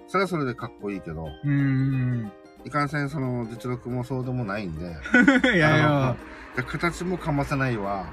[0.08, 2.32] それはそれでかっこいいけど、うーん。
[2.64, 4.84] いかんせんその実力もそうでもないんで、
[5.54, 6.16] いやいや。
[6.56, 8.06] で形もかませないわ、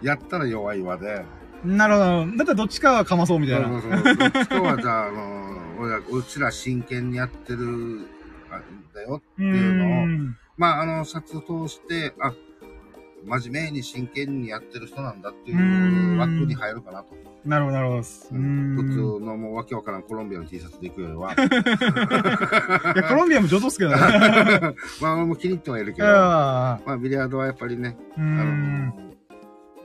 [0.00, 1.24] やったら弱いわで、
[1.64, 2.04] なるほど。
[2.04, 3.68] だったらどっちかはかまそうみたいな。
[3.68, 8.08] そうそうそうどっちかはじゃあ、あの、俺ら、うちら真剣にやってる、
[8.50, 8.60] あ
[8.94, 12.32] だよっていうのを、まあ、あの、シャツ通して、あ、
[13.24, 15.20] 真面目に真剣にやってる人なん。
[15.20, 17.14] だっていう枠に入るかなと。
[17.44, 18.02] なるほど、なるほど。
[18.02, 20.02] 普通のもうわけわからん。
[20.02, 21.32] コロンビアの T シャツで行くよりは。
[21.34, 21.36] い
[22.96, 23.96] や、コロンビアも上手っすけどね。
[25.00, 29.09] まあ、俺も気に入ってはいるけど、まあ、ビリヤードはやっぱりね、うーあの。、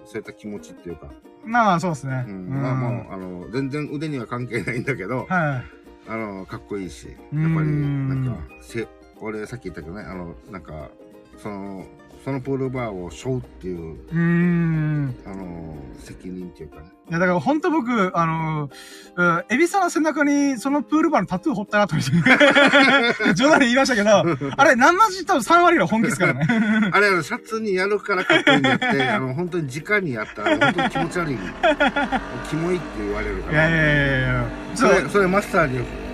[0.06, 1.12] そういった気持ちっていうか、
[1.44, 2.26] まあ、そうですね。
[2.28, 5.64] うん、まあもう、あの、全然腕には関係ないんだけど、は
[6.08, 8.26] あの、かっこいいし、やっぱり、うん。
[8.26, 8.88] なんか、せ、
[9.22, 10.90] 俺さっき言ったけどね、あの、なんか、
[11.38, 11.86] その、
[12.26, 14.00] そのプールバーを背負うっていう、い。
[14.00, 15.16] うーん。
[15.28, 16.88] あの、責任っていうかね。
[17.08, 18.72] いや、だから本当僕、あのー、
[19.16, 23.34] うんエビさんの背中にそのプールバーのタトゥー彫ったなと思って。
[23.36, 24.24] 冗談で言いましたけど、
[24.58, 26.48] あれ、何マジ多分3割ぐらい本気ですからね。
[26.92, 31.38] あれ、シャツにやるからかっこいいんだって、 あの、本当に直にやったら、本当に気持ち悪い。
[32.50, 33.70] キモいって言われるから。
[33.70, 34.46] いやいやいやいや。
[34.74, 36.05] それ、それマスターに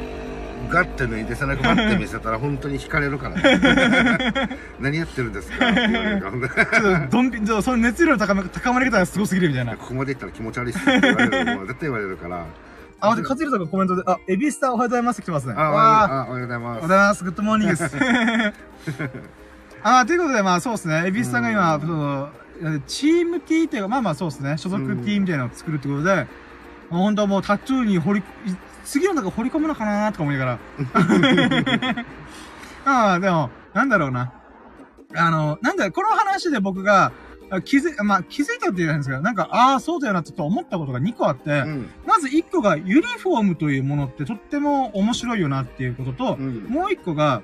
[0.71, 4.57] ガッて脱いで背中バッて見せたら本当に惹かれるから、ね。
[4.79, 6.31] 何やってるんですかって言われるか
[7.55, 9.75] ら、その熱量の高め、高まり方がすごすぎるみたいな。
[9.75, 11.55] ここまで言ったら気持ち悪いっすって言われる。
[11.57, 12.45] もう絶対言われるから。
[13.01, 15.55] あ、待って、カツルとかコメントで、あ、エビスターおはようございます来てますね。
[15.57, 16.81] あ、わあ、おはようございおはようます。
[16.81, 17.23] ございます。
[17.23, 17.97] Good morning です。
[19.83, 21.03] あ、ということで、まあそうですね。
[21.07, 22.29] エビスさんが今、うんその、
[22.87, 24.57] チーム T っていうか、まあまあそうですね。
[24.57, 26.27] 所属 T みたいなのを作るってことで、
[26.91, 28.23] 本当もうタトゥーに掘り、
[28.85, 32.05] 次の中掘り込むのかなーとか思いながら。
[32.85, 34.33] ああ、でも、なんだろうな。
[35.15, 37.11] あの、なんだこの話で僕が、
[37.51, 41.89] あ気づ、まあ、気づいたって言うんですけど、なんか、ああ、そうだよなって思ったことが2個あって、うん。
[42.07, 46.63] まず1個がユニフォームというものってとっても面白いよなっていうことと、うん。
[46.69, 47.43] もう1個が、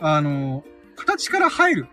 [0.00, 0.64] あの、
[0.96, 1.86] 形から入る。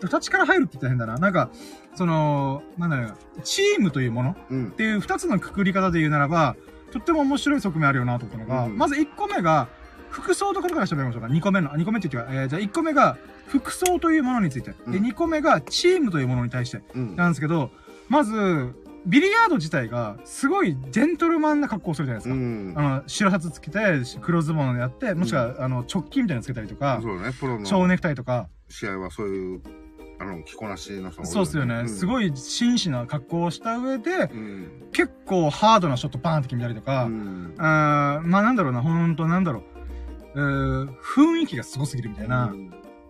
[0.00, 1.18] 形から入るって言ったら変だな。
[1.18, 1.50] なんか、
[1.94, 4.70] その、なんだろう、チームというものうんっ。
[4.72, 6.56] ていう二つのくくり方で言うならば、
[6.92, 9.68] とっても面白い側面あるよなと思ったのが、うんまず1個目が、
[10.10, 11.28] 服装ところから喋りましょうか。
[11.28, 13.16] 2個目の、2個目って言ってか、えーじゃあ1個目が、
[13.46, 14.70] 服装というものについて。
[14.70, 16.80] で、うん2個目が、チームというものに対して。
[16.94, 17.16] うん。
[17.16, 17.70] なんですけど、
[18.08, 18.74] まず、
[19.06, 22.34] ビリヤード自体が、すごいジェントルマンな格好をするじゃないですか。
[22.34, 22.74] うん。
[22.76, 23.78] あの、白シャツつけて、
[24.20, 29.60] 黒ズボンやって、もしくは、あの、チョッキみたいなのつけたりとか、そうだね、プロ蝶のネクタイとか、試合はそういう、
[30.20, 31.86] あの、着こなしのそうっすよね。
[31.88, 32.28] すごい。
[32.28, 34.88] い紳士な格好をした上で、うん。
[34.92, 37.54] 結構ハードなショットバーンって決めたりとか、うん。
[37.58, 39.62] あーまあなんだろうな、ほんとなんだろう。
[40.34, 42.52] えー雰囲気がすごすぎるみたいな、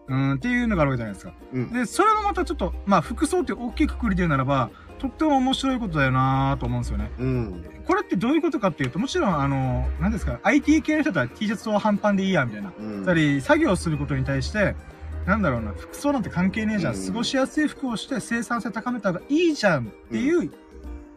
[0.07, 1.33] うん、っていうのがあるわけじゃないですか。
[1.53, 1.73] うん。
[1.73, 7.11] で、それもまたちょっと、まあ服装って大きいくくりで言うならば、とっても面白いことだよなと思うんですよね。
[7.19, 7.65] うん。
[7.87, 12.73] これってどういうことかっていうと、もちろんあの、何ですか、IT 系の人だったら T シャツを半パンでいいや、みたいな。
[12.79, 13.05] うん。
[13.05, 14.75] つまり、作業することに対して、
[15.29, 16.95] なんだろうな、服装なんて関係ねえじゃん。
[16.95, 20.51] うん過ごしやすい服をして生産性高めた方がいいじゃんっていう、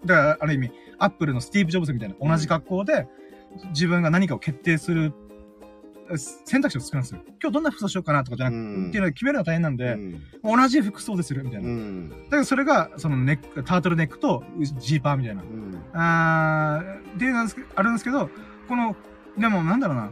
[0.05, 3.07] だから、ある意味、アップルのスティーブ・ジョブズみたいな同じ格好で、
[3.69, 5.13] 自分が何かを決定する、
[6.11, 7.21] え選択肢を作るんですよ。
[7.41, 10.21] 今日どんな服装しようかなとかじゃなくて、うんっていうのを決めるのが大変なんで、うん。
[10.43, 11.69] 同じ服装でするみたいうな。
[11.69, 12.09] ん。
[12.09, 15.45] だけどそれが、そのネック、タートルネックとジーパーみたいなう。
[15.45, 15.81] ん。
[15.93, 18.29] あーっていうのがあるんですけど、
[18.67, 18.93] この、
[19.37, 20.11] でもなんだろうな。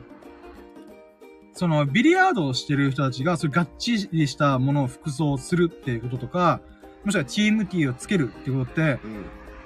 [1.59, 6.61] その、ビリヤードをしてる人たちが、そういうがっちりしたものを服装するっていうこととか、
[7.03, 9.25] もしくはチームティーをつけるっていうことって、うん。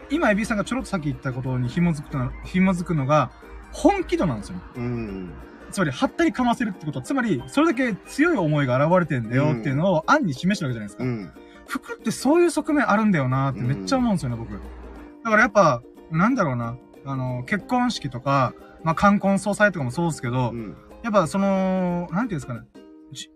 [0.10, 3.30] 今、エビさんがちょろっとさっき言ったことに紐づくの、紐づくのが、
[3.72, 4.56] 本気度なんですよ。
[4.76, 5.30] うん。
[5.70, 11.04] つまり、はったりかませるってことは、つまり、それだけ強い思いが現れてんだよっていうのを暗に示してるわけじゃないですか。
[11.04, 11.32] うん。
[11.68, 14.52] 服ってそういう側面あるんだよなってめっちゃ思うんですよね、僕。
[14.52, 16.76] だからやっぱ、なんだろうな。
[17.06, 20.76] あの、結婚式とか、まあ、冠婚葬祭とかもそうですけど、うん。
[21.04, 22.62] やっぱその、なんていうんですかね。
[23.12, 23.30] じ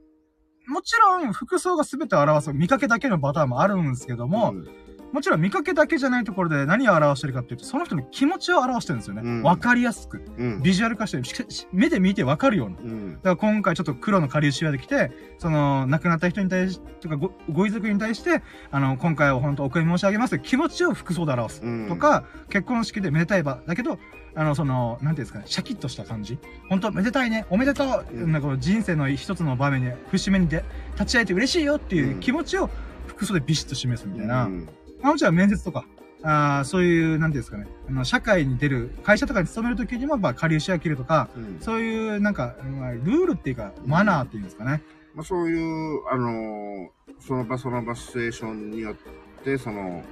[0.67, 4.67] もちろん服装が全てを表す見かけだけのパターンもあるんですけども、うん、
[5.13, 9.21] もちろん見かけだけじゃないところで何を表してるかっていうと、その人の気持ちを表してるんですよね。
[9.23, 10.21] うんわ、かりやすく。
[10.37, 10.61] うん。
[10.61, 11.23] ビジュアル化してる。
[11.71, 12.77] 目で見てわかるような。
[12.79, 13.13] うん。
[13.15, 21.61] だから今回ちょっと黒のカリウシアで来て、その、亡くなった人に対して、とかご、ご遺族に対して、あの、今回は本当お悔やみ申し上げます気持ちを服装で表す。
[21.63, 23.61] うんとか、結婚式でめでたい場。
[23.65, 23.99] だけど、
[24.37, 26.37] あの、その、なんていうんですかね、シャキッとした感じ。
[26.69, 28.31] 本当めでたいね、おめでとう、うん。
[28.31, 32.69] なんか人生の一つの場面に、節目にで、立ち会えて嬉しいよっていう気持ちを
[33.07, 34.45] 服装でビシッと示すみたいな。
[34.45, 34.69] うん。
[35.01, 35.85] まあもちろん面接とか、
[36.21, 41.57] あーそういう、なんていうんですかね、あの、社会に出る、会社とかに勤めるときにも、まあ、カリウシア着るとか、うん。
[41.59, 44.83] そういう、なんか、まあルールっていうか、マナーっていうんですかね。
[45.15, 46.87] まあ、そういう、あのー
[47.19, 50.03] その場その場シチュエーションによって、その、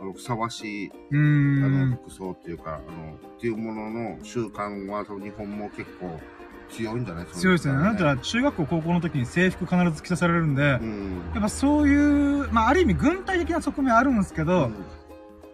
[0.00, 1.98] あの、ふさわしい、うあーの、ん。
[2.04, 6.20] 服装っていうか、あの、っていうものの習慣は、日本も結構
[6.70, 7.26] 強いんじゃない？
[7.26, 7.74] 強いですね。
[7.74, 11.20] なんていうら、の中学校、高校の時に制服必ず着させられるんで、ん。
[11.36, 14.74] っぱそういう、まあ、ある意味軍隊的な側面あるんですけど、うん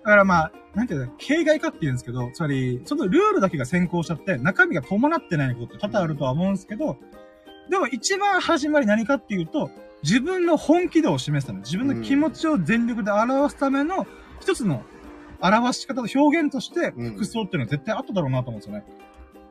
[0.04, 6.96] だからまあ、なんていうの、形骸化って言うんですけど、つまり、そのルールだけが先行しちゃって、中身が伴ってないことって多々あるとは思うんですけど、
[7.70, 9.70] でも一番始まり何かっていうと、
[10.02, 14.08] 自分の本気度を示すため、自分の気持ちを全力で表すための
[14.42, 14.82] 一つの
[15.40, 17.14] 表し方と表現として、うん。
[17.14, 18.84] 服装っていうのは絶対あっただろうなと思うんですよね。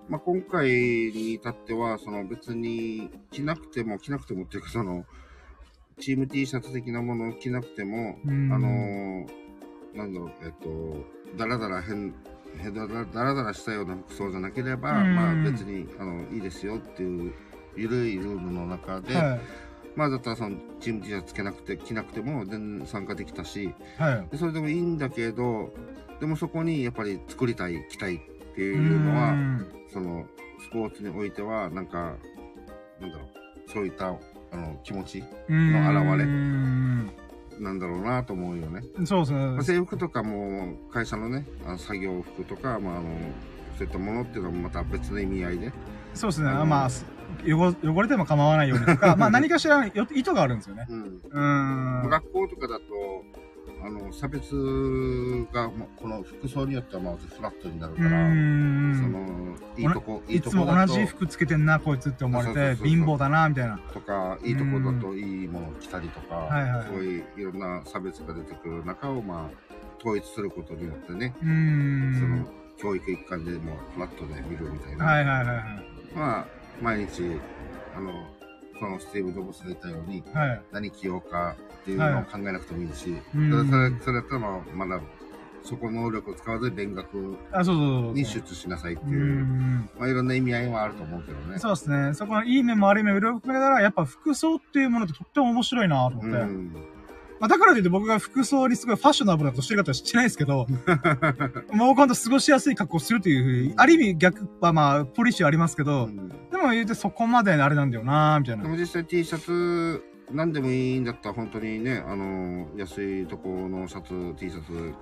[0.07, 5.05] まあ、今回に至っては、その別に着なくても、着なくてもっていうか、その、
[5.99, 8.51] チーム T シャツ的なものを着なくても、うん。
[8.53, 9.41] あのー
[9.93, 12.13] なんだろう、えっと、だらだら変、
[12.57, 15.15] へだらだらだらしたような服装じゃなければ、うん。
[15.15, 17.33] まあ別に、あの、いいですよっていう、
[17.75, 19.39] ゆるいルールの中で、は
[19.95, 23.73] まあだったらその、チーム T シャツつけなくて、着なくても全然参加できたし、い。
[23.97, 24.27] はい。
[24.31, 25.73] でそれでもいいんだけど、
[26.19, 28.19] でもそこにやっぱり作りたい、着たいっ
[28.55, 30.25] ていうのは、んその、
[30.59, 32.15] スポーツにおいては、なんか、
[32.99, 34.07] なんだろう、そういった、
[34.51, 37.11] あの、気持ちの表れうん
[37.59, 38.81] なんだろうなと思うよね。
[39.05, 39.63] そうですまあね。
[39.63, 43.09] 制服とかも、会社のね、あの作業服とか、まあ、あの、
[43.77, 45.71] そういったものっていうのはまた別の意味合いで。
[46.13, 46.49] そうですね。
[46.49, 47.05] まあ、す
[47.45, 50.87] 汚汚れても構わないようにとか、 まあ何かしらのよ意図があるんですよね。
[50.89, 51.01] うん。
[51.03, 52.09] うーん。
[52.09, 52.83] 学校とかだと、
[53.83, 54.53] あの、差別
[55.51, 59.07] が、まあこの服装によってはまずフラットになるうから、そ。
[59.07, 63.79] の、いいとこ、いいつもいとこだと、同じ服つけてんな、こいつって思われて、貧乏だな、みたいな。
[63.93, 72.47] とか、いいとこだといいものを着たりとか、はいはいそういういろんな差別が出てくる中を、まあ、統一することによってね、そのん。、
[72.77, 75.05] 教育一環でもうフラットで見るみたいな。
[75.05, 75.65] はいはいはいはい。
[76.15, 76.45] まあ、
[76.81, 77.39] 毎日、
[77.95, 78.11] あの、
[78.79, 80.61] そのスティーブ・ジョブスが言ったように、はい。
[80.71, 85.01] 何着ようかっていうのを考えなくてもいいし、うんそれそれだったらまあ、まだ、
[85.63, 87.37] そこの能力を使わずに勉学。
[88.15, 89.89] に集中しなさいってういう、ん。
[89.99, 91.59] まあいろんな意味合いはあると思うけどね。
[91.59, 92.15] そうですね。
[92.15, 96.90] そこのいい面も悪い面もいろいろ含めながら、やっぱ服装っていうものってとっても面白いなと思って。
[97.41, 97.41] うん。
[97.41, 100.67] まあ、だからといって僕が服装にすごいファッショナブルなことしてる方はしてないですけど、
[101.73, 108.63] もう今度過ごしやすい格好をするというふうに、ある意味逆はまあ、ポリシーありますけど、うんでも言うてそこまであれなんだよなみたいな。
[108.63, 114.93] でも実際 T シャツ、何でもいいんだったら本当にね、あの、安いとこのシャツ、T シャツ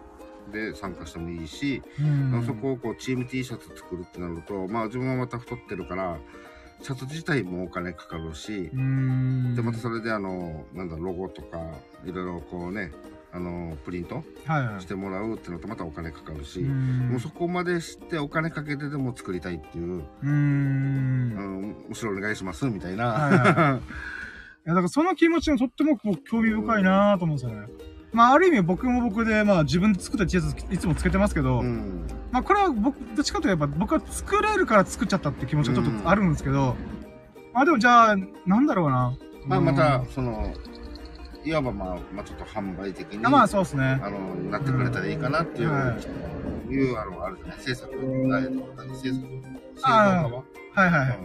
[0.54, 6.18] で参加してもいいし、うんそこをこうチーム T シャツ作るってなると、まあ自分はまた太ってるから、
[6.82, 9.56] シャツ自体もお金かかるしう、ん。
[9.56, 11.58] で、またそれであの、なんだ、ロゴとか、
[12.06, 12.92] いろいろこうね、
[13.32, 14.82] あの、プリントはいはい。
[14.82, 21.36] してもらうってのとまたお金かかるし、うんもうそこまでしてお金かけてでも作りたいっていう、うあん。
[21.36, 23.08] の、むしろお願いしますみたいな。
[23.08, 23.82] はいはい
[24.66, 27.68] いや、だからその気持ちがとっても興味深いなと思うんですよね。
[28.12, 32.08] まあ、ある意味僕も僕で、まあ自分で作った T シャツいつもつけてますけど、うん。
[32.32, 36.76] まあこれは僕、どっちかといえば僕は作れるから作っちゃったって気持ちがちょっとあるんですけど、
[37.54, 38.16] まあでもじゃあ、
[38.48, 39.14] なんだろうな。
[39.46, 40.54] まあまたうん、その、
[41.46, 44.00] いわばまあ、まあちょっと販売的に、あまあそうですね。
[44.04, 44.20] あの、
[44.52, 45.96] なってくれたらいいかなっていう、は
[46.70, 49.22] いう、あの、あるじゃない制作、何何制作製造
[49.84, 50.42] あ側は
[50.78, 51.20] いはいはい。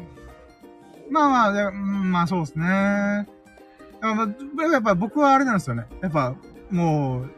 [1.10, 2.64] まあまあ、でうんまあそうですね。
[2.66, 3.26] やっ
[4.56, 5.86] ぱやっぱ僕はあれなんですよね。
[6.02, 6.34] やっぱ、
[6.70, 7.30] もう、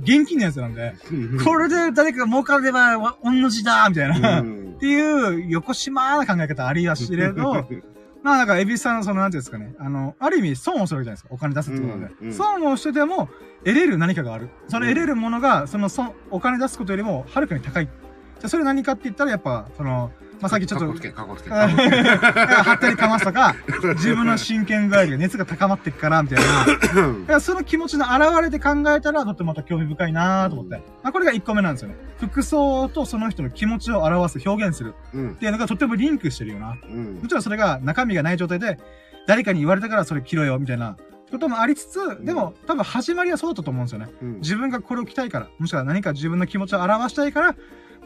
[0.00, 4.40] 現金のやつなんで、うんこれで誰かが儲かれば、わ同じだみたいな。
[4.40, 7.66] っうんていう、横島な考え方ありやしれど、
[8.22, 9.74] まあなんか、エビスさんのその、なんていうんですかね。
[9.78, 11.28] あの、ある意味損をするわけじゃないですか。
[11.30, 12.06] お金出すってことで。
[12.20, 13.28] うんうん損をしてても、
[13.64, 14.48] 得れる何かがある。
[14.68, 17.86] その得れるものが、その損、お金出すことよりも、はるかに高い。
[17.86, 20.10] じゃあそれ何かって言ったら、やっぱ、その、
[20.40, 21.50] まあ、さっきちょっとかっこつ、け、かっこつけ。
[21.50, 23.54] はったりかますとか、
[23.94, 26.66] 自分の真剣具合が熱が高まっていくから、みたいな。
[26.66, 30.82] だからその気持ちの表れで考えたら、とってもまた興味深いなと思って。
[31.02, 31.96] まあ、これが1個目なんですよね。
[32.18, 35.34] 服装とその人の気持ちを表す、表現するうんっ。
[35.34, 36.76] ていうのがとってもリンクしてるよな。
[36.82, 37.28] うんも。
[37.28, 38.78] ちろんそれが中身がない状態で、
[39.26, 40.96] 誰かに言われたからそれ着ろよ、みたいな
[41.30, 44.08] こともありつつ、でも多分始まりはそうだったと思うんですよね。
[44.22, 47.54] うん自分がこれを着たいから、もしくは何か自分の気持ちを表したいから、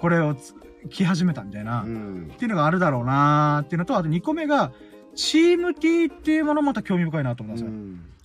[0.01, 0.35] これを
[0.89, 1.83] つ着始めたみたいな。
[1.83, 4.73] うんっていうのがあるだろうなーっていうのと、あと2個目が、
[5.15, 7.71] チーム T っていうものもまた興味深いなと思うんですよ。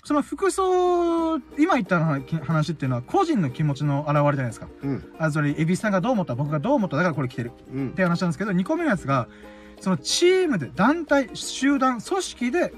[0.04, 4.68] その服装、今言った話っていうのは個人の気持ちの表れじゃないですか。
[4.82, 5.14] うん。
[5.20, 7.92] あ、それ、エビスさんがどう思った、僕がどう思った、だからこれ着てるうんっ。
[7.92, 9.28] て話なんですけど、2個目のやつが、
[9.82, 12.74] そのチームで、団体、集団、組織で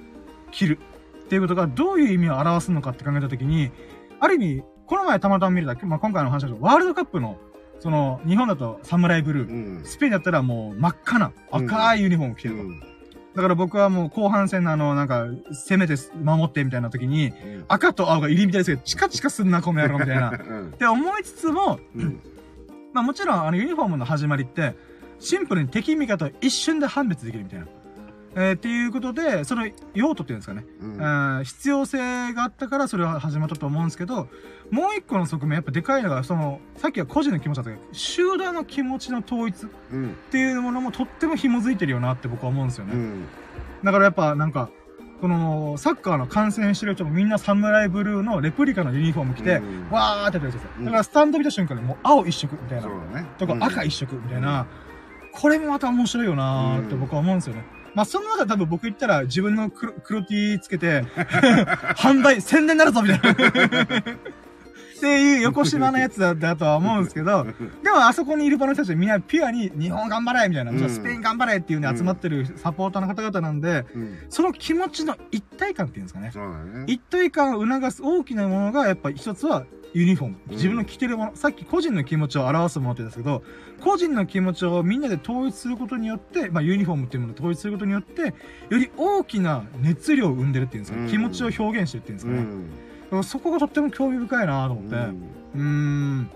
[0.51, 0.79] 着る
[1.25, 3.71] っていうことがどういう意味を表すのかって考えたときに、
[4.19, 7.37] ある意味、この前たまたま見れた、まあ、今回の話だと、ワールドカップの、
[7.81, 9.83] その、日本だとサムライブルー、うん。
[9.83, 12.61] スペインだったらもう真っ赤な赤いユニフォーム着てると。
[12.61, 12.83] うん
[13.33, 17.31] だから僕はもう後半戦のあの、なんか、攻めて守ってみたいな時に、
[17.69, 20.35] 赤と青が入りみたいですけど、チカチカすんな、この野郎みたいな。
[20.35, 22.19] っうんて思いつつも、うん
[22.93, 24.75] まあもちろんあのユニフォームの始まりって、
[25.19, 27.67] シンプルに敵味方を一瞬で判別できるみたいな。
[28.33, 30.65] えーっていうことで、その用途っていうんですかね。
[30.81, 34.29] うんえー必要性があったからそれは始まったと思うんですけど、
[34.69, 42.93] もう一個の側面、やっぱでかいのが、その、さっきは個人の気持ちだったけど、集団の気持ちの統一っうんていうものもとっても紐づいてるよなって僕は思うんですよね。
[42.93, 43.25] うん
[43.83, 44.69] だからやっぱなんか、
[45.21, 50.61] この、サッカーの観戦してる人もみんなサムライブルーのレプリカのユニフォーム着て、うんわーってやってるんですよ。
[50.79, 53.25] うんだからスタンド見た瞬間にもう青一色みたいなね。
[53.37, 54.65] とか赤一色みたいな、
[55.33, 57.63] これもまた面白いよなーって僕は思うんですよね。
[57.93, 61.01] まあその中で多分僕言ったら自分の黒黒 T つけて、
[61.97, 64.03] 販売、宣伝になるぞみたいな。
[65.01, 67.43] っていう横島なやつだだとは思うんですけど、
[67.83, 76.31] でもあそこにいる場の人たちはみんなピュアに日本頑張れみたいな、うんスペイン頑張れっていうね集まってるサポーターの方々なんで、うんその気持ちの一体感っていうんですかね。
[76.81, 76.83] ね。
[76.85, 80.35] 一体感を促す大きなものがやっぱ一つはユニフォーム。
[80.49, 83.43] うん自分の着てるもの、さっき個人の気持ちを表すものって言ったんですけど、
[83.83, 88.33] 個人の気持ちをみんなで統一することによって、まあユニフォームっていうものを統一することによって、よ
[88.69, 92.90] り大きな熱量を生んでるっていうんですか、うん気持ちを表現してるっていうんですかね。
[93.23, 94.95] そこがとっても興味深いなと思って。
[94.95, 94.99] う
[95.55, 96.29] うん。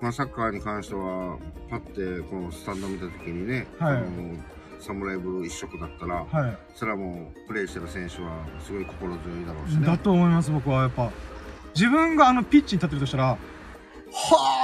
[0.00, 1.38] まあ、サッカーに関しては、
[1.70, 4.36] パってこのスタンド見たときにね、はいあの
[4.80, 6.58] サムライブルー一色だったら、はい。
[6.74, 9.86] それはもう、プレイしてる選手は、すごい心強いだろうしね。
[9.86, 11.08] だと思います、僕はやっぱ。
[11.72, 13.38] 自分があのピッチに立ってるとしたら、は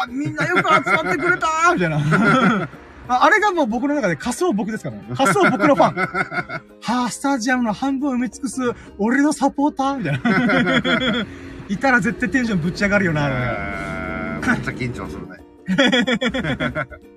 [0.04, 2.68] あ、みんなよく集まってくれたーみたいな。
[3.08, 5.04] ああれがもう僕の中で仮想僕ですからね。
[5.16, 5.96] 仮想僕のファン。
[5.96, 8.60] はあ、スタジアムの半分を埋め尽くす
[8.98, 11.26] 俺のサポーターみたいな。
[11.68, 15.38] いたら絶対テンションぶち上がるよな、あめっちゃ緊張するね。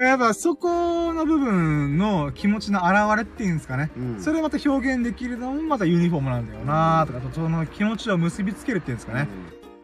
[0.00, 3.90] やっぱそこの部分の気持ちの表れっていうんですかね。
[3.96, 4.20] うん。
[4.20, 9.28] それをまた表現できるのもまたユニフォームなんだよなとか、その気持ちを結びつけるっていうんですかね。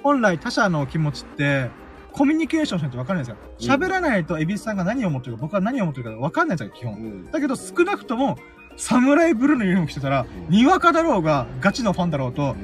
[0.03, 1.71] 本来他者の気持ちって、
[2.13, 3.37] コミュニケーションしないと分かんないです
[3.69, 3.77] から。
[3.77, 6.95] 喋らないとエビスさんが何を思ってるか、僕は何を思ってるか分かんないん、基本。
[6.95, 7.01] うん。
[7.01, 7.31] うん。
[7.31, 8.39] だけど少なくとも、
[8.77, 12.57] サムライブルーのユニフォーム着てたら、うんにわかだろうが、ガチのファンだろうと、うん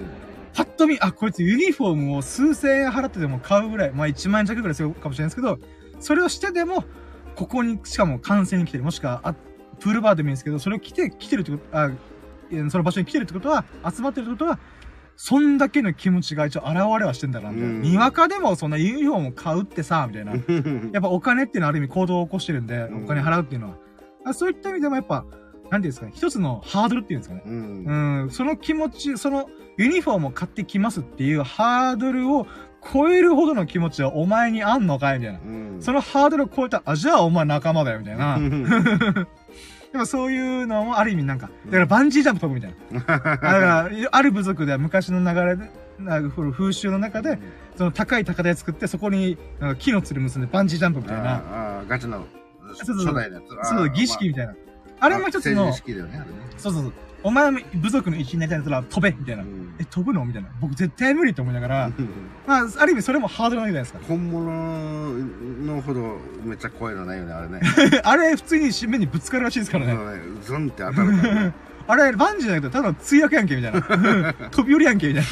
[0.56, 5.58] パッと見、あ、こいつユニフォームを数千円払ってでも買うぐらい、まあ1万円弱ぐらいするかもしれないですけど、
[6.00, 6.82] それをしてでも、
[7.34, 9.34] ここに、しかも観戦に来てる、もしくは、あ
[9.80, 11.90] プールバーでもいいんですけど、それを着て、来てるってこと、あ、
[12.70, 14.58] その場所に来てるってことは、集まってるってことは、
[15.16, 17.74] そんだけの気持ちが一応現れはしてんだな、みたいな。
[17.74, 20.32] うんにわかでもそんなユニフォームを買うってさ、みたいな。
[20.32, 23.76] う んやっぱお金っていうのはある意味行動を起こしてるんで、うんお金払うっていうのは。
[24.26, 25.24] あそういった意味でもやっぱ、
[25.70, 27.42] なんていうんですかね、一つのハードルっていうんですかね。
[27.46, 28.22] うん。
[28.22, 29.48] うん、その気持ち、その
[29.78, 32.46] ユニフォームを買ってきますっていうハードルを
[32.92, 35.40] 超えるほどの気持ちはお前にあんのかいみたいな。
[35.40, 35.76] うん。
[35.80, 38.38] そのハードルを超えた、あ、じゃあお前仲間だよみたいな。
[39.96, 43.00] うんでもそういうのもある意味なんか、だからバンジージャンプ飛ぶみたいな。
[43.00, 47.38] だから、ある部族では昔の流れで、なんか風習の中で、
[47.76, 51.36] その高い高台作って、そこになんか木のつる結んでバンジージャンプみたいな。
[51.36, 52.26] ああ、ガチの
[52.74, 53.68] そうそう初代のやつ。
[53.68, 54.54] そう、儀式みたいな。
[55.00, 55.72] あれも一つの。
[56.58, 56.92] そうそうそう。
[57.26, 59.42] お前も部族の一員になりたいんだったら飛べみたいな。
[59.42, 60.24] うんえ、飛ぶの？
[60.24, 60.48] みたいな。
[60.60, 61.90] 僕絶対無理と思いながら、
[62.46, 64.08] まあ、ある意味それもハードルなわけじゃないですか。
[64.08, 67.60] 本物のほどめっちゃ怖いのないよね、あれね。
[68.04, 69.98] あれ、普通に目にぶつかるらしいですからね。
[70.44, 71.52] ズンって当たるからね。
[71.88, 74.32] あれ、バンジーじゃなくて、ただの墜落やんけ、みたいな。
[74.50, 75.24] 飛び降りやんけ、みたい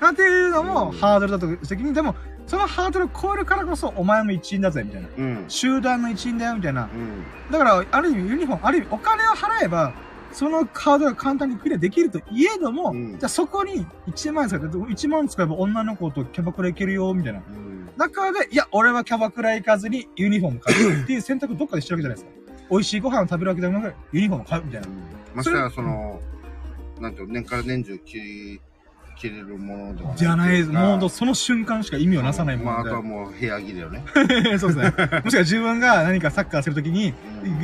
[0.00, 0.06] な。
[0.06, 2.16] なんていうのもうんハードルだと責任でも、
[2.46, 5.08] そのハードルを超えるからこそ、お前も一員だぜ、みたいな。
[5.18, 5.24] うん。
[5.24, 5.44] うん。
[5.48, 6.84] 集団の一員だよ、みたいな。
[6.84, 7.52] うん。
[7.52, 9.92] だから、ある意味、ユニフォーム、ある意味、お金を払えば、
[10.34, 17.38] そのカードが簡単にクリアできるといえども、うんじゃあそこに1万円使って、1万使えば女の子とキャバクラ行けるよ、みたいな。
[17.38, 17.88] うん。
[17.96, 22.66] 中で、いや、俺はキャバクラ行かずにユニフォーム買うっていう選択をどっかでしてるわけじゃないですか。
[22.70, 24.88] 美味しいご飯を食べるわけでもなく、ユニフォーム買うみたいな。
[25.34, 26.20] ましてや、その、
[27.00, 27.98] なんていうの年から年中
[29.14, 30.18] 着れるものではない。
[30.18, 30.70] じゃないです。
[30.70, 32.84] もうその瞬間しか意味をなさないもまあ、あ。
[32.84, 34.04] とはもう部屋着だよね。
[34.58, 35.10] そうですね。
[35.24, 37.14] もしくは自分が何かサッカーするときに、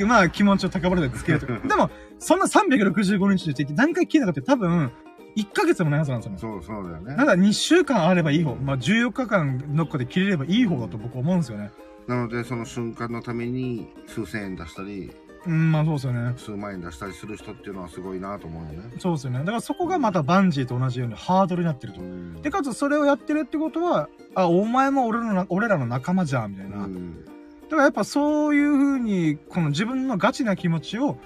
[0.01, 1.59] うんまあ気持ちを高ぶるでつけるとか。
[1.67, 4.91] でも、そんな365日でって何回着れなかって多分、
[5.37, 6.39] 1ヶ月もないはずなんですよね。
[6.39, 7.27] そう、そうだよねなん。
[7.27, 8.57] だ2週間あればいい方。
[8.57, 11.71] まあ14日間どっかで着れればいい方だと僕は思うんですよね。
[12.09, 15.13] なので、その瞬間のために数千円出したり、
[15.47, 16.35] うん、まあそうですよね。
[16.37, 18.91] 数万円出したりする人っていうのはすごいなと思うよね。
[18.99, 19.39] そうですよね。
[19.41, 22.05] だからそこがまたバンジーと同じようにハードルになってるとう。
[22.05, 26.79] んで、かつそれをやってるってことは、あ、お前も俺のな、俺らの仲間じゃん、みたいな。
[26.79, 27.25] うん
[27.71, 31.19] だからやっぱそういう風に、この自分のガチな気持ちを、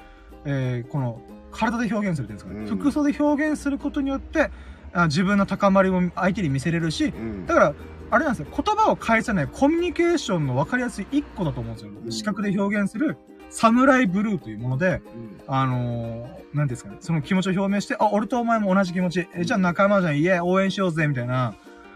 [0.45, 4.51] えーこの体で表現するっていうんですかね、うん服装で表現することによって、
[4.93, 7.75] あ自分の高まりを相手に見せれるし、うんだから、
[8.11, 11.93] あれなんですよ、言葉を返さないコミュニケーションの分かりやすい一個だと思うんですよ。
[12.05, 13.17] うん視覚で表現する、
[13.55, 21.55] サムライブルーというもので、うんあのー、なんですかね、その気持ちを表明して、あ、俺とお前も同じ気持ち、え、じゃあ仲間じゃん、いえ、応援しようぜ、みたいな。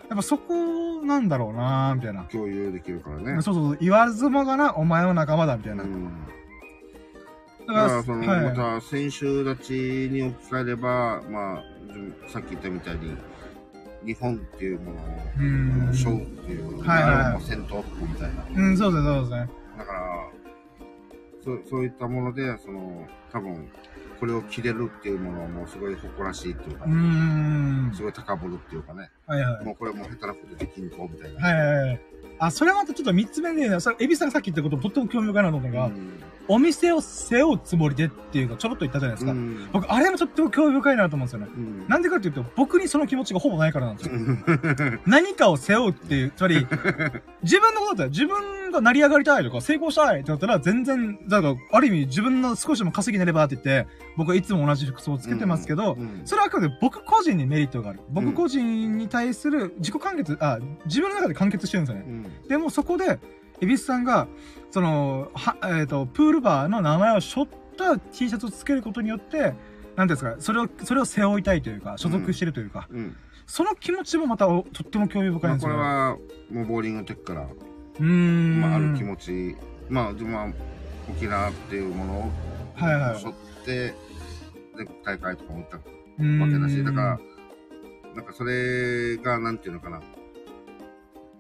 [0.09, 0.55] やっぱそこ
[1.05, 2.23] なんだろうなみたいな。
[2.25, 3.43] 共有できるからね。
[3.43, 5.83] そうそうそう、言わずもがな、お前は仲間だ、みたいな。
[5.83, 6.13] うん
[7.67, 11.63] だだから、その、はいまた、選手たちに置き換えれば、まあ、
[11.93, 13.17] じさっき言ったみたいに、
[14.07, 15.05] 日本っていうものを、
[15.41, 18.45] うんショーっていうものはいはい戦闘服みたいな。
[18.55, 19.51] うん、そうですね、そうですね。
[19.77, 20.38] だから、
[21.49, 23.71] そうそういったもので、その、多分、
[24.21, 27.93] これを着れるっていうものはもうすごい誇らしいっていうかうー、ん。
[27.95, 29.65] すごい高ぶるっていうかね、はいはい。
[29.65, 31.41] もうこれもう下手なことできんと、みたいな。
[31.41, 32.01] はいはいはい。
[32.41, 39.33] あ、それはまたちょっと三つ目で、それ、エビさんがさっき言ったこととっても興味深いなと思うのが、うんお店を背負うつもりでっていうか、ちょろっと言ったじゃないですか。
[39.33, 41.49] うん僕、あれもとっても興味深いなと思うんですよね。
[41.55, 44.15] うんなんでかっていうと、僕にその気持ちがほぼないからなんですよ。
[44.15, 46.67] う ん何かを背負うっていう、つまり、
[47.43, 53.87] 自分のことだったら、自分が成り上がりたいとか、成功したいってなったら、全然、だから、ある意味自分の少しでも稼ぎになればって言って、
[54.17, 58.01] 僕はいつも同じ服装をつけてますけど、うんそれはあくまで僕個人にメリットがある。
[58.11, 62.05] 僕個人に対する自己完結、あ、自分の中で完結してるんですよね。
[62.09, 62.11] う
[62.45, 63.19] んでもそこで、
[63.61, 64.29] エビスさんが、
[64.71, 69.55] その、は、えっ、と、プールバーの名前を背負った T シャツをつけることによって、
[69.97, 73.17] なんですか、それを、それを背負いたいというか、所属してるというか、うん
[73.49, 75.77] その気持ちもまたおとっても興味深いんまあ、ですよ、ね。
[75.77, 76.17] これは、
[76.51, 77.49] もうボーリングの時から、
[77.99, 78.61] うーん。
[78.61, 79.57] まあ、ある気持ち、
[79.89, 80.53] まあ、でもまあ、
[81.11, 82.33] 沖縄っていうものを、
[82.75, 83.35] はいはい背負っ
[83.65, 83.95] て、で、
[85.03, 87.19] 大会とかも行ったうーんわけだし、だから、
[88.19, 90.03] なんかそれが、なんていうのかな。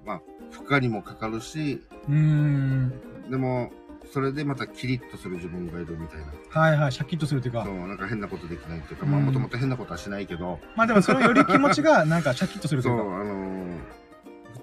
[0.07, 0.23] まあ、
[0.53, 2.93] 負荷にもかかるし、うーん。
[3.29, 3.73] でも、
[4.13, 6.27] それでまたキリッとする自分がいるみたいな。
[6.61, 7.73] はいはい、シャキッとするというかそ。
[7.73, 13.21] う、なんか変なことできないっていうか、うんまあ、もともと変なことはしないけど、まあでもそれより気持ちがなんかシャキッとするとそ、いううか。
[13.21, 13.79] あのー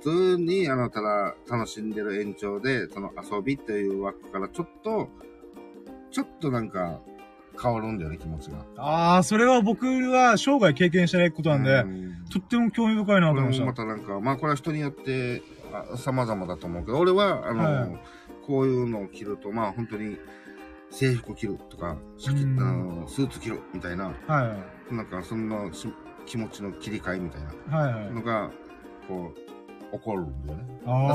[0.01, 5.09] 普通に、あの、ただ楽しんでる延長で、その遊びっていう枠からちょっと、
[6.11, 7.01] ちょっとなんか、
[7.61, 8.57] 変わるんだよね、気持ちが。
[8.77, 13.73] ああ、それは僕は生涯経験してないことなんで、うんとっても興味深いなと思いましまた。
[13.83, 17.97] たなんか、まあこれは人によってあ様々だと思うけど、俺は、あの、はい
[18.45, 20.17] こういうのを着ると、まあ本当に
[20.91, 22.71] 制服着るとか、シャキうんあ
[23.01, 24.55] のスーツ着るみたいな、は
[24.91, 24.93] い。
[24.93, 25.91] なんかそんなし
[26.27, 27.41] 気持ちの切り替えみたい
[27.71, 28.13] なはいはい。
[28.13, 28.51] のが、
[29.07, 30.65] こう、起こるんだよね。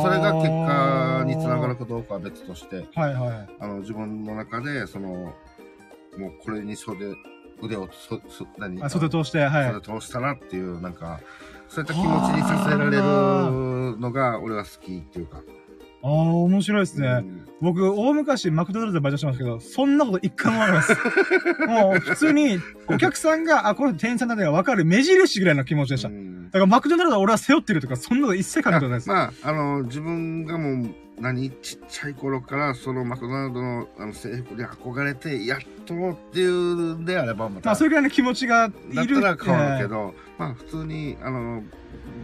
[0.03, 3.49] それが結果につながるかどうかは別として、はいはい。
[3.61, 5.33] あの、自分の中で、その、
[6.19, 7.15] もうこれに袖、
[7.63, 8.83] 腕をそ、そ、何？
[8.83, 9.73] あ、袖通して、はい。
[9.73, 11.21] 袖通したらっていう、なんか、
[11.69, 12.07] そういった気持ち
[12.37, 13.03] にさせられる
[13.99, 15.43] のが、俺は好きっていうか。
[16.03, 17.07] ああ、面白いですね。
[17.07, 20.97] うん僕、大昔マクドナルドでバイトしてましたけど、そんなこと一回もわかります。
[21.69, 22.59] もう、普通に、
[22.89, 26.09] お客さんが、あ、これ店員さんだねがわかる目印ぐらいの気持ちでした。
[26.09, 29.09] だうんから、マクドナルドは俺は背負ってるとか、そんなこと一切考えたことないです。
[29.11, 39.21] まあ、あの、自分がもう、何、ちっちゃい頃から、そのマクドナルドのあの制服に憧れて、やっとっていうんであれば、また、まあ、それぐらいの気持ちがいだっる。
[39.21, 39.89] たら変わるけど。
[39.91, 41.63] ど、まあ、普通に、あの、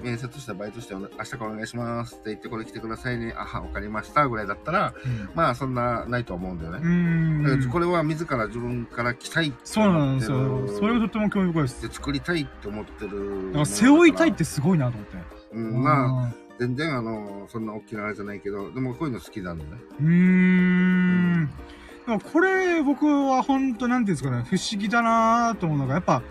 [0.02, 3.34] 面接してバイトして、明日からお願いしますって言って、これ来てくださいね。
[3.36, 4.28] あは、わかりました。
[4.28, 7.66] ぐらいだったら、うんまあ、そんな、ないと思うんだよね。
[7.70, 10.68] これは自ら自分から来たいってそうなんですよ。
[10.68, 11.88] それがとっても興味深いです。
[11.88, 15.16] で作りたいって思ってるだから背負いたいってすごいなと思って。
[15.52, 21.50] うん、まあ全然あのそんな大きなあれじゃないけどでもこういうの好きなんだねうーん。
[22.06, 26.22] でもこれ、僕は本当なんていうんですかね、不思議だなと思うのが、やっぱ、ま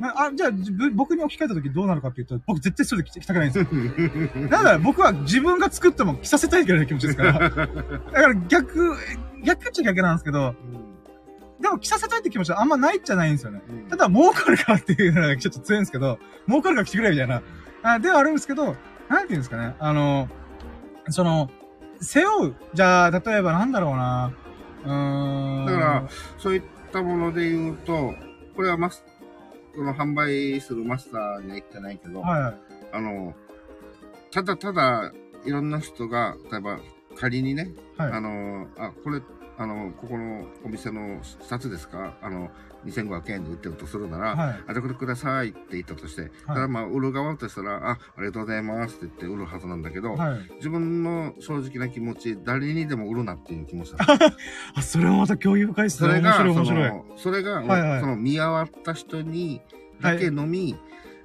[0.00, 0.50] あ、じゃあ、
[0.94, 3.74] 僕に置き換えた時どうなるかっていうと、僕絶対それで着着たくないんです
[4.38, 4.48] よ。
[4.50, 7.32] だから僕は自分が作っても着させたいぐらいの気持ちですから。
[7.32, 7.68] だか
[8.12, 8.94] ら逆、
[9.42, 10.54] 逆っちゃ逆なんですけど、
[11.60, 13.62] でも着させたいって気持ちはあんまないっちゃないんですよね。
[13.68, 17.42] うんただ儲かるからっていうのがちょっと強いんですけど、儲かるから来てくれみたいな。
[17.82, 18.76] あではあるんですけど、
[19.08, 19.74] なんていうんですかね。
[19.78, 20.28] あの、
[21.08, 21.50] その、
[22.00, 22.54] 背負う。
[22.74, 24.32] じゃあ、例えばなんだろうな。
[24.84, 25.66] うーん。
[25.66, 26.62] だから、そういっ
[26.92, 28.14] たもので言うと
[28.56, 29.04] これはマス
[29.76, 32.56] この販売するマスターには言ってないけど、はいはい。
[32.92, 33.34] あの
[34.32, 35.12] ただただ
[35.44, 36.80] いろんな人が例えば
[37.14, 38.12] 仮にね、はい。
[38.12, 39.20] あのあこれ
[39.58, 42.16] あのここのお店の札ですか？
[42.22, 42.50] あの
[42.86, 44.54] 2500円で売ってるとするなら、はい。
[44.68, 50.38] あ、じゃあこれくださいって言ったとして、ただまあ、売る側としたら、あ、ありがとうございますって言って売るはずなんだけど、はい。
[50.56, 53.98] 自分の正直な気持ち、誰にでも売るなっていう気持ちだ。
[54.74, 55.80] あ、それはまた興味深いで。
[55.82, 56.88] 面それが、白い面そ白い。
[56.88, 59.60] の、それが、はいはいその見合わった人に
[60.00, 60.76] だけのみ、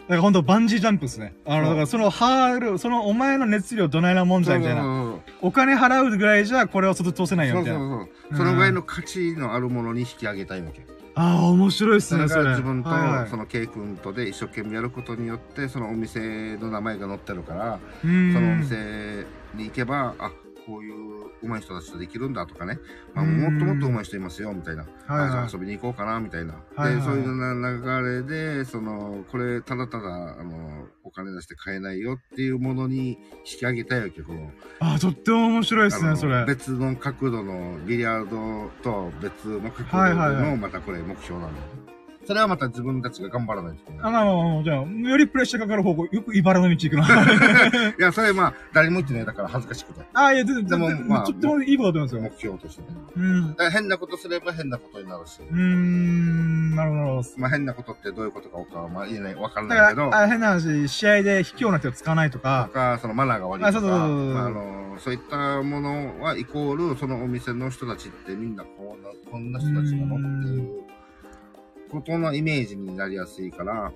[0.01, 1.33] だから本当バンジージャンプですね。
[1.45, 4.81] あの、そうだからそのハードル、そのお前の熱量どないなもんじゃみたいな。
[4.81, 7.95] そうお金払うぐらいじゃこれは外通せないよそうそうみたいな。
[7.97, 8.38] そうそう。
[8.38, 10.85] そのぐらいの価値のあるものに引き上げたいわけ。
[11.15, 12.49] ああ、面白いですね、それ。
[12.51, 12.89] 自分と
[13.29, 19.25] その K 君とで一生懸命やることによってそのお店の名前が載ってるからそのお店
[19.55, 20.31] に行けばあ
[20.65, 22.80] こういう上手い人たちとできるんだとかね、
[23.13, 23.41] まあ、うん。
[23.41, 25.39] もっともっと上手い人いますよみたいな、はいはい。
[25.45, 26.95] あ遊びに行こうかなみたいな、はいはい。
[26.95, 27.53] でそういうな
[28.01, 34.51] 流れでそのこれただただあのお金出して買えないよっていうものに引き上げたいわけこの。
[34.80, 36.45] ああ、とっても面白いですね、それ。
[36.45, 41.80] 別の角度のビリヤードと別の角はい度のまたこれ目標なんだよね
[42.26, 47.03] それはまた自分たちが頑張らないといけないあ、まあまあまあ、じゃあ、よりプレッシャーかかる方向、よく茨の道行くな。
[47.99, 50.02] いや、それまあ、誰も言ってないだから恥ずかしくて。
[50.14, 52.52] ああ、いや、全然、でも全然まあとってもいいことだと思うん目ですよ。
[52.53, 52.88] 標としてね。
[53.15, 53.72] うん。
[53.72, 55.39] 変なことすれば変なことになるし。
[55.41, 57.23] うーん、なるほど。
[57.38, 70.90] まあ変なことってどういうことかはまあ言えない、わかんだないけど、あ変な話、試合で卑怯な手を使わないととか、か、そのマナーが悪いとか、あそうそうそうそうまああの、そういったものはイコール、そのお店の人たちってみんなこんな、こんな人たちなのっていう
[71.91, 73.91] ことのイメージになりやすいから、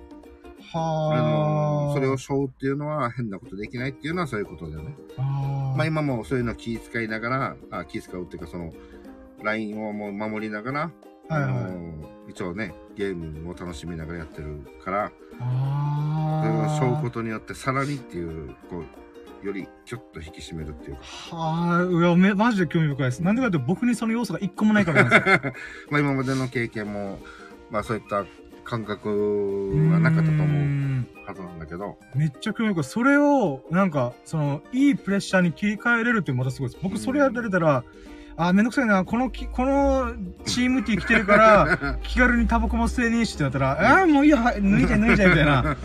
[0.72, 1.88] あはあ。
[1.88, 4.94] の、それを背負うっていうのは変なことできないっていうのはそういうことだよね。
[5.16, 8.72] まあ今もそういうの気遣いながら、あ気遣うっていうかその、
[9.42, 10.80] ラインをもう守りながら、
[11.28, 16.42] はいはいあの一応ね、ゲームを楽しみながらやってるから、あ
[16.78, 18.82] それを背負うーことによってさらにっていう、こ
[19.42, 21.02] う、よりキュッと引き締めるっていうか。
[21.02, 23.22] はあ、いや、め、マジで興味深いです。
[23.22, 25.52] なんでかって僕にその要素が一個もないからなんですよ。
[25.90, 27.18] まあ今までの経験も、
[27.70, 28.24] まあそういった
[28.64, 32.84] 感覚はなかったと思ううんはずなんだけど、めっちゃ興味深い。
[32.84, 36.80] それを、なんか、その、いいプレッシャーに切り替えれるってまたすごいです。
[36.82, 37.82] 僕それやられたら、
[38.36, 39.04] あー、めんどくさいな。
[39.04, 40.12] このき、この
[40.44, 45.72] チームティー来てるから、 気軽にタバコも吸えねえしってなったら、ああー、もういいや、はい脱いじゃい脱いじゃいみたいな。
[45.74, 45.76] っ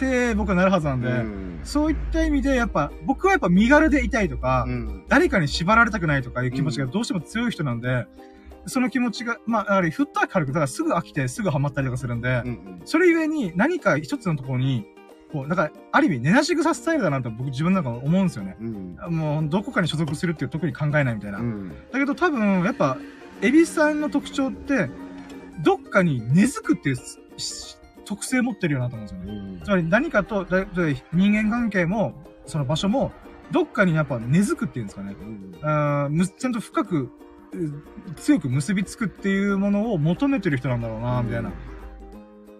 [0.00, 8.06] て僕はなるはずなんで、うんそういった意味で、やっぱ、僕はやっぱ身軽でいたいとか、うん誰かに縛られたくないとかいう気持ちがどうしても強い人なんで、
[8.66, 14.86] その気持ちが、まあ、やはり、ふっとは軽く、だからすぐ飽きて、すぐハマったりとかするんで、うんうんそれゆえに何か一つのところに、
[15.32, 18.56] こう、だから、ある意味、寝なし草スタイルだなと僕自分なんか思うんですよね。
[18.60, 18.96] うん。
[19.10, 21.38] もう、どこかに所属するっていう特に考えないみたいな。
[21.38, 21.72] うん。
[21.92, 22.96] だけど多分、やっぱ、
[23.42, 24.90] エビスさんの特徴って、
[25.62, 26.96] どっかに根付くっていう
[27.36, 27.76] し
[28.06, 29.32] 特性持ってるよなと思うんですよね。
[29.32, 30.66] うんつまり何かと、だだ
[31.12, 32.14] 人間関係も、
[32.46, 33.12] その場所も、
[33.50, 35.14] どっかにやっぱ根付くっていうんですかね。
[35.62, 37.10] あーむちゃんと深く、う
[38.16, 41.50] 強く結びつくっていうものを求めてる人なんだろうな、みたいな。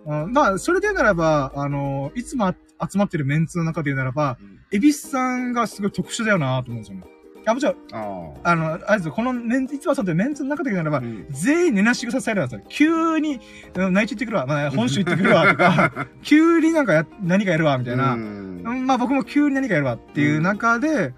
[0.06, 2.52] あまあ、それでならば、あの、いつも
[2.90, 4.60] 集まってるメンツの中で言うならば、うん。
[4.72, 7.04] エビスさんがすごい特殊だよなと思うんですよね。
[7.46, 11.00] あ、もちろん、ああの、あれですよこのメンツ、いつも集まってるメンツの中で言うならあ。
[11.00, 11.26] ば、うん。
[11.30, 12.66] 全員寝なし草スタイルなんですよ。
[12.68, 13.40] 急に、
[13.74, 18.16] うん内地行ってくるわ、まあ、本州行ってくるわ、とか、 急になんかや、 何かやるわ、みたいな。
[18.16, 21.14] まあ僕も急に何かやるわっていう中で、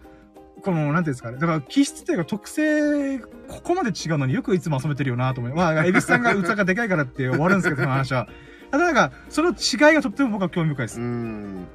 [0.63, 1.39] この、なんていうんですかね。
[1.39, 3.29] だから気質というか特性、こ
[3.63, 5.55] こまで違うのによくいつも遊べてるよなと思う。
[5.55, 8.29] まあ、エビスさんが器がでかいからって終わるんですけど、そ の話は。
[8.71, 11.01] ただなんか、その違いがとっても僕は興味深いです。
[11.01, 11.67] うん。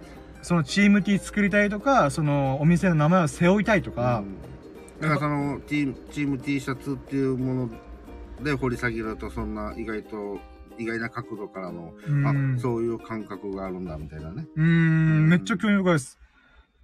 [0.42, 4.24] そのチーム T 作りたいとか、そのお店の名前を背負いたいとか、
[5.02, 7.70] だからそのチームチーム T シャツっていうもの
[8.44, 10.40] で掘り下げるとそんな意外と
[10.80, 14.48] 意外な角度からの、うんあそういう感覚があるんだみたいなね。
[14.56, 16.20] うーん、めっちゃ興味深いです。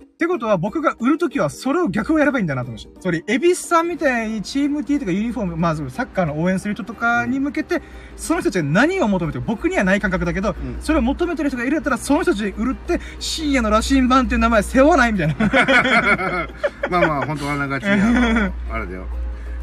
[0.01, 3.01] ってことは僕が売るときはそれを逆をやればいいんだなと思いました。
[3.01, 7.81] つまり、エビスさんみたいにチーム T とかユニフォーム、まあ、サッカーの応援する人とかに向けて、
[8.15, 15.35] その人たちが何を求めてる僕にはない感覚だけど、うんそれを求めてる人がいるんだったら、その人たちに売るって、深夜の羅針盤っていう名前背負わないみたいな。
[16.89, 17.97] まあまあ本当はあながち あ
[18.79, 19.05] れだよ。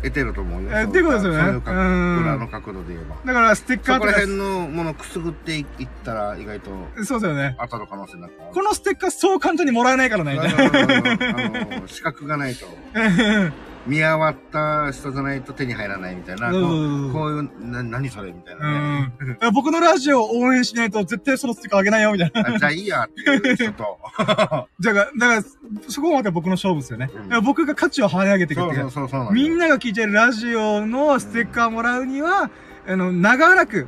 [0.03, 0.71] 得てると思うよ。
[0.73, 3.17] えっていうことですよねそういう角うん裏の角度で言えば。
[3.25, 5.67] だから、ステッカーそことらか、辺のものをくすぐっていっ
[6.05, 6.71] たら意外と
[7.05, 7.57] そうですよね。
[7.61, 8.55] 当たる可能性なんかある。
[8.55, 10.39] このステッカーそう簡単にもらえないからね。
[10.39, 12.67] あの資格がないと
[13.87, 17.11] 見合わった人じゃないと手に入らないみたいな、こうん。
[17.11, 19.53] うこういうな何それみたいなね、うん。
[19.55, 22.55] 僕のラジオを応援しないと絶対そのステッカーあげないよ、みたいな。
[22.55, 23.99] あじゃあいいやっていう人と。
[24.19, 25.43] だから、だから、
[25.89, 27.11] そこがまた僕の勝負ですよね。
[27.31, 27.45] うん。
[27.45, 28.85] 僕が価値を跳ね上げていくっていう。
[28.85, 32.51] かそうそうそうそうみんなが聞いてるラジオのステッカーもらうには、
[32.87, 33.87] あの、長らく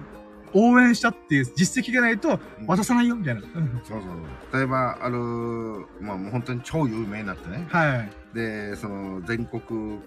[0.55, 2.67] 応援したっていう実績がないとうん。
[2.67, 3.41] 渡さないよ、みたいな。
[3.41, 3.81] うん。
[3.85, 5.17] そうそう例えばある
[6.01, 7.67] まあもう本当に超有名になってね。
[7.71, 8.22] はい。
[8.35, 9.61] でその全国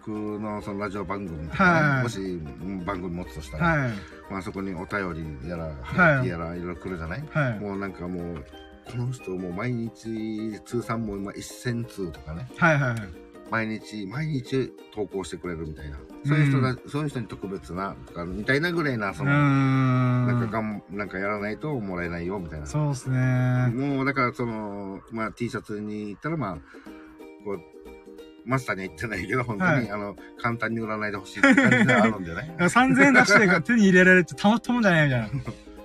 [0.04, 2.24] 区のそのラジオ番組はいもしう
[2.68, 3.92] ん番組持つとしたら、はい。
[4.32, 7.24] まあそこにお便りやら、はいやらいろいろ来るじゃない？
[7.32, 7.60] はい。
[7.60, 8.46] もうなんかもう
[8.90, 12.80] この人もう毎日通算も今1000通とかねはい。
[12.80, 12.96] はい。
[13.52, 19.32] 毎日毎日投稿してくれるみたいなそういう人だ、そういう人に特別なとかみたいなぐらいなそうの。
[19.34, 23.72] なんかがんなんかやらないともらえないよみたいなそうですね。
[23.72, 26.56] もうだからそのまあ T シャツに行ったらまあ
[27.46, 27.62] こう
[28.46, 35.28] マスターには言ってないけど本当に、はいあの簡単に売らないでほしいって感じでは あるんでね3000円出して手に入れられるってたまったもんじゃないみたいな。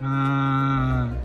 [0.00, 1.16] うーん。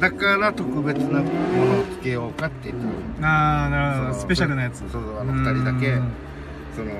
[0.00, 2.90] だから特別なものをつけようかって言ってる
[3.20, 4.14] あー、なるほど。
[4.14, 4.78] スペシャルなやつ。
[4.78, 5.94] そうそうあの二人だけ
[6.74, 6.90] その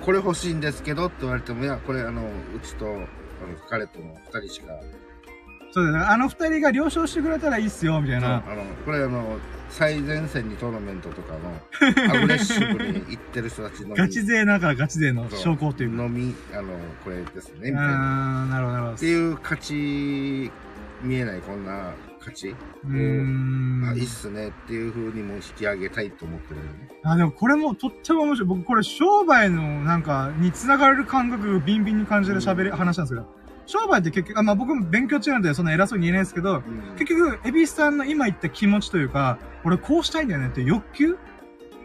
[0.00, 3.04] これ欲しいんですけどって言われてもいやこれあのうちとあの
[3.68, 4.72] 彼との二人しか
[5.78, 6.04] そうだよね。
[6.10, 8.28] あの二人が了承してくれたらいいっすよ、みたいあな。
[8.36, 8.42] の
[8.84, 9.38] これあの
[9.70, 15.96] 最前線にトーナメントとかのアグレッシブに行ってる人たちのみガチ勢だからガチ勢の証拠っていうか。
[15.96, 16.68] のみあの
[17.04, 19.06] これですねみたいなあー、なるほど、なるほどって。
[19.06, 20.50] いう価値
[21.02, 28.48] 見えないこんな価値うーんあいいっすねっていう風にも引き上げたいと思ってるよねあ、でもこれもとっても面白い。
[28.48, 33.37] 僕これ商売のなんかに繋がれる感覚ビンビンに感じる喋り、話なんですけど。
[33.68, 36.62] 商売って結局、あ、まあ僕も勉強中なんでそんな偉そうに言えないですけど、
[36.98, 41.18] 結局、エビスさんの今言った気持ちというか、俺こうしたいんだよねって欲求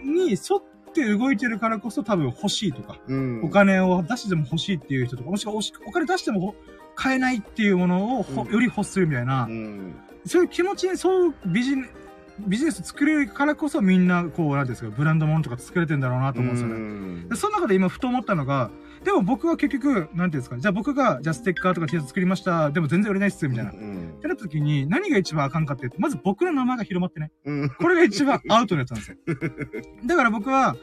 [0.02, 3.44] に沿って動いてるからこそ多分欲しいとか、うん。
[3.44, 6.56] お金を出しても欲しいっていう人とか、もしくはおしお金出しても
[6.96, 8.52] 買えないっていうものをほうん。
[8.54, 9.94] より欲するみたいな、うん。
[10.26, 11.90] そういう気持ちにそうビジネ
[12.48, 16.76] ビジネス作れるからこそみんなこう、なんですか、ブランド物とか作れてんだろうなと思うんですよね。
[16.78, 18.72] んでその中で今ふと思ったのが、
[19.04, 23.72] でも僕は結局、なんていうんですか、じゃあ僕が、じゃあステッカーとか T シャツ作りました、でも全然売れないっす、みたいな。
[23.72, 27.32] っうんてなった時に、何が一番あかんかってまず僕の名前が広まってない。
[27.46, 29.18] うんこれが一番アウトのやつなんですよ。
[30.06, 30.76] だから僕は、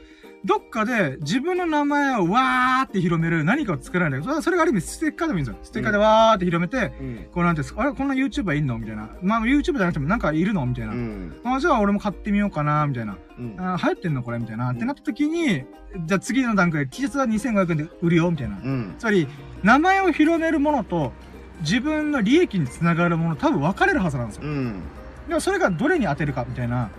[0.44, 5.60] どっかで自分の名前をわーって広める何かを作らないそれはそれがある意味ステッカーでもいいんですよ。
[5.62, 9.10] ステッカーでわーって広めて、うんこうなんですか、あれこんな YouTuber いんのみたいな。
[9.22, 10.92] まあ YouTube じゃなくてもなんかいるのみたいな。
[10.92, 13.18] うんあじゃあ俺も買ってみようかな、みたいな。
[13.38, 14.70] うんあ流行ってんのこれみたいな。
[14.70, 15.64] ってなった時に、
[16.06, 18.56] じゃあ次の段階で T シャツは2500円で売るよ、みたいな。
[18.56, 19.28] うんつまり、
[19.62, 21.12] 名前を広めるものと、
[21.60, 24.42] 自分の利益につながるもの、多分分かれるはずなんですよ。
[24.44, 24.80] うん
[25.28, 26.90] でもそれがどれに当てるか、みたいな。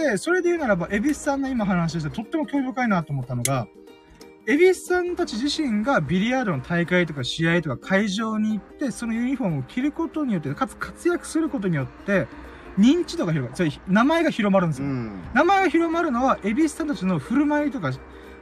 [0.00, 3.66] うんで、それで言うならば、エビスさんの今話してとっても興味深いなと思ったのが、
[4.46, 12.26] エビスさんたち自身がビリヤードの大会とか試合とか会場に行って、そのユニフォームを着ることによって、かつ活躍することによって、
[12.78, 13.70] 認知度が広がる。
[13.70, 14.88] それ、名前が広まるんですよ。
[14.88, 15.20] うん。
[15.34, 17.92] 名前が広まるのは、エビスさんたちの振る舞いとか、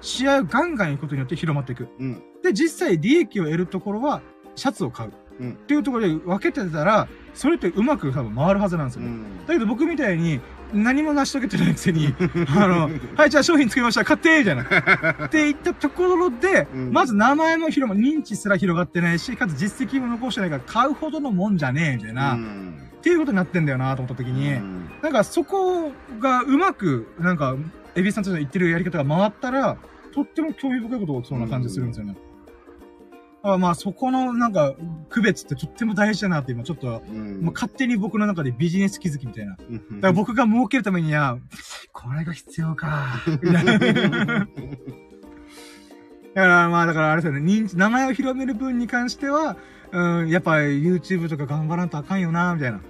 [0.00, 1.88] 試合をガンガン行くことによって広まっていく。
[1.98, 2.22] うん。
[2.42, 4.22] で、実際利益を得るところは、
[4.54, 5.10] シャツを買う。
[5.40, 9.08] うんっていうところで分けてたら、それってうまく多分回るはずなんですよね。
[9.08, 9.46] うん。
[9.46, 10.40] だけど僕みたいに、
[10.72, 12.14] 何も成し遂げてないくせに、
[12.56, 14.62] あの、はい、じゃあ商品作りました、買ってみたいな。
[15.26, 22.74] って言ったところで、うんまず名前も広ま、認知すら広がってないし、かつ実績も残してないから買うほどのもんじゃねえ、みたいな、うっん。
[23.02, 27.56] ていうことになってんだよなと思った時に、うんなんかそこがうまく、なんか、
[27.94, 29.76] エビさんたちの言ってるやり方が回ったら、
[30.12, 32.12] とっても興味深いことそうな感じするんですよね。
[32.14, 32.29] だか
[33.42, 34.74] らまあそこのなんか、
[35.08, 37.40] 区別ってとっても大事だなって今ちょっと、うん。
[37.40, 39.56] もう勝手に僕の中でビジネス気づきみたいな。
[39.56, 40.00] だうん。
[40.00, 41.38] から僕が儲けるためには、
[41.92, 43.22] これが必要か。
[46.32, 49.56] だからまあだからあれですよね、認知、名前を広める分に関しては、
[49.90, 52.80] うん、やっぱ YouTube とか頑張らんとあかんよな、みたいな。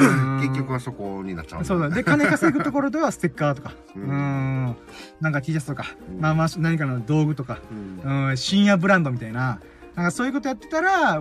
[0.00, 0.40] うん。
[0.40, 1.62] 結局はそこになっちゃう。
[1.62, 1.90] んそうだ。
[1.90, 4.76] で、金稼ぐところではステッカーとか、ううんん、
[5.20, 6.20] なんか T シャツとか、うん。
[6.20, 7.58] まあまあ何かの道具とか、
[8.04, 8.28] うん。
[8.28, 9.60] うん、深夜ブランドみたいな、
[9.98, 11.20] なんかそういうことやってたら、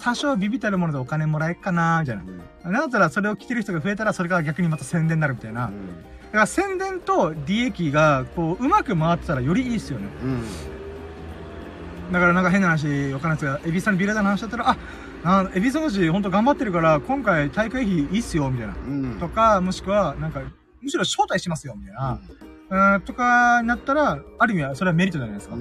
[0.00, 2.22] 多少ビビたるものでお金もらえっかな、みたいな。
[2.62, 5.62] なんだったらそれを着てる人が増えたら、それが逆にまた宣伝になるみたいな。
[5.62, 5.68] だ
[6.30, 10.06] から宣伝と利益が、こう、うまく回ってたらよりいいっすよね。
[10.22, 10.44] うん
[12.12, 14.76] だからなんか変な話、わかんないですが、エビさんビラダの話だったら、あ、
[15.24, 18.74] あエビさんたちほんと頑張ってるから、今回大会費いいっすよ、みたいな。
[18.74, 20.40] うんとか、もしくは、なんか、
[20.80, 21.94] むしろ招待しますよ、みたい
[22.70, 22.94] な。
[22.94, 25.56] うん、とかになったら、ある意味はそれはメリットじゃないですか。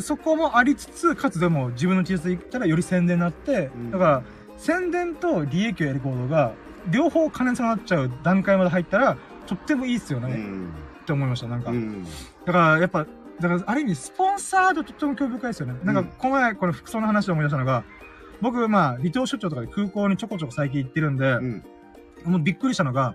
[0.00, 3.90] そこもありつつ、かつでも自分の T シャツで行ったらより宣伝になって、うん。
[3.90, 4.22] だから、
[4.58, 6.52] 宣伝と利益を得る行動が、
[6.90, 10.70] 両方金になっちゃう段階まで入ったら、とってもいいっすよね、うん。
[11.02, 11.70] って思いました、なんか。
[11.70, 12.04] うん。
[12.44, 13.06] だから、やっぱ、
[13.40, 15.74] だから、ある意味、スポンサーととっても興味深いですよね。
[15.84, 17.84] なんか、うんこの前、この服装の話で思い出したのが、
[18.40, 21.64] 僕、まあ、離島出張とかで空港にちょこちょこ最近行ってるんで、うん。
[22.24, 23.14] もうびっくりしたのが、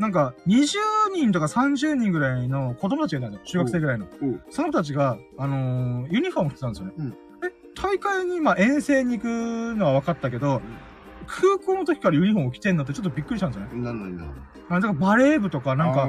[0.00, 0.78] なんか、20
[1.14, 3.64] 人とか30人ぐらいの子供たちがいたんですよ。
[3.64, 4.06] 中学生ぐらいの。
[4.22, 6.94] おうその子たちが、あのーユニフォーム着てたんですよね。
[6.96, 9.26] うんえ、大会に、まあ、遠征に行く
[9.76, 10.62] のは分かったけど、
[11.26, 13.82] 空港の時からユニフォーム着てんのってちょっとびっくりしたんですよね。
[13.82, 14.24] なのにな
[14.70, 16.08] あだからバレー部とか、なんか、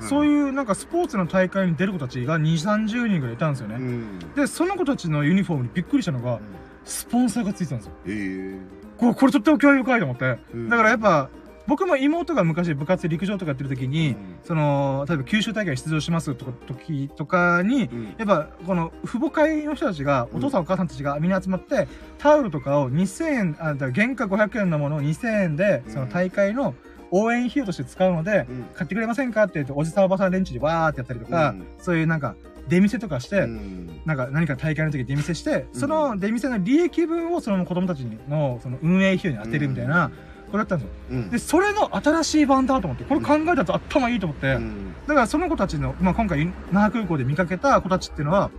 [0.00, 3.76] そうういうなんかスポーツの大会に出る子たちが2、30人ぐらいいたんですよね。
[3.76, 6.40] んで、その子たちのユニフォームにびっくりしたのが、
[6.84, 7.92] スポンサーがついてたんですよ。
[8.06, 8.58] え
[8.96, 10.38] これ、これとっても興味深いと思って。
[10.54, 11.28] えだからやっぱ、
[11.66, 18.14] 僕も妹が昔部活陸上とかやってる時に、その、例えば九州大会出場しますとか、時とかに、うん。
[18.18, 21.88] やっぱ、この、父母会の人たちが、お父さんお母さんたちがみんな集まって、
[22.18, 26.74] タオルとかを2000円、あ、だ原価500円のものを2000円で、その大会の
[27.10, 28.64] 応援費用として使うので、うん。
[28.74, 31.66] 買ってくれませんかって言って、おじさんおばさん連中でわーってやったりとか、うん。
[31.78, 32.36] そういうなんか、
[32.68, 34.00] 出店とかして、うん。
[34.04, 40.10] なんか何か大会の時に出店して、その出店の利益分をその子供たちのその運営費用に当てるみたいな、
[40.50, 40.94] これだったんですよ。
[41.10, 41.30] うん。
[41.30, 44.94] で、それの新しい版だと思って、これ考えたと頭いいと思って、うん。
[45.06, 48.50] だからその子たちの、まあ、今回、那覇空港で見かけた子たちっていうのは、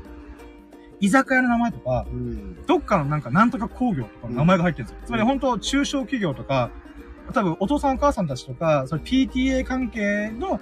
[0.99, 2.65] 居酒屋の名前とか、うん。
[2.65, 5.01] どっかのなんかなんとか工業とかの名前が入ってるんですよ。
[5.05, 6.71] つまり本当中小企業とか、
[7.33, 10.59] 多分お父さんお母さんたちとか、その PTA 関係の、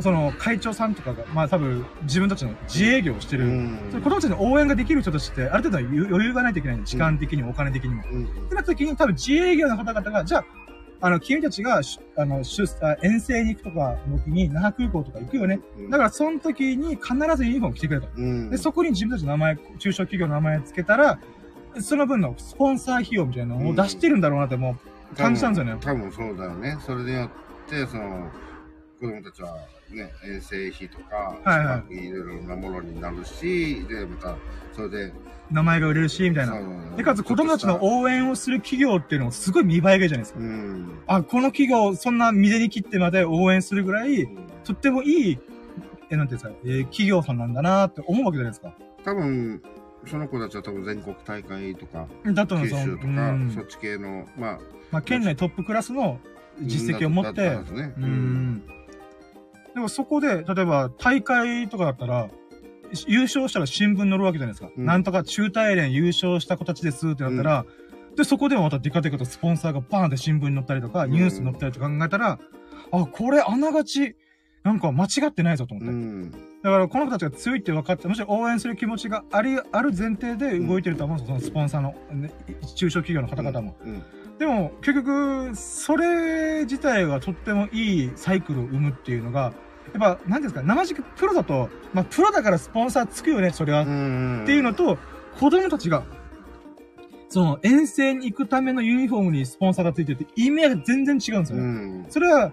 [0.00, 3.78] その会長さんとかが、まあ多分自分たちの自営業をしてる、うん。
[3.90, 8.02] それ子供たちの応援ができる人たちって、ある程度余裕がないといけないんで、時間的にもお金的にも。
[8.10, 8.24] うん。
[8.24, 10.44] ってなった時に多分自営業の方々が、じゃあ、
[11.04, 15.60] あの、君たちがし、あの、出あ遠征に行くとかの時に、那覇空港とか行くよね。
[15.90, 18.08] だから、その時に必ずユニフォーム着てくれと。
[18.16, 21.18] うんで、そこに自分たちの名前、中小企業の名前つけたら、
[21.80, 24.76] その分のスポンサー費用みたいなのを出してるんだろうなっても
[25.12, 25.76] う感じたんですよね。
[25.80, 26.78] 多分そうだよね。
[26.86, 28.30] それによって、その、
[29.00, 29.56] 子供たちは
[29.92, 34.36] ね、遠征費とか、はいはいいろいろなものになるし、で、また、
[34.74, 35.12] それで、
[35.50, 36.96] 名前が売れるし、みたいな。
[36.96, 40.40] で、かつ子供たちの応援をする企業っていうのもすごい見栄えがいいじゃないですか。
[40.40, 40.98] うん。
[41.06, 44.26] あ、この企業、そんな水に切ってまで応援するぐらい、
[44.64, 45.38] とってもいい、
[46.10, 48.74] え、なんていうんですか、えー企業さんなんだなって思うわけじゃないですか。
[49.04, 49.62] 多分、
[50.06, 52.96] その子たちは多分全国大会とか、だと思うんですよ。
[52.96, 54.60] 九州とか、うんそっち系の、まあ、
[54.90, 56.18] まあ、県内トップクラスの
[56.60, 57.94] 実績を持ってね。
[57.98, 58.00] う。
[58.00, 58.62] ん。
[59.74, 62.28] でもそこで、例えば大会とかだったら、
[63.06, 64.70] 優勝したら新聞載るわけじゃないですか。
[64.76, 67.64] うんなんとか中大連優勝した子たちですってなったら、
[68.16, 72.38] で、そこでもまたデカデカとスポンサーがバーンって新聞に載ったりとか、うんニュースに載ったりとか考えたら、
[72.92, 74.16] あ、これあながち、
[74.62, 75.92] なんか間違ってないぞと思って。
[75.92, 76.30] うん。
[76.62, 81.38] だからこの子たちが強いって分かって、もし応援する気持ちがあり、ある前提で動いてると思うんですよ。
[81.38, 82.30] そのスポンサーの、ね
[82.76, 83.76] 中小企業の方々も。
[83.84, 84.02] うん。
[84.38, 89.52] でも、結局、それ自体がとってもいいサイクルを生むっていうのが、
[89.92, 93.82] やっぱ、なんていうんですか、生軸プロだと、まあ、プロだからスポンサーつくよね、それは。
[93.82, 94.42] っうん。
[94.46, 94.98] ていうのと、
[95.38, 96.04] 子供たちが、
[97.28, 101.66] その、遠征に行くためのユニフォームにスポンサーがついてるって、意味合いが全然違うんですようね。
[102.00, 102.06] ん。
[102.08, 102.52] それは、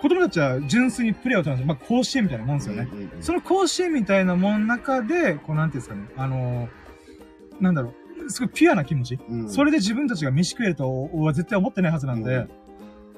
[0.00, 1.74] 子供たちは純粋にプレーを取るんですよ。
[1.74, 2.88] まあ、甲子園みたいなもんですよね。
[3.20, 8.01] その甲子園みたいなもんの中で、こう、なんていうんですかね、あのーなんだろう、
[8.32, 9.18] すごいピュアな気持ち。
[9.28, 9.48] うん。
[9.48, 12.48] それで自分たちが飯食えるとは絶対思ってないはずなんで、うん。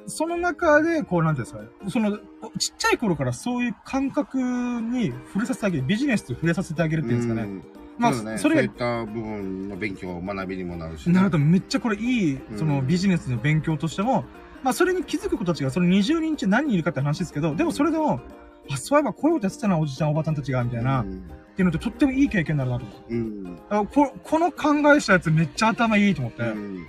[0.07, 2.19] その中で、こう、なんていうんですかね、その、
[2.59, 7.43] ちっちゃい頃からそういう感覚に触れさせてあげる、ビジネスと触れさせてあげるっていうんですかね。
[7.43, 7.63] うん。
[7.97, 12.59] まあそれがそういった部分の勉強、学びにもなるし、なるとめっちゃこれいい、うん。
[12.59, 14.25] そのビジネスの勉強としても、
[14.63, 18.21] まあそれに気づく子たちがその20人中何人いるかって話ですけど、でもそれでも、
[18.71, 23.15] あ、そういえばこういうことやってたな、おじちゃんおばちゃんたちが、みたいな、っうんていうのってとってもいい経験になるなと思って。
[23.15, 23.59] うん。
[23.71, 26.43] あここの考えしたやつめっちゃ頭いいと思って。
[26.43, 26.87] だうん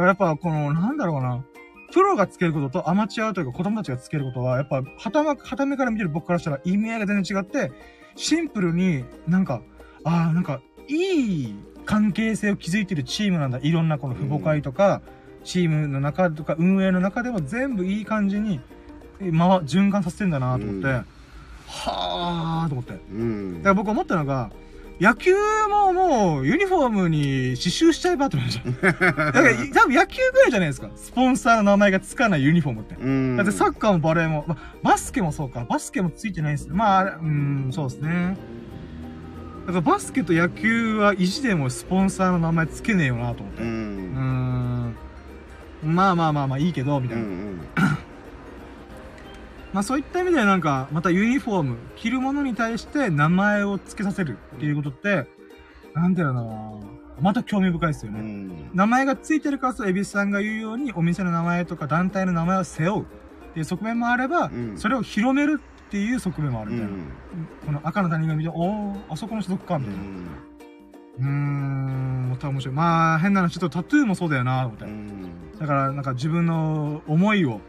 [0.00, 1.44] からやっぱこの、なんだろうな。
[1.92, 7.72] プロがつけることとアマチュアというか子供たちがつけることは、やっぱ、はたま、はためから見てる僕からしたら意味合いが全然違って、
[8.16, 9.62] シンプルになんか、
[10.04, 11.54] ああ、なんか、いい
[11.84, 13.58] 関係性を築いてるチームなんだ。
[13.58, 15.02] いろんなこの父母会とか、
[15.42, 18.60] チームの中とか運営の中でも全部いい感じに、
[19.20, 21.06] え回、循環させてんだなと思って、うん
[21.70, 23.00] はあと思って。
[23.12, 24.50] うんだから僕思ったのが、
[25.00, 25.34] 野球
[25.70, 28.92] ももうユニフォームに刺繍しちゃえばって思いました。
[28.92, 29.32] だから
[29.72, 30.90] 多分野球ぐらいじゃないですか。
[30.94, 32.96] スポンサーの名前がつかないユニフォームって。
[32.96, 35.64] うんだってサッカーもバレーも、まバスケもそうか。
[35.64, 36.68] バスケもついてないです。
[36.68, 38.36] まああれ、うん、そうですね。
[39.66, 43.62] だからバスケと野球は意地でもスポンサーの名前つけねえよなと思って。
[43.62, 43.68] うん。
[43.70, 44.96] ん。
[45.82, 47.24] まあまあまあまあいいけど、みたいな。
[47.24, 47.60] うんうん
[49.72, 55.26] まあそういった意味でなんか、またユニフォーム、着るものに対して名前を付けさせるっていうことって、
[55.94, 56.80] なんていうな
[57.20, 58.20] また興味深いですよね。
[58.20, 63.06] うん名前が付いてるからこそ、エビスさんが言うように、お店の名前とか団体の名前を背負うっ
[63.54, 66.94] ていう側面もあれば、うんそれを広めるっていう側面もあるうみたいな。
[66.94, 67.00] ん
[67.66, 70.00] この赤の他人が見て、おー、あそこの所属か、みたいな。
[71.18, 72.74] うーん、また面白い。
[72.74, 74.88] まあ、変な話、ちょっとタトゥーもそうだよな、と思ってう。
[74.88, 77.60] んだから、なんか自分の思いを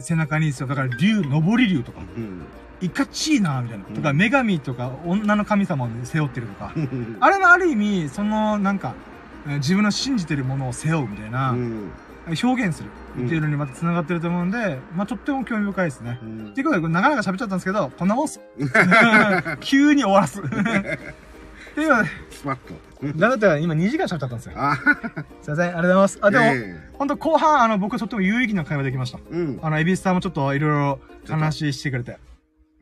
[0.00, 0.66] 背中にですよ。
[0.66, 2.42] だから、竜、上り竜とか、うん
[2.80, 3.84] いかちいな、みたいな。
[3.84, 6.72] とか、うん女神とか、女の神様を背負ってるとか。
[6.74, 8.94] うんあれもある意味、その、なんか、
[9.46, 11.90] えー自分の信じてるものを背負うみたいな、うん
[12.24, 12.88] 表現する
[13.18, 16.18] うんっていうのにまた繋がってると思うんで、まあとっても興味深いですね。
[16.22, 18.40] うんっていうことで、これ長々喋っちゃったんですけど、こんなもんっす。
[19.60, 20.40] 急に終わらす。
[21.72, 24.52] っていうので、スパッとだって今2時間喋っちゃったんですよ。
[24.56, 24.76] あ
[25.40, 26.18] すいません、ありがとうございます。
[26.22, 26.44] あ、でも、
[26.92, 29.18] えほんと後半、あの、僕とっても有意義な会話できました。
[29.18, 32.18] えうんあの、エビスさんもちょっといろいろ話してくれて。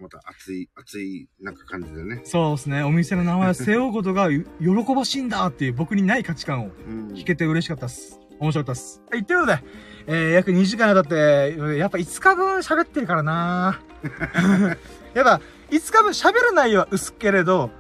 [0.01, 8.19] また熱い熱いなんか感じでねそうですね、お店の名前を背負うことが 喜ばしいんだっていう僕にない価値観をうん聞けて嬉しかったっす。
[8.39, 9.03] 面白かったっす。
[9.11, 9.63] はい、ということで、
[10.07, 13.81] えー、約2時間にわたって、やっぱ5日分喋ってるからな
[15.13, 17.71] やっぱ、5日分喋る内容は薄っけれど、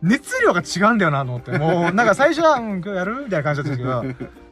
[0.00, 1.58] 熱量が違うんだよなと思って。
[1.58, 3.24] もう、なんか最初は、うん、今日やる？
[3.24, 4.04] みたいな感じだったけど、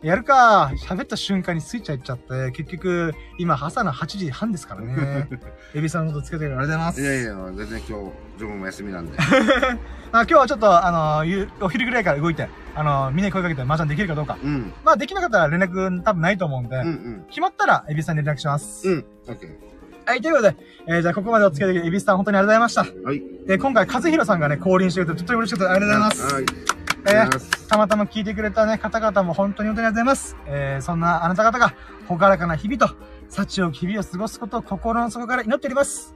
[0.02, 5.28] やるか、喋った瞬間にスイッチ入っちゃって、結局、今朝の8時半ですからね。
[5.74, 7.00] エビさんのことつけてくれてありがとうございます。
[7.00, 9.16] いやいや全然今日自分も休みなんで
[10.12, 14.38] あ今日はちょっと、あの、ゆお昼ぐらいから動いて、あの、みんなに声かけて麻雀できるかどうか。
[14.42, 18.88] うんまあ、できなかったら連絡多分ないと思うんで、うんうん決まったら、エビさんに連絡します。
[18.88, 19.56] うんオッケ
[20.04, 20.56] はい、ということで、
[20.88, 23.52] えー、じゃあここまでお付き合いできるエビスさん本当にありがとうございましーはいた。
[23.52, 25.72] えー、今回、和弘さんがね、降臨してくれてとっても嬉しかった。
[25.72, 26.34] ありがとうございます。
[26.34, 30.36] はいえーたまたま聞いてくれたね、方々も本当に本当にありがとうございます。
[30.46, 31.74] えー、そんなあなた方が、
[32.06, 32.94] ほがらかな日々と、
[33.30, 36.14] 幸を日々を過ごすことを心の底から祈っております。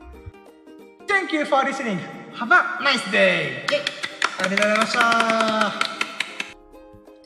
[1.07, 1.99] Thank you for listening.
[2.35, 3.65] Have a nice day.
[4.39, 5.01] ありがとうございました。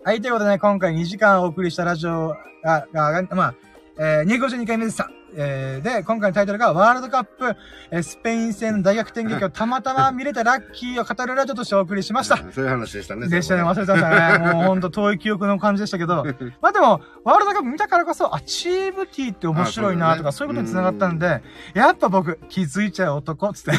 [0.04, 3.54] はい、ということでね、今回2時間お送りしたラジオが、が、がまあ、
[3.98, 5.10] えー、252回目でした。
[5.34, 7.56] えー、で、今回のタイトルが、ワールドカップ、
[7.90, 12.36] えースペイン戦の大逆転劇を たまたま見れたラッキーを語るラジオとしてお送りしました。
[12.52, 14.38] そういう話でしたねでしたね、忘れてましたね。
[14.52, 16.24] もうほんと遠い記憶の感じでしたけど。
[16.60, 21.42] まあでも、ワールドカップ見たからこそ、アチーブティーって面白いなとか、あそういうことに繋がったんで、
[21.74, 23.72] やっぱ僕、気づいちゃう男、つって。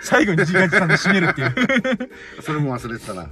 [0.00, 1.54] 最後に時間時間で締めるっていう。
[2.42, 3.26] それも忘れてたな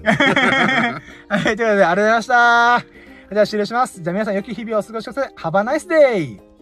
[1.28, 3.04] はい、ということで、ありがとうございました。
[3.32, 4.02] じゃあ終了します。
[4.02, 5.34] じゃあ皆さん良き日々をお過ごしください。
[5.36, 6.53] Have a nice day!